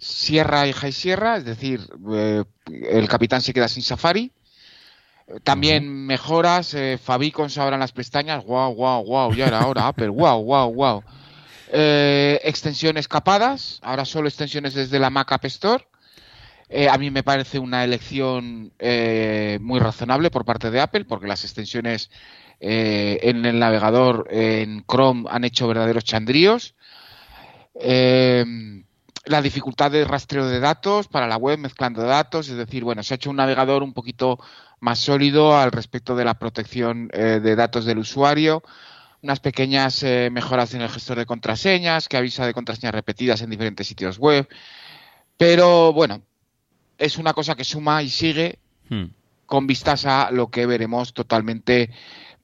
Sierra 0.04 0.68
y 0.68 0.74
High 0.74 0.92
Sierra, 0.92 1.38
es 1.38 1.46
decir, 1.46 1.88
eh, 2.14 2.44
el 2.90 3.08
capitán 3.08 3.42
se 3.42 3.54
queda 3.54 3.70
sin 3.70 3.84
Safari. 3.84 4.32
También 5.44 6.06
mejoras, 6.06 6.74
eh, 6.74 7.00
en 7.08 7.80
las 7.80 7.94
pestañas, 7.94 8.44
wow, 8.44 8.76
wow, 8.76 9.06
wow, 9.06 9.34
ya 9.34 9.48
era 9.48 9.66
hora, 9.66 9.88
Apple, 9.88 10.10
wow, 10.10 10.44
wow, 10.44 10.74
wow. 10.74 11.04
Eh, 11.72 12.42
extensiones 12.44 13.08
capadas, 13.08 13.80
ahora 13.82 14.04
solo 14.04 14.28
extensiones 14.28 14.74
desde 14.74 15.00
la 15.00 15.10
Mac 15.10 15.32
App 15.32 15.46
Store. 15.46 15.88
Eh, 16.68 16.90
a 16.90 16.98
mí 16.98 17.10
me 17.10 17.24
parece 17.24 17.58
una 17.58 17.86
elección 17.86 18.74
muy 19.62 19.80
razonable 19.80 20.30
por 20.32 20.44
parte 20.44 20.70
de 20.70 20.82
Apple, 20.82 21.06
porque 21.06 21.28
las 21.28 21.46
extensiones 21.46 22.10
en 22.60 23.46
el 23.46 23.58
navegador 23.58 24.28
en 24.30 24.84
Chrome 24.86 25.30
han 25.30 25.46
hecho 25.46 25.68
verdaderos 25.68 26.04
chandríos. 26.04 26.76
Eh, 27.76 28.84
la 29.26 29.42
dificultad 29.42 29.92
de 29.92 30.06
rastreo 30.06 30.48
de 30.48 30.60
datos 30.60 31.08
para 31.08 31.28
la 31.28 31.38
web 31.38 31.58
mezclando 31.58 32.02
datos, 32.04 32.50
es 32.50 32.58
decir, 32.58 32.84
bueno, 32.84 33.04
se 33.04 33.14
ha 33.14 33.16
hecho 33.16 33.30
un 33.30 33.38
navegador 33.38 33.84
un 33.84 33.94
poquito 33.94 34.40
más 34.80 35.00
sólido 35.00 35.58
al 35.58 35.72
respecto 35.72 36.16
de 36.16 36.26
la 36.26 36.34
protección 36.34 37.10
eh, 37.14 37.40
de 37.42 37.56
datos 37.56 37.86
del 37.86 38.00
usuario, 38.00 38.64
unas 39.22 39.40
pequeñas 39.40 40.04
eh, 40.04 40.30
mejoras 40.32 40.74
en 40.74 40.82
el 40.82 40.90
gestor 40.90 41.18
de 41.18 41.26
contraseñas 41.26 42.10
que 42.10 42.18
avisa 42.18 42.46
de 42.46 42.54
contraseñas 42.54 42.94
repetidas 42.94 43.42
en 43.42 43.50
diferentes 43.50 43.88
sitios 43.88 44.18
web, 44.18 44.48
pero 45.38 45.94
bueno, 45.94 46.22
es 46.98 47.18
una 47.18 47.34
cosa 47.34 47.56
que 47.56 47.64
suma 47.64 48.04
y 48.04 48.10
sigue 48.10 48.60
hmm. 48.90 49.06
con 49.46 49.68
vistas 49.68 50.06
a 50.06 50.32
lo 50.32 50.50
que 50.50 50.66
veremos 50.66 51.14
totalmente 51.14 51.92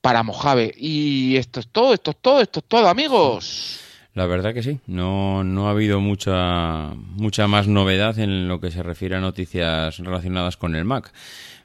para 0.01 0.23
Mojave. 0.23 0.73
Y 0.77 1.35
esto 1.37 1.59
es 1.59 1.67
todo, 1.67 1.93
esto 1.93 2.11
es 2.11 2.17
todo, 2.21 2.41
esto 2.41 2.59
es 2.59 2.65
todo, 2.67 2.87
amigos. 2.87 3.88
La 4.19 4.25
verdad 4.25 4.53
que 4.53 4.63
sí, 4.63 4.79
no, 4.85 5.45
no 5.45 5.69
ha 5.69 5.71
habido 5.71 6.01
mucha, 6.01 6.93
mucha 7.15 7.47
más 7.47 7.69
novedad 7.69 8.19
en 8.19 8.49
lo 8.49 8.59
que 8.59 8.69
se 8.69 8.83
refiere 8.83 9.15
a 9.15 9.21
noticias 9.21 9.97
relacionadas 9.97 10.57
con 10.57 10.75
el 10.75 10.83
Mac. 10.83 11.13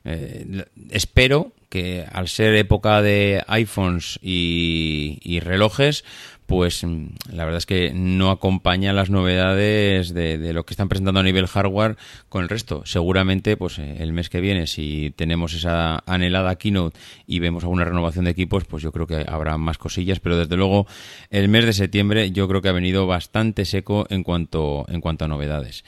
Eh, 0.05 0.65
espero 0.91 1.51
que 1.69 2.07
al 2.13 2.29
ser 2.29 2.55
época 2.55 3.03
de 3.03 3.43
iPhones 3.49 4.21
y, 4.23 5.19
y 5.25 5.41
relojes, 5.41 6.05
pues 6.47 6.85
mm, 6.85 7.07
la 7.33 7.45
verdad 7.45 7.59
es 7.59 7.67
que 7.67 7.93
no 7.95 8.31
acompaña 8.31 8.93
las 8.93 9.11
novedades 9.11 10.13
de, 10.13 10.53
lo 10.53 10.65
que 10.65 10.75
están 10.75 10.89
presentando 10.89 11.21
a 11.21 11.23
nivel 11.23 11.47
hardware 11.47 11.97
con 12.29 12.43
el 12.43 12.49
resto. 12.49 12.83
Seguramente, 12.85 13.57
pues 13.57 13.79
eh, 13.79 13.97
el 14.01 14.13
mes 14.13 14.29
que 14.29 14.41
viene, 14.41 14.67
si 14.67 15.13
tenemos 15.17 15.55
esa 15.55 16.03
anhelada 16.07 16.57
keynote 16.57 16.99
y 17.27 17.39
vemos 17.39 17.65
alguna 17.65 17.85
renovación 17.85 18.27
de 18.27 18.33
equipos, 18.33 18.65
pues 18.65 18.83
yo 18.83 18.93
creo 18.93 19.07
que 19.07 19.25
habrá 19.27 19.57
más 19.59 19.79
cosillas, 19.79 20.21
pero 20.21 20.37
desde 20.37 20.57
luego 20.57 20.87
el 21.31 21.49
mes 21.49 21.65
de 21.65 21.73
septiembre 21.73 22.31
yo 22.31 22.49
creo 22.49 22.63
que 22.63 22.69
ha 22.69 22.73
venido 22.73 23.07
bastante 23.07 23.65
seco 23.65 24.07
en 24.11 24.23
cuanto, 24.23 24.85
en 24.89 25.01
cuanto 25.01 25.25
a 25.25 25.29
novedades. 25.29 25.85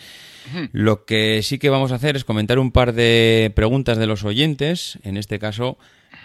Lo 0.73 1.05
que 1.05 1.43
sí 1.43 1.59
que 1.59 1.71
vamos 1.71 1.91
a 1.91 1.97
hacer 1.97 2.15
es 2.15 2.25
comentar 2.25 2.61
un 2.61 2.71
par 2.71 2.93
de 2.93 3.51
preguntas 3.57 3.99
de 3.99 4.07
los 4.07 4.25
oyentes, 4.25 4.99
en 5.03 5.17
este 5.17 5.41
caso 5.41 5.77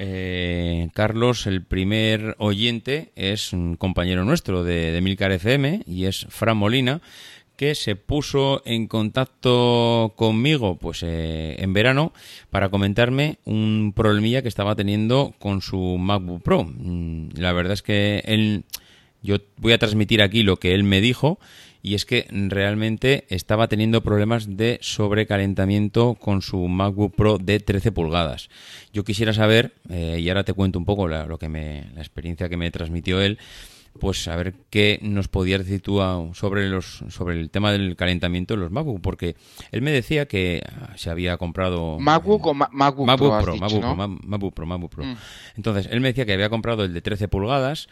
eh, 0.03 0.89
Carlos, 0.95 1.45
el 1.45 1.63
primer 1.63 2.35
oyente, 2.39 3.11
es 3.15 3.53
un 3.53 3.75
compañero 3.75 4.25
nuestro 4.25 4.63
de, 4.63 4.91
de 4.91 4.99
Milcar 4.99 5.31
FM 5.31 5.83
y 5.85 6.05
es 6.05 6.25
Fran 6.29 6.57
Molina, 6.57 7.01
que 7.55 7.75
se 7.75 7.95
puso 7.95 8.63
en 8.65 8.87
contacto 8.87 10.13
conmigo 10.15 10.77
pues 10.77 11.03
eh, 11.03 11.55
en 11.59 11.73
verano 11.73 12.13
para 12.49 12.69
comentarme 12.69 13.37
un 13.45 13.93
problemilla 13.95 14.41
que 14.41 14.47
estaba 14.47 14.75
teniendo 14.75 15.35
con 15.37 15.61
su 15.61 15.77
MacBook 15.99 16.41
Pro. 16.41 16.63
Mm, 16.63 17.29
la 17.35 17.53
verdad 17.53 17.73
es 17.73 17.83
que 17.83 18.23
él, 18.25 18.63
yo 19.21 19.37
voy 19.57 19.73
a 19.73 19.77
transmitir 19.77 20.23
aquí 20.23 20.41
lo 20.41 20.57
que 20.57 20.73
él 20.73 20.83
me 20.83 20.99
dijo 20.99 21.39
y 21.81 21.95
es 21.95 22.05
que 22.05 22.27
realmente 22.29 23.25
estaba 23.29 23.67
teniendo 23.67 24.01
problemas 24.01 24.57
de 24.57 24.79
sobrecalentamiento 24.81 26.15
con 26.15 26.41
su 26.41 26.67
MacBook 26.67 27.15
Pro 27.15 27.37
de 27.37 27.59
13 27.59 27.91
pulgadas. 27.91 28.49
Yo 28.93 29.03
quisiera 29.03 29.33
saber, 29.33 29.73
eh, 29.89 30.19
y 30.19 30.29
ahora 30.29 30.43
te 30.43 30.53
cuento 30.53 30.79
un 30.79 30.85
poco 30.85 31.07
la, 31.07 31.25
lo 31.25 31.37
que 31.37 31.49
me, 31.49 31.85
la 31.95 32.01
experiencia 32.01 32.49
que 32.49 32.57
me 32.57 32.71
transmitió 32.71 33.21
él, 33.21 33.39
pues 33.99 34.27
a 34.27 34.35
ver 34.35 34.53
qué 34.69 34.99
nos 35.01 35.27
podías 35.27 35.59
decir 35.59 35.81
tú 35.81 35.99
sobre 36.33 36.69
los 36.69 37.03
sobre 37.09 37.39
el 37.39 37.49
tema 37.49 37.71
del 37.71 37.95
calentamiento 37.95 38.53
de 38.53 38.61
los 38.61 38.71
MacBook, 38.71 39.01
porque 39.01 39.35
él 39.71 39.81
me 39.81 39.91
decía 39.91 40.27
que 40.27 40.63
ah, 40.65 40.93
se 40.95 41.09
había 41.09 41.37
comprado 41.37 41.99
MacBook 41.99 42.47
o 42.47 42.53
MacBook, 42.53 43.05
Pro, 43.41 43.57
MacBook, 43.57 44.53
Pro, 44.53 44.65
MacBook 44.65 44.91
Pro. 44.91 45.05
Mm. 45.05 45.17
Entonces 45.57 45.89
él 45.91 45.99
me 45.99 46.09
decía 46.09 46.25
que 46.25 46.33
había 46.33 46.49
comprado 46.49 46.85
el 46.85 46.93
de 46.93 47.01
13 47.01 47.27
pulgadas 47.27 47.89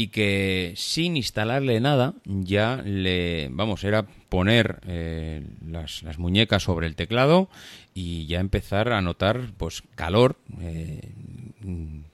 y 0.00 0.08
que 0.08 0.72
sin 0.76 1.18
instalarle 1.18 1.78
nada 1.78 2.14
ya 2.24 2.80
le, 2.82 3.50
vamos, 3.50 3.84
era 3.84 4.06
poner 4.30 4.80
eh, 4.86 5.42
las, 5.62 6.02
las, 6.04 6.18
muñecas 6.18 6.62
sobre 6.62 6.86
el 6.86 6.94
teclado 6.94 7.50
y 7.92 8.26
ya 8.26 8.40
empezar 8.40 8.94
a 8.94 9.02
notar 9.02 9.52
pues 9.58 9.82
calor, 9.96 10.36
eh, 10.58 11.02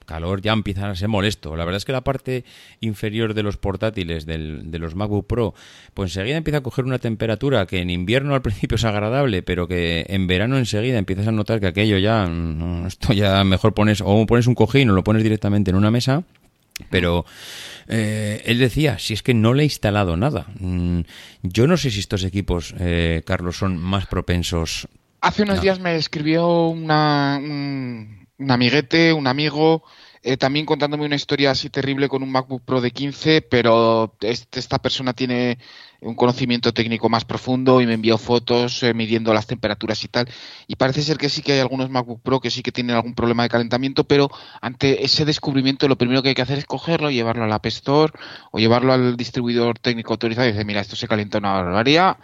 calor 0.05 0.42
ya 0.42 0.53
empieza 0.53 0.90
a 0.90 0.96
ser 0.96 1.07
molesto. 1.07 1.55
La 1.55 1.64
verdad 1.64 1.77
es 1.77 1.85
que 1.85 1.92
la 1.92 2.01
parte 2.01 2.44
inferior 2.81 3.35
de 3.35 3.44
los 3.44 3.57
portátiles 3.57 4.27
del, 4.27 4.72
de 4.72 4.81
los 4.81 4.96
MacBook 4.96 5.29
Pro, 5.29 5.55
pues 5.94 6.11
enseguida 6.11 6.38
empieza 6.38 6.59
a 6.59 6.62
coger 6.64 6.87
una 6.87 6.99
temperatura 6.99 7.66
que 7.66 7.79
en 7.79 7.90
invierno 7.90 8.35
al 8.35 8.42
principio 8.46 8.75
es 8.75 8.85
agradable, 8.85 9.44
pero 9.44 9.68
que 9.68 10.07
en 10.09 10.27
verano 10.27 10.59
enseguida 10.59 10.99
empiezas 10.99 11.29
a 11.29 11.33
notar 11.33 11.61
que 11.61 11.68
aquello 11.68 11.99
ya, 11.99 12.29
esto 12.85 13.12
ya 13.12 13.44
mejor 13.44 13.75
pones, 13.75 14.01
o 14.05 14.27
pones 14.27 14.49
un 14.49 14.57
cojín 14.57 14.90
o 14.90 14.92
lo 14.92 15.05
pones 15.05 15.22
directamente 15.22 15.70
en 15.70 15.77
una 15.77 15.92
mesa 15.92 16.25
pero 16.91 17.25
eh, 17.89 18.43
él 18.47 18.59
decía, 18.59 18.99
si 18.99 19.15
es 19.15 19.23
que 19.23 19.35
no 19.35 19.55
le 19.55 19.62
he 19.62 19.67
instalado 19.67 20.17
nada. 20.17 20.47
Mm, 20.59 21.01
yo 21.43 21.67
no 21.67 21.77
sé 21.77 21.91
si 21.91 22.01
estos 22.01 22.25
equipos, 22.25 22.75
eh, 22.79 23.23
Carlos, 23.25 23.57
son 23.57 23.79
más 23.79 24.07
propensos. 24.07 24.89
Hace 25.21 25.43
unos 25.43 25.61
días 25.61 25.81
me 25.81 25.97
escribió 25.97 26.69
una, 26.69 27.39
un, 27.43 28.29
un 28.39 28.51
amiguete, 28.51 29.12
un 29.12 29.27
amigo, 29.27 29.83
eh, 30.27 30.37
también 30.37 30.67
contándome 30.67 31.07
una 31.07 31.15
historia 31.15 31.53
así 31.53 31.71
terrible 31.71 32.09
con 32.09 32.21
un 32.25 32.33
MacBook 32.33 32.65
Pro 32.65 32.81
de 32.81 32.91
15, 32.91 33.43
pero 33.43 34.12
esta 34.21 34.81
persona 34.81 35.12
tiene 35.12 35.57
un 36.01 36.17
conocimiento 36.17 36.75
técnico 36.75 37.09
más 37.09 37.25
profundo 37.25 37.81
y 37.81 37.87
me 37.87 37.95
envió 37.95 38.19
fotos 38.19 38.83
eh, 38.83 38.93
midiendo 38.93 39.33
las 39.33 39.47
temperaturas 39.47 40.03
y 40.03 40.09
tal. 40.09 40.29
Y 40.67 40.75
parece 40.75 41.03
ser 41.03 41.17
que 41.17 41.29
sí 41.29 41.43
que 41.43 41.53
hay 41.53 41.61
algunos 41.61 41.91
MacBook 41.91 42.23
Pro 42.23 42.41
que 42.41 42.51
sí 42.51 42.65
que 42.65 42.73
tienen 42.73 42.97
algún 42.97 43.15
problema 43.15 43.45
de 43.45 43.51
calentamiento, 43.51 44.03
pero 44.03 44.29
ante 44.61 45.05
ese 45.05 45.25
descubrimiento 45.25 45.87
lo 45.87 45.97
primero 45.97 46.25
que 46.25 46.31
hay 46.31 46.35
que 46.35 46.43
hacer 46.43 46.59
es 46.59 46.67
cogerlo, 46.67 47.09
llevarlo 47.12 47.45
al 47.45 47.53
App 47.53 47.67
Store 47.67 48.12
o 48.51 48.59
llevarlo 48.59 48.95
al 48.95 49.17
distribuidor 49.17 49.79
técnico 49.79 50.12
autorizado 50.12 50.49
y 50.49 50.51
decir, 50.51 50.67
mira, 50.67 50.81
esto 50.81 50.97
se 50.97 51.07
calienta 51.07 51.39
una 51.39 51.53
barbaridad, 51.53 52.17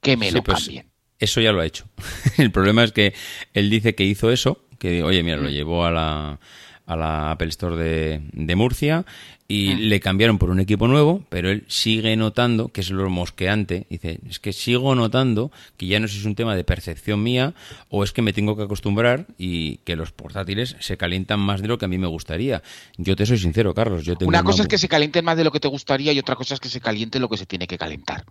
que 0.00 0.16
me 0.16 0.32
lo 0.32 0.42
pues, 0.42 0.60
cambien. 0.64 0.86
Eso 1.18 1.42
ya 1.42 1.52
lo 1.52 1.60
ha 1.60 1.66
hecho. 1.66 1.84
El 2.38 2.50
problema 2.50 2.82
es 2.82 2.92
que 2.92 3.12
él 3.52 3.68
dice 3.68 3.94
que 3.94 4.04
hizo 4.04 4.32
eso, 4.32 4.64
que 4.78 5.02
oye, 5.02 5.22
mira, 5.22 5.36
lo 5.36 5.50
llevó 5.50 5.84
a 5.84 5.90
la 5.90 6.40
a 6.86 6.96
la 6.96 7.30
Apple 7.32 7.48
Store 7.48 7.76
de, 7.76 8.20
de 8.32 8.56
Murcia 8.56 9.04
y 9.48 9.74
mm. 9.74 9.78
le 9.78 10.00
cambiaron 10.00 10.38
por 10.38 10.50
un 10.50 10.60
equipo 10.60 10.88
nuevo, 10.88 11.22
pero 11.28 11.50
él 11.50 11.64
sigue 11.68 12.16
notando, 12.16 12.68
que 12.68 12.80
es 12.80 12.90
lo 12.90 13.08
mosqueante, 13.10 13.86
dice, 13.90 14.18
es 14.28 14.38
que 14.38 14.52
sigo 14.52 14.94
notando 14.94 15.52
que 15.76 15.86
ya 15.86 16.00
no 16.00 16.08
sé 16.08 16.14
si 16.14 16.20
es 16.20 16.26
un 16.26 16.34
tema 16.34 16.56
de 16.56 16.64
percepción 16.64 17.22
mía 17.22 17.54
o 17.88 18.02
es 18.02 18.12
que 18.12 18.22
me 18.22 18.32
tengo 18.32 18.56
que 18.56 18.64
acostumbrar 18.64 19.26
y 19.38 19.78
que 19.78 19.96
los 19.96 20.12
portátiles 20.12 20.76
se 20.80 20.96
calientan 20.96 21.40
más 21.40 21.62
de 21.62 21.68
lo 21.68 21.78
que 21.78 21.84
a 21.84 21.88
mí 21.88 21.98
me 21.98 22.06
gustaría. 22.06 22.62
Yo 22.96 23.14
te 23.14 23.26
soy 23.26 23.38
sincero, 23.38 23.74
Carlos. 23.74 24.04
Yo 24.04 24.16
tengo 24.16 24.28
una 24.28 24.42
cosa 24.42 24.62
es 24.62 24.68
que 24.68 24.78
se 24.78 24.88
calienten 24.88 25.24
más 25.24 25.36
de 25.36 25.44
lo 25.44 25.52
que 25.52 25.60
te 25.60 25.68
gustaría 25.68 26.12
y 26.12 26.18
otra 26.18 26.34
cosa 26.34 26.54
es 26.54 26.60
que 26.60 26.68
se 26.68 26.80
caliente 26.80 27.20
lo 27.20 27.28
que 27.28 27.36
se 27.36 27.46
tiene 27.46 27.66
que 27.66 27.78
calentar, 27.78 28.24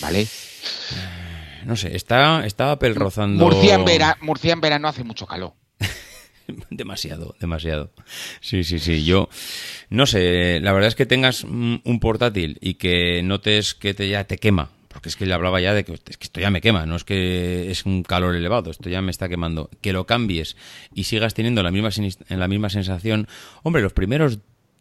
¿vale? 0.00 0.26
No 1.64 1.76
sé, 1.76 1.94
está, 1.94 2.46
está 2.46 2.70
Apple 2.70 2.94
rozando... 2.94 3.44
Murcia 3.44 3.74
en, 3.74 3.84
Murcia 4.24 4.52
en 4.52 4.60
verano 4.60 4.88
hace 4.88 5.02
mucho 5.02 5.26
calor. 5.26 5.52
demasiado, 6.70 7.34
demasiado. 7.40 7.90
Sí, 8.40 8.64
sí, 8.64 8.78
sí. 8.78 9.04
Yo 9.04 9.28
no 9.90 10.06
sé, 10.06 10.60
la 10.60 10.72
verdad 10.72 10.88
es 10.88 10.94
que 10.94 11.06
tengas 11.06 11.44
un 11.44 11.98
portátil 12.00 12.58
y 12.60 12.74
que 12.74 13.22
notes 13.22 13.74
que 13.74 13.94
te, 13.94 14.08
ya 14.08 14.24
te 14.24 14.38
quema. 14.38 14.70
Porque 14.88 15.10
es 15.10 15.16
que 15.16 15.26
le 15.26 15.34
hablaba 15.34 15.60
ya 15.60 15.74
de 15.74 15.84
que, 15.84 15.92
es 15.92 16.16
que 16.16 16.24
esto 16.24 16.40
ya 16.40 16.50
me 16.50 16.60
quema, 16.60 16.86
no 16.86 16.96
es 16.96 17.04
que 17.04 17.70
es 17.70 17.84
un 17.84 18.02
calor 18.02 18.34
elevado, 18.34 18.70
esto 18.70 18.88
ya 18.88 19.02
me 19.02 19.10
está 19.10 19.28
quemando. 19.28 19.70
Que 19.80 19.92
lo 19.92 20.06
cambies 20.06 20.56
y 20.94 21.04
sigas 21.04 21.34
teniendo 21.34 21.62
la 21.62 21.70
misma, 21.70 21.90
la 22.28 22.48
misma 22.48 22.70
sensación. 22.70 23.28
Hombre, 23.62 23.82
los 23.82 23.92
primeros 23.92 24.38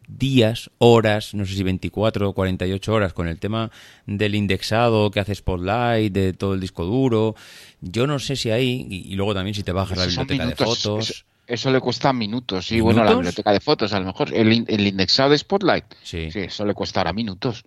días, 0.07 0.71
horas, 0.77 1.33
no 1.33 1.45
sé 1.45 1.55
si 1.55 1.63
24 1.63 2.29
o 2.29 2.33
48 2.33 2.93
horas 2.93 3.13
con 3.13 3.27
el 3.27 3.39
tema 3.39 3.69
del 4.05 4.35
indexado 4.35 5.11
que 5.11 5.19
hace 5.19 5.35
Spotlight, 5.35 6.13
de 6.13 6.33
todo 6.33 6.53
el 6.53 6.61
disco 6.61 6.85
duro. 6.85 7.35
Yo 7.81 8.07
no 8.07 8.17
sé 8.17 8.37
si 8.37 8.49
ahí, 8.49 8.87
y, 8.89 9.15
luego 9.15 9.33
también 9.33 9.53
si 9.53 9.63
te 9.63 9.73
bajas 9.73 9.97
la 9.97 10.05
biblioteca 10.05 10.45
de 10.45 10.55
fotos. 10.55 11.25
Eso, 11.47 11.71
le 11.71 11.79
cuesta 11.79 12.11
minutos, 12.11 12.67
sí, 12.67 12.81
bueno, 12.81 13.03
la 13.03 13.13
biblioteca 13.13 13.53
de 13.53 13.61
fotos 13.61 13.93
a 13.93 13.99
lo 13.99 14.07
mejor. 14.07 14.33
El, 14.33 14.51
indexado 14.51 15.29
de 15.29 15.37
Spotlight, 15.37 15.85
sí. 16.03 16.29
sí, 16.29 16.39
eso 16.39 16.65
le 16.65 16.73
costará 16.73 17.13
minutos. 17.13 17.63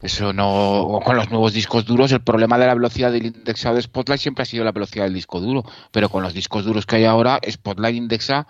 Eso 0.00 0.32
no, 0.32 1.00
con 1.04 1.16
los 1.16 1.28
nuevos 1.28 1.52
discos 1.52 1.84
duros, 1.84 2.10
el 2.12 2.22
problema 2.22 2.56
de 2.56 2.66
la 2.66 2.74
velocidad 2.74 3.12
del 3.12 3.26
indexado 3.26 3.76
de 3.76 3.82
Spotlight 3.82 4.20
siempre 4.20 4.42
ha 4.42 4.46
sido 4.46 4.64
la 4.64 4.72
velocidad 4.72 5.04
del 5.04 5.14
disco 5.14 5.40
duro, 5.40 5.64
pero 5.90 6.08
con 6.08 6.22
los 6.22 6.32
discos 6.32 6.64
duros 6.64 6.86
que 6.86 6.96
hay 6.96 7.04
ahora, 7.04 7.38
Spotlight 7.46 7.96
indexa 7.96 8.46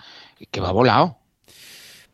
que 0.50 0.61
va 0.61 0.70
volado 0.70 1.20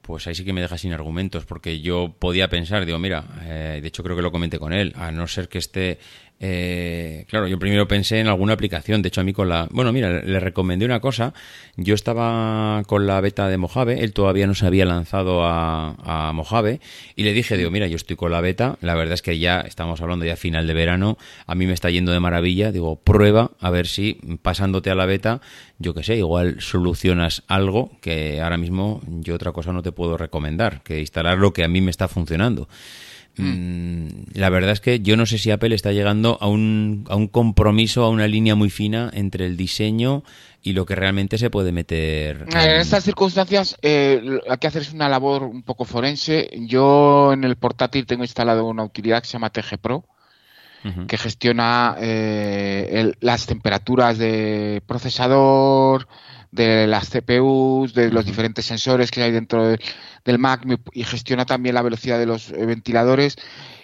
pues 0.06 0.24
ahí 0.28 0.36
sí 0.36 0.44
que 0.44 0.52
me 0.52 0.60
deja 0.60 0.78
sin 0.78 0.92
argumentos, 0.92 1.46
porque 1.46 1.80
yo 1.80 2.14
podía 2.16 2.48
pensar, 2.48 2.86
digo, 2.86 2.98
mira, 2.98 3.24
eh, 3.42 3.80
de 3.82 3.88
hecho 3.88 4.04
creo 4.04 4.14
que 4.14 4.22
lo 4.22 4.30
comenté 4.30 4.60
con 4.60 4.72
él, 4.72 4.92
a 4.96 5.10
no 5.10 5.26
ser 5.26 5.48
que 5.48 5.58
esté 5.58 5.98
eh, 6.38 7.24
claro, 7.28 7.46
yo 7.46 7.58
primero 7.58 7.88
pensé 7.88 8.20
en 8.20 8.28
alguna 8.28 8.52
aplicación. 8.52 9.02
De 9.02 9.08
hecho, 9.08 9.20
a 9.20 9.24
mí 9.24 9.32
con 9.32 9.48
la. 9.48 9.68
Bueno, 9.70 9.92
mira, 9.92 10.22
le 10.22 10.40
recomendé 10.40 10.84
una 10.84 11.00
cosa. 11.00 11.32
Yo 11.76 11.94
estaba 11.94 12.82
con 12.86 13.06
la 13.06 13.20
beta 13.20 13.48
de 13.48 13.56
Mojave. 13.56 14.04
Él 14.04 14.12
todavía 14.12 14.46
no 14.46 14.54
se 14.54 14.66
había 14.66 14.84
lanzado 14.84 15.44
a, 15.44 16.28
a 16.28 16.32
Mojave. 16.32 16.80
Y 17.14 17.24
le 17.24 17.32
dije, 17.32 17.56
digo, 17.56 17.70
mira, 17.70 17.86
yo 17.86 17.96
estoy 17.96 18.16
con 18.16 18.30
la 18.30 18.40
beta. 18.40 18.76
La 18.80 18.94
verdad 18.94 19.14
es 19.14 19.22
que 19.22 19.38
ya 19.38 19.60
estamos 19.60 20.00
hablando 20.00 20.24
ya 20.24 20.36
final 20.36 20.66
de 20.66 20.74
verano. 20.74 21.16
A 21.46 21.54
mí 21.54 21.66
me 21.66 21.72
está 21.72 21.90
yendo 21.90 22.12
de 22.12 22.20
maravilla. 22.20 22.72
Digo, 22.72 22.96
prueba 22.96 23.52
a 23.60 23.70
ver 23.70 23.86
si 23.86 24.18
pasándote 24.42 24.90
a 24.90 24.94
la 24.94 25.06
beta, 25.06 25.40
yo 25.78 25.94
qué 25.94 26.02
sé, 26.02 26.16
igual 26.16 26.60
solucionas 26.60 27.42
algo 27.48 27.92
que 28.00 28.40
ahora 28.40 28.56
mismo 28.56 29.00
yo 29.06 29.34
otra 29.34 29.52
cosa 29.52 29.72
no 29.72 29.82
te 29.82 29.92
puedo 29.92 30.16
recomendar 30.16 30.82
que 30.82 31.00
instalar 31.00 31.38
lo 31.38 31.52
que 31.52 31.64
a 31.64 31.68
mí 31.68 31.80
me 31.80 31.90
está 31.90 32.08
funcionando. 32.08 32.68
Mm, 33.38 34.06
la 34.34 34.48
verdad 34.48 34.72
es 34.72 34.80
que 34.80 35.00
yo 35.00 35.16
no 35.16 35.26
sé 35.26 35.38
si 35.38 35.50
Apple 35.50 35.74
está 35.74 35.92
llegando 35.92 36.38
a 36.40 36.48
un, 36.48 37.04
a 37.08 37.16
un 37.16 37.28
compromiso, 37.28 38.04
a 38.04 38.08
una 38.08 38.26
línea 38.26 38.54
muy 38.54 38.70
fina 38.70 39.10
entre 39.12 39.46
el 39.46 39.56
diseño 39.56 40.22
y 40.62 40.72
lo 40.72 40.86
que 40.86 40.94
realmente 40.94 41.38
se 41.38 41.50
puede 41.50 41.70
meter. 41.70 42.46
En, 42.48 42.56
estas 42.56 43.04
circunstancias 43.04 43.76
eh, 43.82 44.40
hay 44.48 44.58
que 44.58 44.66
hacer 44.66 44.82
es 44.82 44.92
una 44.92 45.08
labor 45.08 45.44
un 45.44 45.62
poco 45.62 45.84
forense. 45.84 46.50
Yo 46.66 47.32
en 47.32 47.44
el 47.44 47.56
portátil 47.56 48.06
tengo 48.06 48.24
instalado 48.24 48.64
una 48.64 48.84
utilidad 48.84 49.20
que 49.20 49.28
se 49.28 49.34
llama 49.34 49.50
TG 49.50 49.78
Pro, 49.78 50.04
que 51.08 51.18
gestiona 51.18 51.96
eh, 51.98 53.12
las 53.20 53.46
temperaturas 53.46 54.18
de 54.18 54.82
procesador, 54.86 56.06
de 56.50 56.86
las 56.86 57.10
CPUs, 57.10 57.94
de 57.94 58.10
los 58.10 58.24
diferentes 58.24 58.64
sensores 58.64 59.10
que 59.10 59.22
hay 59.22 59.30
dentro 59.30 59.76
del 60.24 60.38
Mac 60.38 60.66
y 60.92 61.04
gestiona 61.04 61.44
también 61.44 61.74
la 61.74 61.82
velocidad 61.82 62.18
de 62.18 62.26
los 62.26 62.50
eh, 62.50 62.66
ventiladores. 62.66 63.36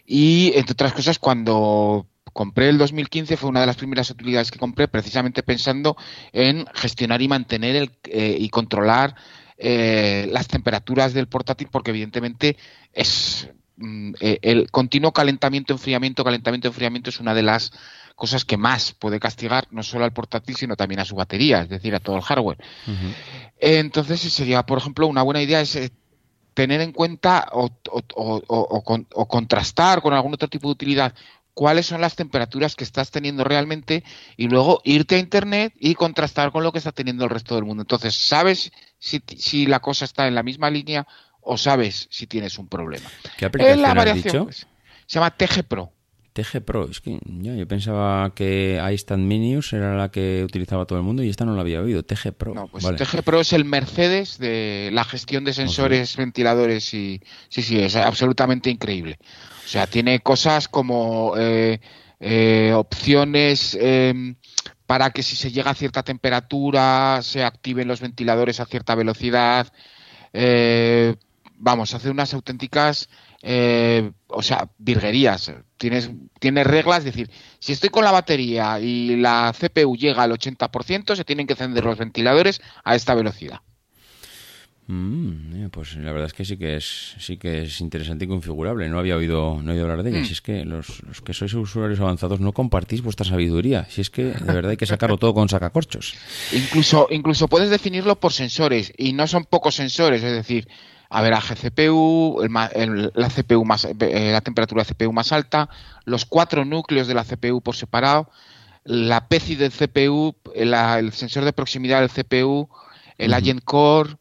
Y 0.06 0.52
entre 0.54 0.72
otras 0.72 0.92
cosas, 0.92 1.18
cuando 1.18 2.06
compré 2.32 2.68
el 2.68 2.78
2015 2.78 3.36
fue 3.36 3.50
una 3.50 3.60
de 3.60 3.66
las 3.66 3.76
primeras 3.76 4.10
utilidades 4.10 4.50
que 4.50 4.58
compré 4.58 4.88
precisamente 4.88 5.42
pensando 5.42 5.96
en 6.32 6.66
gestionar 6.74 7.20
y 7.20 7.28
mantener 7.28 7.76
el, 7.76 7.90
eh, 8.04 8.36
y 8.38 8.48
controlar 8.48 9.14
eh, 9.58 10.28
las 10.32 10.48
temperaturas 10.48 11.12
del 11.12 11.28
portátil 11.28 11.68
porque 11.70 11.90
evidentemente 11.90 12.56
es 12.92 13.50
mm, 13.76 14.14
el 14.20 14.70
continuo 14.70 15.12
calentamiento 15.12 15.74
enfriamiento 15.74 16.24
calentamiento 16.24 16.68
enfriamiento 16.68 17.10
es 17.10 17.20
una 17.20 17.34
de 17.34 17.42
las 17.42 17.70
cosas 18.14 18.44
que 18.44 18.56
más 18.56 18.92
puede 18.92 19.20
castigar 19.20 19.66
no 19.70 19.82
solo 19.82 20.04
al 20.04 20.12
portátil, 20.12 20.56
sino 20.56 20.76
también 20.76 21.00
a 21.00 21.04
su 21.04 21.14
batería, 21.14 21.62
es 21.62 21.68
decir, 21.68 21.94
a 21.94 22.00
todo 22.00 22.16
el 22.16 22.22
hardware. 22.22 22.58
Entonces, 23.58 24.20
sería, 24.20 24.64
por 24.64 24.78
ejemplo, 24.78 25.06
una 25.06 25.22
buena 25.22 25.42
idea 25.42 25.60
es 25.60 25.76
eh, 25.76 25.90
tener 26.54 26.80
en 26.80 26.92
cuenta 26.92 27.48
o, 27.52 27.70
contrastar 29.28 30.02
con 30.02 30.12
algún 30.12 30.34
otro 30.34 30.48
tipo 30.48 30.68
de 30.68 30.72
utilidad 30.72 31.14
cuáles 31.54 31.86
son 31.86 32.00
las 32.00 32.16
temperaturas 32.16 32.76
que 32.76 32.84
estás 32.84 33.10
teniendo 33.10 33.44
realmente 33.44 34.04
y 34.36 34.48
luego 34.48 34.80
irte 34.84 35.16
a 35.16 35.18
internet 35.18 35.74
y 35.78 35.94
contrastar 35.94 36.50
con 36.50 36.62
lo 36.62 36.72
que 36.72 36.78
está 36.78 36.92
teniendo 36.92 37.24
el 37.24 37.30
resto 37.30 37.54
del 37.54 37.64
mundo. 37.64 37.82
Entonces, 37.82 38.14
sabes 38.14 38.72
si, 38.98 39.22
si 39.36 39.66
la 39.66 39.80
cosa 39.80 40.04
está 40.04 40.26
en 40.26 40.34
la 40.34 40.42
misma 40.42 40.70
línea 40.70 41.06
o 41.42 41.58
sabes 41.58 42.08
si 42.10 42.26
tienes 42.26 42.58
un 42.58 42.68
problema. 42.68 43.10
¿Qué 43.36 43.44
aplicación 43.44 43.98
has 43.98 44.14
dicho? 44.14 44.44
Pues, 44.44 44.66
se 45.06 45.18
llama 45.18 45.30
TG 45.30 45.64
Pro. 45.64 45.92
TG 46.32 46.62
Pro, 46.62 46.88
es 46.88 47.00
que 47.00 47.18
yo 47.24 47.68
pensaba 47.68 48.34
que 48.34 48.82
iStand 48.92 49.24
Minius 49.24 49.72
era 49.72 49.96
la 49.96 50.10
que 50.10 50.42
utilizaba 50.44 50.86
todo 50.86 50.98
el 50.98 51.04
mundo 51.04 51.22
y 51.22 51.28
esta 51.28 51.44
no 51.44 51.54
la 51.54 51.60
había 51.60 51.80
oído, 51.80 52.02
TG 52.02 52.32
Pro. 52.32 52.54
No, 52.54 52.68
pues 52.68 52.84
TG 52.84 53.22
Pro 53.22 53.40
es 53.40 53.52
el 53.52 53.64
Mercedes 53.64 54.38
de 54.38 54.90
la 54.92 55.04
gestión 55.04 55.44
de 55.44 55.52
sensores, 55.52 56.16
ventiladores 56.16 56.94
y 56.94 57.20
sí, 57.48 57.62
sí, 57.62 57.78
es 57.78 57.96
absolutamente 57.96 58.70
increíble. 58.70 59.18
O 59.64 59.68
sea, 59.68 59.86
tiene 59.86 60.20
cosas 60.20 60.68
como 60.68 61.34
eh, 61.36 61.80
eh, 62.20 62.72
opciones 62.74 63.76
em, 63.80 64.36
para 64.86 65.10
que 65.10 65.22
si 65.22 65.36
se 65.36 65.50
llega 65.50 65.70
a 65.70 65.74
cierta 65.74 66.02
temperatura 66.02 67.20
se 67.22 67.44
activen 67.44 67.88
los 67.88 68.00
ventiladores 68.00 68.60
a 68.60 68.66
cierta 68.66 68.94
velocidad. 68.94 69.72
Eh, 70.32 71.14
vamos, 71.56 71.94
hace 71.94 72.10
unas 72.10 72.34
auténticas 72.34 73.08
eh, 73.42 74.10
o 74.28 74.42
sea, 74.42 74.68
virguerías. 74.78 75.52
Tienes, 75.76 76.10
tienes 76.38 76.66
reglas, 76.66 77.00
es 77.00 77.06
decir, 77.06 77.30
si 77.58 77.72
estoy 77.72 77.90
con 77.90 78.04
la 78.04 78.12
batería 78.12 78.78
y 78.78 79.16
la 79.16 79.52
CPU 79.52 79.96
llega 79.96 80.22
al 80.22 80.32
80%, 80.32 81.16
se 81.16 81.24
tienen 81.24 81.46
que 81.46 81.54
encender 81.54 81.84
los 81.84 81.98
ventiladores 81.98 82.60
a 82.84 82.94
esta 82.94 83.14
velocidad. 83.14 83.60
Mm, 84.88 85.68
pues 85.70 85.96
la 85.96 86.12
verdad 86.12 86.26
es 86.26 86.34
que 86.34 86.44
sí 86.44 86.56
que 86.56 86.76
es 86.76 87.14
sí 87.18 87.36
que 87.36 87.62
es 87.62 87.80
interesante 87.80 88.24
y 88.24 88.28
configurable. 88.28 88.88
No 88.88 88.98
había 88.98 89.16
oído, 89.16 89.60
no 89.62 89.72
oído 89.72 89.84
hablar 89.84 90.02
de 90.02 90.10
ella. 90.10 90.20
Mm. 90.20 90.24
Si 90.24 90.32
es 90.32 90.40
que 90.40 90.64
los, 90.64 91.02
que 91.24 91.32
sois 91.32 91.54
usuarios 91.54 92.00
avanzados 92.00 92.40
no 92.40 92.52
compartís 92.52 93.00
vuestra 93.00 93.24
sabiduría. 93.24 93.86
Si 93.88 94.00
es 94.00 94.10
que 94.10 94.24
de 94.24 94.52
verdad 94.52 94.72
hay 94.72 94.76
que 94.76 94.86
sacarlo 94.86 95.18
todo 95.18 95.34
con 95.34 95.48
sacacorchos. 95.48 96.14
Incluso, 96.52 97.06
incluso 97.10 97.48
puedes 97.48 97.70
definirlo 97.70 98.18
por 98.18 98.32
sensores 98.32 98.92
y 98.96 99.12
no 99.12 99.26
son 99.26 99.44
pocos 99.44 99.76
sensores. 99.76 100.22
Es 100.22 100.32
decir, 100.32 100.68
averaje 101.12 101.54
CPU, 101.54 102.42
la 102.48 103.28
CPU 103.28 103.64
más, 103.64 103.84
eh, 103.84 104.30
la 104.32 104.40
temperatura 104.40 104.82
de 104.82 104.94
CPU 104.94 105.12
más 105.12 105.30
alta, 105.30 105.68
los 106.04 106.24
cuatro 106.24 106.64
núcleos 106.64 107.06
de 107.06 107.14
la 107.14 107.24
CPU 107.24 107.60
por 107.60 107.76
separado, 107.76 108.30
la 108.84 109.28
PCI 109.28 109.56
del 109.56 109.72
CPU, 109.72 110.34
el, 110.54 111.12
sensor 111.12 111.44
de 111.44 111.52
proximidad 111.52 112.00
del 112.00 112.08
CPU, 112.10 112.68
el 113.18 113.34
Agent 113.34 113.62
Core, 113.62 114.16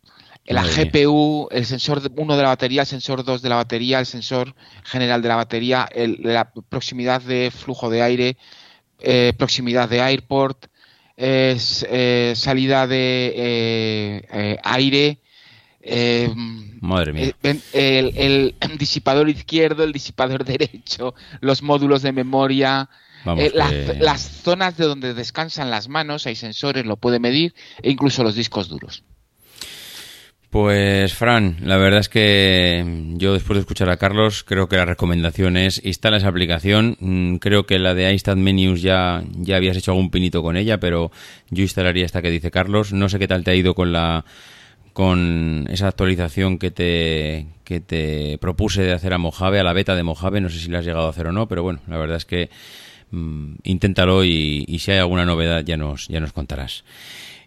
la 0.45 0.63
GPU, 0.63 1.47
el 1.49 1.65
sensor 1.65 2.01
1 2.13 2.35
de 2.35 2.43
la 2.43 2.49
batería, 2.49 2.81
el 2.81 2.87
sensor 2.87 3.23
2 3.23 3.41
de 3.41 3.49
la 3.49 3.55
batería, 3.55 3.99
el 3.99 4.05
sensor 4.05 4.53
general 4.83 5.21
de 5.21 5.29
la 5.29 5.37
batería, 5.37 5.87
la 5.95 6.51
proximidad 6.67 7.21
de 7.21 7.51
flujo 7.51 7.89
de 7.89 8.01
aire, 8.01 8.37
eh, 8.99 9.33
proximidad 9.37 9.87
de 9.87 10.01
airport, 10.01 10.65
eh, 11.15 12.33
salida 12.35 12.85
de 12.85 14.59
aire, 14.61 15.20
eh, 15.83 16.31
Madre 16.81 17.13
mía. 17.13 17.35
El, 17.73 18.55
disipador 18.77 19.29
izquierdo, 19.29 19.83
el 19.83 19.93
disipador 19.93 20.43
derecho, 20.45 21.13
los 21.39 21.61
módulos 21.61 22.01
de 22.01 22.11
memoria, 22.11 22.89
eh, 23.37 23.51
las, 23.99 24.21
zonas 24.21 24.77
de 24.77 24.85
donde 24.85 25.13
descansan 25.13 25.69
las 25.69 25.89
manos, 25.89 26.25
hay 26.25 26.35
sensores, 26.35 26.85
lo 26.85 26.97
puede 26.97 27.19
medir, 27.19 27.53
e 27.81 27.91
incluso 27.91 28.23
los 28.23 28.35
discos 28.35 28.69
duros. 28.69 29.03
Pues 30.49 31.13
Fran, 31.13 31.59
la 31.61 31.77
verdad 31.77 32.01
es 32.01 32.09
que 32.09 32.83
yo 33.13 33.31
después 33.31 33.55
de 33.55 33.61
escuchar 33.61 33.89
a 33.89 33.95
Carlos 33.95 34.43
creo 34.43 34.67
que 34.67 34.75
la 34.75 34.83
recomendación 34.83 35.55
es 35.55 35.79
instala 35.85 36.17
esa 36.17 36.27
aplicación. 36.27 36.97
Mm, 36.99 37.35
creo 37.37 37.65
que 37.65 37.79
la 37.79 37.93
de 37.93 38.13
iStat 38.13 38.35
Menus 38.35 38.81
ya, 38.81 39.23
ya 39.31 39.55
habías 39.55 39.77
hecho 39.77 39.91
algún 39.91 40.11
pinito 40.11 40.43
con 40.43 40.57
ella, 40.57 40.77
pero 40.77 41.09
yo 41.51 41.61
instalaría 41.61 42.05
esta 42.05 42.21
que 42.21 42.29
dice 42.29 42.51
Carlos. 42.51 42.91
No 42.91 43.07
sé 43.07 43.17
qué 43.17 43.29
tal 43.29 43.45
te 43.45 43.51
ha 43.51 43.55
ido 43.55 43.73
con 43.75 43.93
la 43.93 44.25
con 44.93 45.67
esa 45.69 45.87
actualización 45.87 46.57
que 46.57 46.71
te, 46.71 47.47
que 47.63 47.79
te 47.79 48.37
propuse 48.39 48.83
de 48.83 48.93
hacer 48.93 49.13
a 49.13 49.17
Mojave, 49.17 49.59
a 49.59 49.63
la 49.63 49.73
beta 49.73 49.95
de 49.95 50.03
Mojave. 50.03 50.41
No 50.41 50.49
sé 50.49 50.59
si 50.59 50.69
la 50.69 50.79
has 50.79 50.85
llegado 50.85 51.07
a 51.07 51.09
hacer 51.09 51.27
o 51.27 51.31
no, 51.31 51.47
pero 51.47 51.63
bueno, 51.63 51.79
la 51.87 51.97
verdad 51.97 52.17
es 52.17 52.25
que 52.25 52.49
mm, 53.11 53.53
inténtalo 53.63 54.23
y, 54.23 54.65
si 54.79 54.91
hay 54.91 54.97
alguna 54.99 55.25
novedad 55.25 55.63
ya 55.63 55.77
nos, 55.77 56.07
ya 56.07 56.19
nos 56.19 56.33
contarás. 56.33 56.83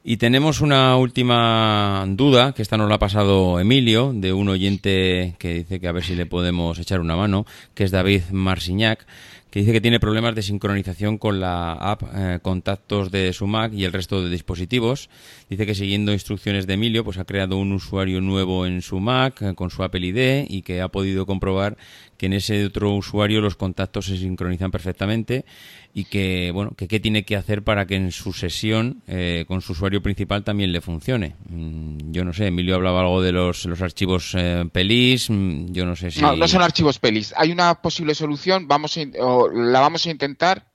Y 0.06 0.18
tenemos 0.18 0.60
una 0.60 0.96
última 0.98 2.04
duda, 2.08 2.52
que 2.52 2.60
esta 2.60 2.76
nos 2.76 2.90
la 2.90 2.96
ha 2.96 2.98
pasado 2.98 3.58
Emilio, 3.58 4.12
de 4.14 4.34
un 4.34 4.50
oyente 4.50 5.34
que 5.38 5.54
dice 5.54 5.80
que 5.80 5.88
a 5.88 5.92
ver 5.92 6.04
si 6.04 6.14
le 6.14 6.26
podemos 6.26 6.78
echar 6.78 7.00
una 7.00 7.16
mano, 7.16 7.46
que 7.72 7.84
es 7.84 7.90
David 7.90 8.24
Marsignac, 8.30 9.06
que 9.54 9.60
dice 9.60 9.72
que 9.72 9.80
tiene 9.80 10.00
problemas 10.00 10.34
de 10.34 10.42
sincronización 10.42 11.16
con 11.16 11.38
la 11.38 11.74
app 11.74 12.02
eh, 12.12 12.40
Contactos 12.42 13.12
de 13.12 13.32
su 13.32 13.46
Mac 13.46 13.72
y 13.72 13.84
el 13.84 13.92
resto 13.92 14.20
de 14.20 14.28
dispositivos. 14.28 15.08
Dice 15.48 15.64
que 15.64 15.76
siguiendo 15.76 16.12
instrucciones 16.12 16.66
de 16.66 16.74
Emilio, 16.74 17.04
pues 17.04 17.18
ha 17.18 17.24
creado 17.24 17.56
un 17.58 17.70
usuario 17.70 18.20
nuevo 18.20 18.66
en 18.66 18.82
su 18.82 18.98
Mac 18.98 19.42
eh, 19.42 19.54
con 19.54 19.70
su 19.70 19.84
Apple 19.84 20.04
ID 20.08 20.46
y 20.48 20.62
que 20.62 20.80
ha 20.80 20.88
podido 20.88 21.24
comprobar 21.24 21.76
que 22.16 22.26
en 22.26 22.32
ese 22.32 22.64
otro 22.64 22.96
usuario 22.96 23.40
los 23.40 23.54
contactos 23.54 24.06
se 24.06 24.16
sincronizan 24.16 24.72
perfectamente 24.72 25.44
y 25.96 26.06
que, 26.06 26.50
bueno, 26.52 26.72
que 26.76 26.88
qué 26.88 26.98
tiene 26.98 27.24
que 27.24 27.36
hacer 27.36 27.62
para 27.62 27.86
que 27.86 27.94
en 27.94 28.10
su 28.10 28.32
sesión 28.32 29.04
eh, 29.06 29.44
con 29.46 29.62
su 29.62 29.72
usuario 29.72 30.02
principal 30.02 30.42
también 30.42 30.72
le 30.72 30.80
funcione. 30.80 31.36
Mm, 31.48 32.10
yo 32.10 32.24
no 32.24 32.32
sé, 32.32 32.48
Emilio 32.48 32.74
hablaba 32.74 33.00
algo 33.00 33.22
de 33.22 33.30
los, 33.30 33.64
los 33.66 33.80
archivos 33.80 34.34
eh, 34.36 34.64
pelis, 34.72 35.30
mm, 35.30 35.66
yo 35.70 35.86
no 35.86 35.94
sé 35.94 36.10
si... 36.10 36.20
No, 36.20 36.34
no 36.34 36.48
son 36.48 36.62
archivos 36.62 36.98
pelis. 36.98 37.32
Hay 37.36 37.52
una 37.52 37.80
posible 37.80 38.16
solución, 38.16 38.66
vamos 38.66 38.98
la 38.98 39.80
vamos 39.80 40.04
a 40.06 40.10
intentar, 40.10 40.66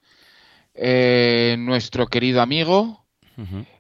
eh, 0.73 1.57
nuestro 1.59 2.07
querido 2.07 2.41
amigo. 2.41 3.05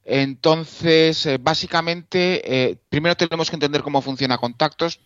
Entonces, 0.05 1.27
básicamente, 1.41 2.79
primero 2.87 3.15
tenemos 3.15 3.49
que 3.49 3.57
entender 3.57 3.81
cómo 3.81 4.01
funciona 4.01 4.37
contactos. 4.37 5.01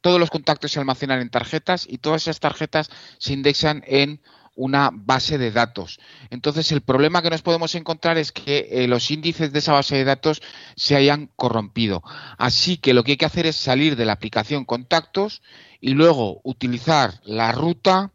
Todos 0.00 0.20
los 0.20 0.30
contactos 0.30 0.70
se 0.70 0.78
almacenan 0.78 1.20
en 1.20 1.28
tarjetas 1.28 1.86
y 1.88 1.98
todas 1.98 2.22
esas 2.22 2.38
tarjetas 2.38 2.88
se 3.18 3.32
indexan 3.32 3.82
en 3.84 4.20
una 4.56 4.90
base 4.92 5.38
de 5.38 5.52
datos. 5.52 6.00
Entonces, 6.30 6.72
el 6.72 6.80
problema 6.80 7.22
que 7.22 7.30
nos 7.30 7.42
podemos 7.42 7.74
encontrar 7.74 8.18
es 8.18 8.32
que 8.32 8.68
eh, 8.70 8.88
los 8.88 9.10
índices 9.10 9.52
de 9.52 9.60
esa 9.60 9.74
base 9.74 9.96
de 9.96 10.04
datos 10.04 10.42
se 10.74 10.96
hayan 10.96 11.30
corrompido. 11.36 12.02
Así 12.38 12.78
que 12.78 12.94
lo 12.94 13.04
que 13.04 13.12
hay 13.12 13.16
que 13.16 13.26
hacer 13.26 13.46
es 13.46 13.56
salir 13.56 13.96
de 13.96 14.06
la 14.06 14.14
aplicación 14.14 14.64
contactos 14.64 15.42
y 15.80 15.90
luego 15.90 16.40
utilizar 16.42 17.20
la 17.24 17.52
ruta, 17.52 18.12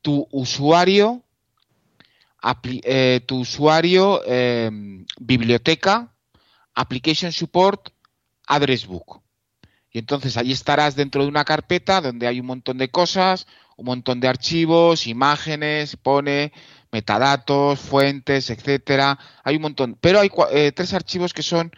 tu 0.00 0.26
usuario, 0.30 1.24
eh, 2.84 3.20
tu 3.26 3.40
usuario, 3.40 4.22
em, 4.26 5.04
biblioteca, 5.18 6.14
application 6.74 7.32
support, 7.32 7.88
address 8.46 8.86
book. 8.86 9.22
Y 9.90 9.98
entonces 9.98 10.36
ahí 10.36 10.52
estarás 10.52 10.96
dentro 10.96 11.22
de 11.22 11.28
una 11.28 11.44
carpeta 11.44 12.00
donde 12.00 12.26
hay 12.26 12.40
un 12.40 12.46
montón 12.46 12.78
de 12.78 12.90
cosas, 12.90 13.46
un 13.76 13.86
montón 13.86 14.20
de 14.20 14.28
archivos, 14.28 15.06
imágenes, 15.06 15.96
pone 15.96 16.52
metadatos, 16.92 17.80
fuentes, 17.80 18.50
etcétera. 18.50 19.18
Hay 19.42 19.56
un 19.56 19.62
montón, 19.62 19.96
pero 20.00 20.20
hay 20.20 20.30
eh, 20.52 20.70
tres 20.72 20.92
archivos 20.94 21.34
que 21.34 21.42
son 21.42 21.72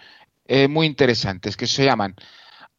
eh, 0.47 0.69
muy 0.69 0.87
interesantes, 0.87 1.57
que 1.57 1.67
se 1.67 1.85
llaman, 1.85 2.15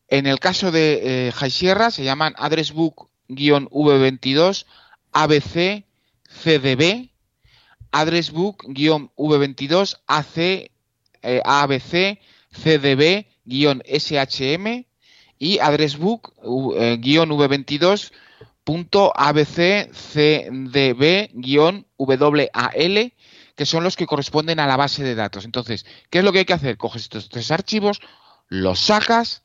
en 0.07 0.27
el 0.27 0.39
caso 0.39 0.71
de 0.71 1.29
eh, 1.29 1.49
Sierra, 1.49 1.91
se 1.91 2.03
llaman 2.03 2.33
addressbook-v22 2.37 4.65
ABC 5.13 5.85
CDB, 6.43 7.09
addressbook-v22 7.91 9.97
AC 10.07 10.71
ABC 11.43 12.19
CDB-SHM 12.51 14.85
y 15.39 15.59
addressbook-v22 15.59 18.11
abcdb-wal, 19.15 19.85
que 23.55 23.65
son 23.65 23.83
los 23.83 23.95
que 23.95 24.05
corresponden 24.05 24.59
a 24.59 24.67
la 24.67 24.77
base 24.77 25.03
de 25.03 25.15
datos. 25.15 25.45
Entonces, 25.45 25.85
¿qué 26.09 26.19
es 26.19 26.23
lo 26.23 26.31
que 26.31 26.39
hay 26.39 26.45
que 26.45 26.53
hacer? 26.53 26.77
Coges 26.77 27.03
estos 27.03 27.29
tres 27.29 27.49
archivos, 27.51 28.01
los 28.49 28.79
sacas, 28.79 29.43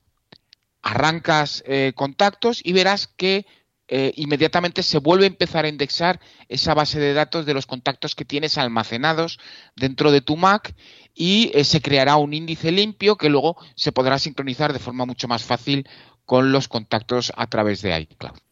arrancas 0.83 1.63
eh, 1.67 1.93
contactos 1.95 2.61
y 2.65 2.73
verás 2.73 3.07
que 3.07 3.47
eh, 3.89 4.13
inmediatamente 4.17 4.83
se 4.83 4.99
vuelve 4.99 5.25
a 5.25 5.29
empezar 5.29 5.65
a 5.65 5.69
indexar 5.69 6.21
esa 6.49 6.75
base 6.75 6.99
de 6.99 7.15
datos 7.15 7.47
de 7.47 7.55
los 7.55 7.67
contactos 7.67 8.15
que 8.15 8.25
tienes 8.25 8.57
almacenados 8.59 9.39
dentro 9.77 10.11
de 10.11 10.21
tu 10.21 10.37
Mac 10.37 10.75
y 11.15 11.51
eh, 11.55 11.65
se 11.65 11.81
creará 11.81 12.17
un 12.17 12.33
índice 12.33 12.73
limpio 12.73 13.17
que 13.17 13.29
luego 13.29 13.57
se 13.75 13.93
podrá 13.93 14.19
sincronizar 14.19 14.73
de 14.73 14.79
forma 14.79 15.05
mucho 15.05 15.29
más 15.29 15.43
fácil 15.43 15.87
con 16.25 16.53
los 16.53 16.69
contactos 16.69 17.33
a 17.37 17.47
través 17.49 17.83
de 17.83 18.01
iCloud. 18.01 18.52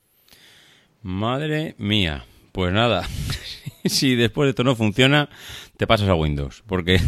Madre 1.02 1.74
mía. 1.78 2.24
Pues 2.52 2.72
nada, 2.72 3.08
si 3.84 4.16
después 4.16 4.46
de 4.46 4.50
esto 4.50 4.64
no 4.64 4.74
funciona, 4.74 5.28
te 5.76 5.86
pasas 5.86 6.08
a 6.08 6.14
Windows, 6.14 6.64
porque 6.66 7.00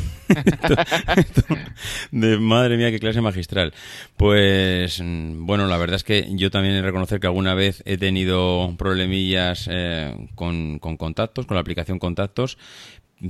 de 2.12 2.38
madre 2.38 2.76
mía 2.76 2.92
qué 2.92 3.00
clase 3.00 3.20
magistral. 3.20 3.74
Pues 4.16 5.02
bueno, 5.02 5.66
la 5.66 5.76
verdad 5.78 5.96
es 5.96 6.04
que 6.04 6.28
yo 6.30 6.50
también 6.50 6.74
he 6.74 6.76
de 6.76 6.82
reconocer 6.82 7.18
que 7.18 7.26
alguna 7.26 7.54
vez 7.54 7.82
he 7.86 7.98
tenido 7.98 8.74
problemillas 8.78 9.68
eh, 9.70 10.28
con, 10.36 10.78
con 10.78 10.96
contactos, 10.96 11.46
con 11.46 11.56
la 11.56 11.60
aplicación 11.60 11.98
contactos, 11.98 12.56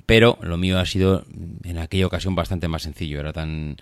pero 0.04 0.38
lo 0.42 0.58
mío 0.58 0.78
ha 0.78 0.86
sido 0.86 1.24
en 1.64 1.78
aquella 1.78 2.06
ocasión 2.06 2.34
bastante 2.34 2.68
más 2.68 2.82
sencillo, 2.82 3.20
era 3.20 3.32
tan 3.32 3.78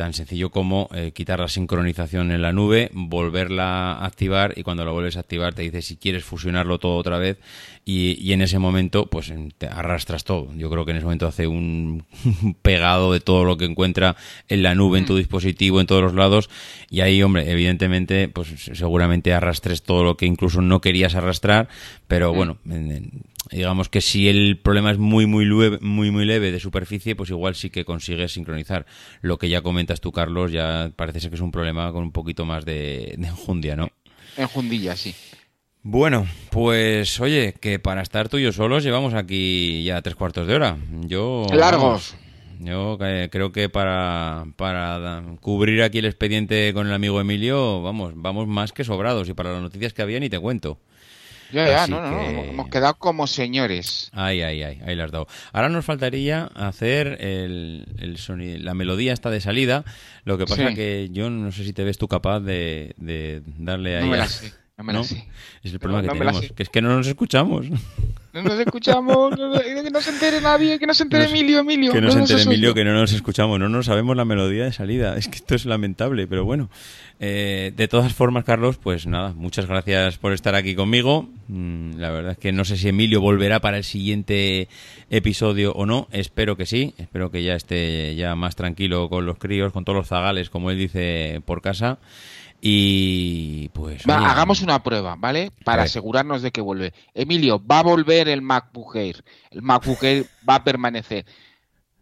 tan 0.00 0.14
sencillo 0.14 0.48
como 0.48 0.88
eh, 0.94 1.12
quitar 1.12 1.40
la 1.40 1.48
sincronización 1.48 2.32
en 2.32 2.40
la 2.40 2.54
nube, 2.54 2.88
volverla 2.94 3.92
a 3.92 4.06
activar 4.06 4.54
y 4.56 4.62
cuando 4.62 4.82
la 4.82 4.92
vuelves 4.92 5.18
a 5.18 5.20
activar 5.20 5.52
te 5.52 5.60
dice 5.60 5.82
si 5.82 5.98
quieres 5.98 6.24
fusionarlo 6.24 6.78
todo 6.78 6.96
otra 6.96 7.18
vez 7.18 7.36
y, 7.84 8.32
en 8.32 8.40
ese 8.40 8.58
momento 8.58 9.10
pues 9.10 9.30
te 9.58 9.66
arrastras 9.66 10.24
todo. 10.24 10.54
Yo 10.54 10.70
creo 10.70 10.86
que 10.86 10.92
en 10.92 10.96
ese 10.96 11.04
momento 11.04 11.26
hace 11.26 11.46
un 11.46 12.06
pegado 12.62 13.12
de 13.12 13.20
todo 13.20 13.44
lo 13.44 13.58
que 13.58 13.66
encuentra 13.66 14.16
en 14.48 14.62
la 14.62 14.74
nube, 14.74 14.98
en 14.98 15.04
tu 15.04 15.12
mm. 15.12 15.18
dispositivo, 15.18 15.82
en 15.82 15.86
todos 15.86 16.02
los 16.02 16.14
lados 16.14 16.48
y 16.88 17.02
ahí, 17.02 17.22
hombre, 17.22 17.50
evidentemente 17.50 18.28
pues 18.28 18.48
seguramente 18.72 19.34
arrastres 19.34 19.82
todo 19.82 20.02
lo 20.02 20.16
que 20.16 20.24
incluso 20.24 20.62
no 20.62 20.80
querías 20.80 21.14
arrastrar, 21.14 21.68
pero 22.08 22.32
mm. 22.32 22.36
bueno, 22.36 22.56
digamos 23.50 23.88
que 23.88 24.00
si 24.00 24.28
el 24.28 24.58
problema 24.58 24.92
es 24.92 24.98
muy 24.98 25.26
muy 25.26 25.44
leve, 25.44 25.78
muy 25.80 26.10
muy 26.10 26.24
leve 26.24 26.52
de 26.52 26.60
superficie, 26.60 27.16
pues 27.16 27.30
igual 27.30 27.54
sí 27.54 27.70
que 27.70 27.84
consigues 27.84 28.32
sincronizar. 28.32 28.86
Lo 29.20 29.38
que 29.38 29.48
ya 29.48 29.62
comentas 29.90 30.00
tú, 30.00 30.12
Carlos, 30.12 30.52
ya 30.52 30.92
parece 30.94 31.20
ser 31.20 31.30
que 31.30 31.36
es 31.36 31.42
un 31.42 31.50
problema 31.50 31.92
con 31.92 32.04
un 32.04 32.12
poquito 32.12 32.44
más 32.44 32.64
de, 32.64 33.14
de 33.18 33.26
enjundia, 33.26 33.74
¿no? 33.74 33.88
Enjundilla, 34.36 34.94
sí. 34.94 35.14
Bueno, 35.82 36.26
pues 36.50 37.18
oye, 37.20 37.54
que 37.60 37.78
para 37.78 38.02
estar 38.02 38.28
tú 38.28 38.38
y 38.38 38.42
yo 38.42 38.52
solos 38.52 38.84
llevamos 38.84 39.14
aquí 39.14 39.82
ya 39.82 40.00
tres 40.02 40.14
cuartos 40.14 40.46
de 40.46 40.54
hora. 40.54 40.76
Yo 41.06 41.44
largos. 41.52 42.14
yo 42.60 42.98
eh, 43.00 43.28
creo 43.32 43.50
que 43.50 43.68
para, 43.68 44.44
para 44.56 45.22
cubrir 45.40 45.82
aquí 45.82 45.98
el 45.98 46.04
expediente 46.04 46.72
con 46.72 46.86
el 46.86 46.92
amigo 46.92 47.20
Emilio, 47.20 47.82
vamos, 47.82 48.12
vamos 48.14 48.46
más 48.46 48.72
que 48.72 48.84
sobrados 48.84 49.28
y 49.28 49.34
para 49.34 49.52
las 49.52 49.62
noticias 49.62 49.92
que 49.92 50.02
había 50.02 50.20
ni 50.20 50.28
te 50.28 50.38
cuento. 50.38 50.78
Ya, 51.52 51.66
ya, 51.66 51.86
no, 51.86 52.00
no, 52.00 52.20
hemos 52.20 52.68
quedado 52.68 52.94
como 52.94 53.26
señores. 53.26 54.10
Ay, 54.12 54.42
ay, 54.42 54.62
ay, 54.62 54.80
ahí 54.86 54.96
las 54.96 55.06
has 55.06 55.12
dado. 55.12 55.26
Ahora 55.52 55.68
nos 55.68 55.84
faltaría 55.84 56.50
hacer 56.54 57.18
el, 57.20 57.86
el 57.98 58.18
sonido, 58.18 58.58
la 58.58 58.74
melodía 58.74 59.12
está 59.12 59.30
de 59.30 59.40
salida, 59.40 59.84
lo 60.24 60.38
que 60.38 60.46
pasa 60.46 60.74
que 60.74 61.08
yo 61.12 61.30
no 61.30 61.50
sé 61.52 61.64
si 61.64 61.72
te 61.72 61.84
ves 61.84 61.98
tú 61.98 62.08
capaz 62.08 62.40
de, 62.40 62.94
de 62.96 63.42
darle 63.58 63.96
ahí... 63.98 64.08
No 64.08 64.26
sé, 64.26 64.52
no 64.80 64.84
me 64.84 64.92
la 64.94 65.04
sé. 65.04 65.26
Es 65.62 65.72
el 65.74 65.78
problema 65.78 66.02
que 66.02 66.18
tenemos, 66.18 66.52
que 66.52 66.62
es 66.62 66.68
que 66.70 66.80
no 66.80 66.96
nos 66.96 67.06
escuchamos. 67.06 67.66
No 68.32 68.42
nos 68.42 68.58
escuchamos, 68.60 69.34
que 69.34 69.90
no 69.90 70.00
se 70.00 70.10
entere 70.10 70.40
nadie, 70.40 70.78
que 70.78 70.86
no 70.86 70.94
se 70.94 71.02
entere 71.02 71.24
Emilio, 71.24 71.58
Emilio. 71.58 71.92
Que 71.92 72.00
no, 72.00 72.10
se 72.12 72.18
entere 72.20 72.42
Emilio, 72.42 72.72
que 72.72 72.84
no 72.84 72.94
nos 72.94 73.12
escuchamos, 73.12 73.58
no 73.58 73.68
nos 73.68 73.86
sabemos 73.86 74.16
la 74.16 74.24
melodía 74.24 74.64
de 74.64 74.72
salida. 74.72 75.16
Es 75.16 75.28
que 75.28 75.36
esto 75.36 75.54
es 75.54 75.66
lamentable, 75.66 76.26
pero 76.26 76.44
bueno. 76.44 76.70
Eh, 77.18 77.72
de 77.76 77.88
todas 77.88 78.14
formas, 78.14 78.44
Carlos, 78.44 78.78
pues 78.78 79.06
nada, 79.06 79.34
muchas 79.34 79.66
gracias 79.66 80.16
por 80.16 80.32
estar 80.32 80.54
aquí 80.54 80.74
conmigo. 80.74 81.28
Mm, 81.48 81.98
la 81.98 82.10
verdad 82.10 82.32
es 82.32 82.38
que 82.38 82.52
no 82.52 82.64
sé 82.64 82.78
si 82.78 82.88
Emilio 82.88 83.20
volverá 83.20 83.60
para 83.60 83.76
el 83.76 83.84
siguiente 83.84 84.68
episodio 85.10 85.72
o 85.72 85.84
no. 85.84 86.08
Espero 86.12 86.56
que 86.56 86.64
sí. 86.64 86.94
Espero 86.96 87.30
que 87.30 87.42
ya 87.42 87.56
esté 87.56 88.14
ya 88.14 88.34
más 88.36 88.56
tranquilo 88.56 89.10
con 89.10 89.26
los 89.26 89.36
críos, 89.36 89.72
con 89.72 89.84
todos 89.84 89.98
los 89.98 90.06
zagales, 90.06 90.48
como 90.48 90.70
él 90.70 90.78
dice, 90.78 91.42
por 91.44 91.60
casa. 91.60 91.98
Y 92.60 93.68
pues. 93.70 94.06
hagamos 94.06 94.60
una 94.60 94.82
prueba, 94.82 95.16
¿vale? 95.16 95.50
Para 95.64 95.84
asegurarnos 95.84 96.42
de 96.42 96.50
que 96.50 96.60
vuelve. 96.60 96.92
Emilio, 97.14 97.64
va 97.64 97.78
a 97.78 97.82
volver 97.82 98.28
el 98.28 98.42
MacBook 98.42 98.96
Air. 98.96 99.24
El 99.50 99.62
MacBook 99.62 100.02
Air 100.02 100.26
va 100.48 100.56
a 100.56 100.64
permanecer. 100.64 101.24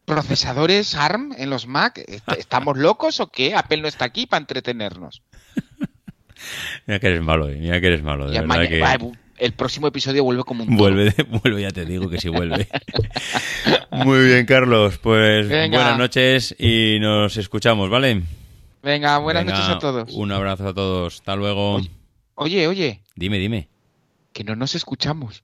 ¿Procesadores 0.05 0.95
ARM 0.95 1.33
en 1.37 1.51
los 1.51 1.67
Mac? 1.67 2.03
¿Estamos 2.37 2.77
locos 2.77 3.21
o 3.21 3.29
qué? 3.29 3.55
Apple 3.55 3.83
no 3.83 3.89
está 3.89 4.07
aquí 4.07 4.27
para 4.27 4.41
entretenernos. 4.41 5.23
mira 6.87 6.99
que 6.99 7.07
eres 7.07 7.23
malo, 7.23 7.49
eh. 7.49 7.59
mira 7.61 7.81
que 7.81 7.87
eres 7.87 8.03
malo. 8.03 8.29
De 8.31 8.41
verdad 8.41 8.69
que... 8.69 9.13
El 9.39 9.53
próximo 9.53 9.87
episodio 9.87 10.25
vuelve 10.25 10.43
como 10.43 10.65
un. 10.65 10.77
Vuelve, 10.77 11.15
vuelve, 11.45 11.63
ya 11.63 11.71
te 11.71 11.85
digo 11.85 12.11
que 12.11 12.19
sí 12.21 12.29
vuelve. 12.29 12.67
Muy 13.93 14.25
bien, 14.25 14.47
Carlos. 14.47 14.99
Pues 14.99 15.49
buenas 15.49 15.97
noches 15.97 16.57
y 16.59 16.99
nos 17.01 17.37
escuchamos, 17.37 17.89
¿vale? 17.89 18.23
Venga, 18.83 19.18
buenas 19.18 19.45
noches 19.45 19.68
a 19.68 19.79
todos. 19.79 20.12
Un 20.14 20.33
abrazo 20.33 20.68
a 20.68 20.74
todos. 20.74 21.14
Hasta 21.16 21.37
luego. 21.37 21.81
Oye, 22.35 22.66
oye. 22.68 23.03
Dime, 23.16 23.39
dime. 23.39 23.68
Que 24.33 24.45
no 24.45 24.55
nos 24.57 24.74
escuchamos. 24.74 25.43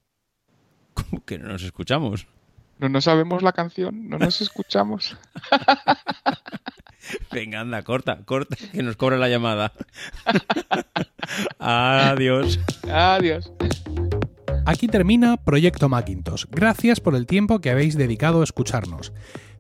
¿Cómo 0.95 1.25
que 1.25 1.39
no 1.39 1.49
nos 1.49 1.63
escuchamos? 1.63 2.27
No, 2.79 2.89
no 2.89 3.01
sabemos 3.01 3.43
la 3.43 3.53
canción, 3.53 4.09
no 4.09 4.19
nos 4.19 4.41
escuchamos. 4.41 5.17
Venga, 7.33 7.61
anda, 7.61 7.83
corta, 7.83 8.25
corta, 8.25 8.57
que 8.73 8.83
nos 8.83 8.97
cobre 8.97 9.19
la 9.19 9.29
llamada. 9.29 9.73
Adiós. 11.59 12.61
Adiós. 12.91 13.53
Aquí 14.67 14.89
termina 14.89 15.37
Proyecto 15.37 15.89
Macintosh. 15.89 16.47
Gracias 16.51 17.01
por 17.01 17.15
el 17.15 17.27
tiempo 17.27 17.61
que 17.61 17.71
habéis 17.71 17.97
dedicado 17.97 18.41
a 18.41 18.45
escucharnos. 18.45 19.13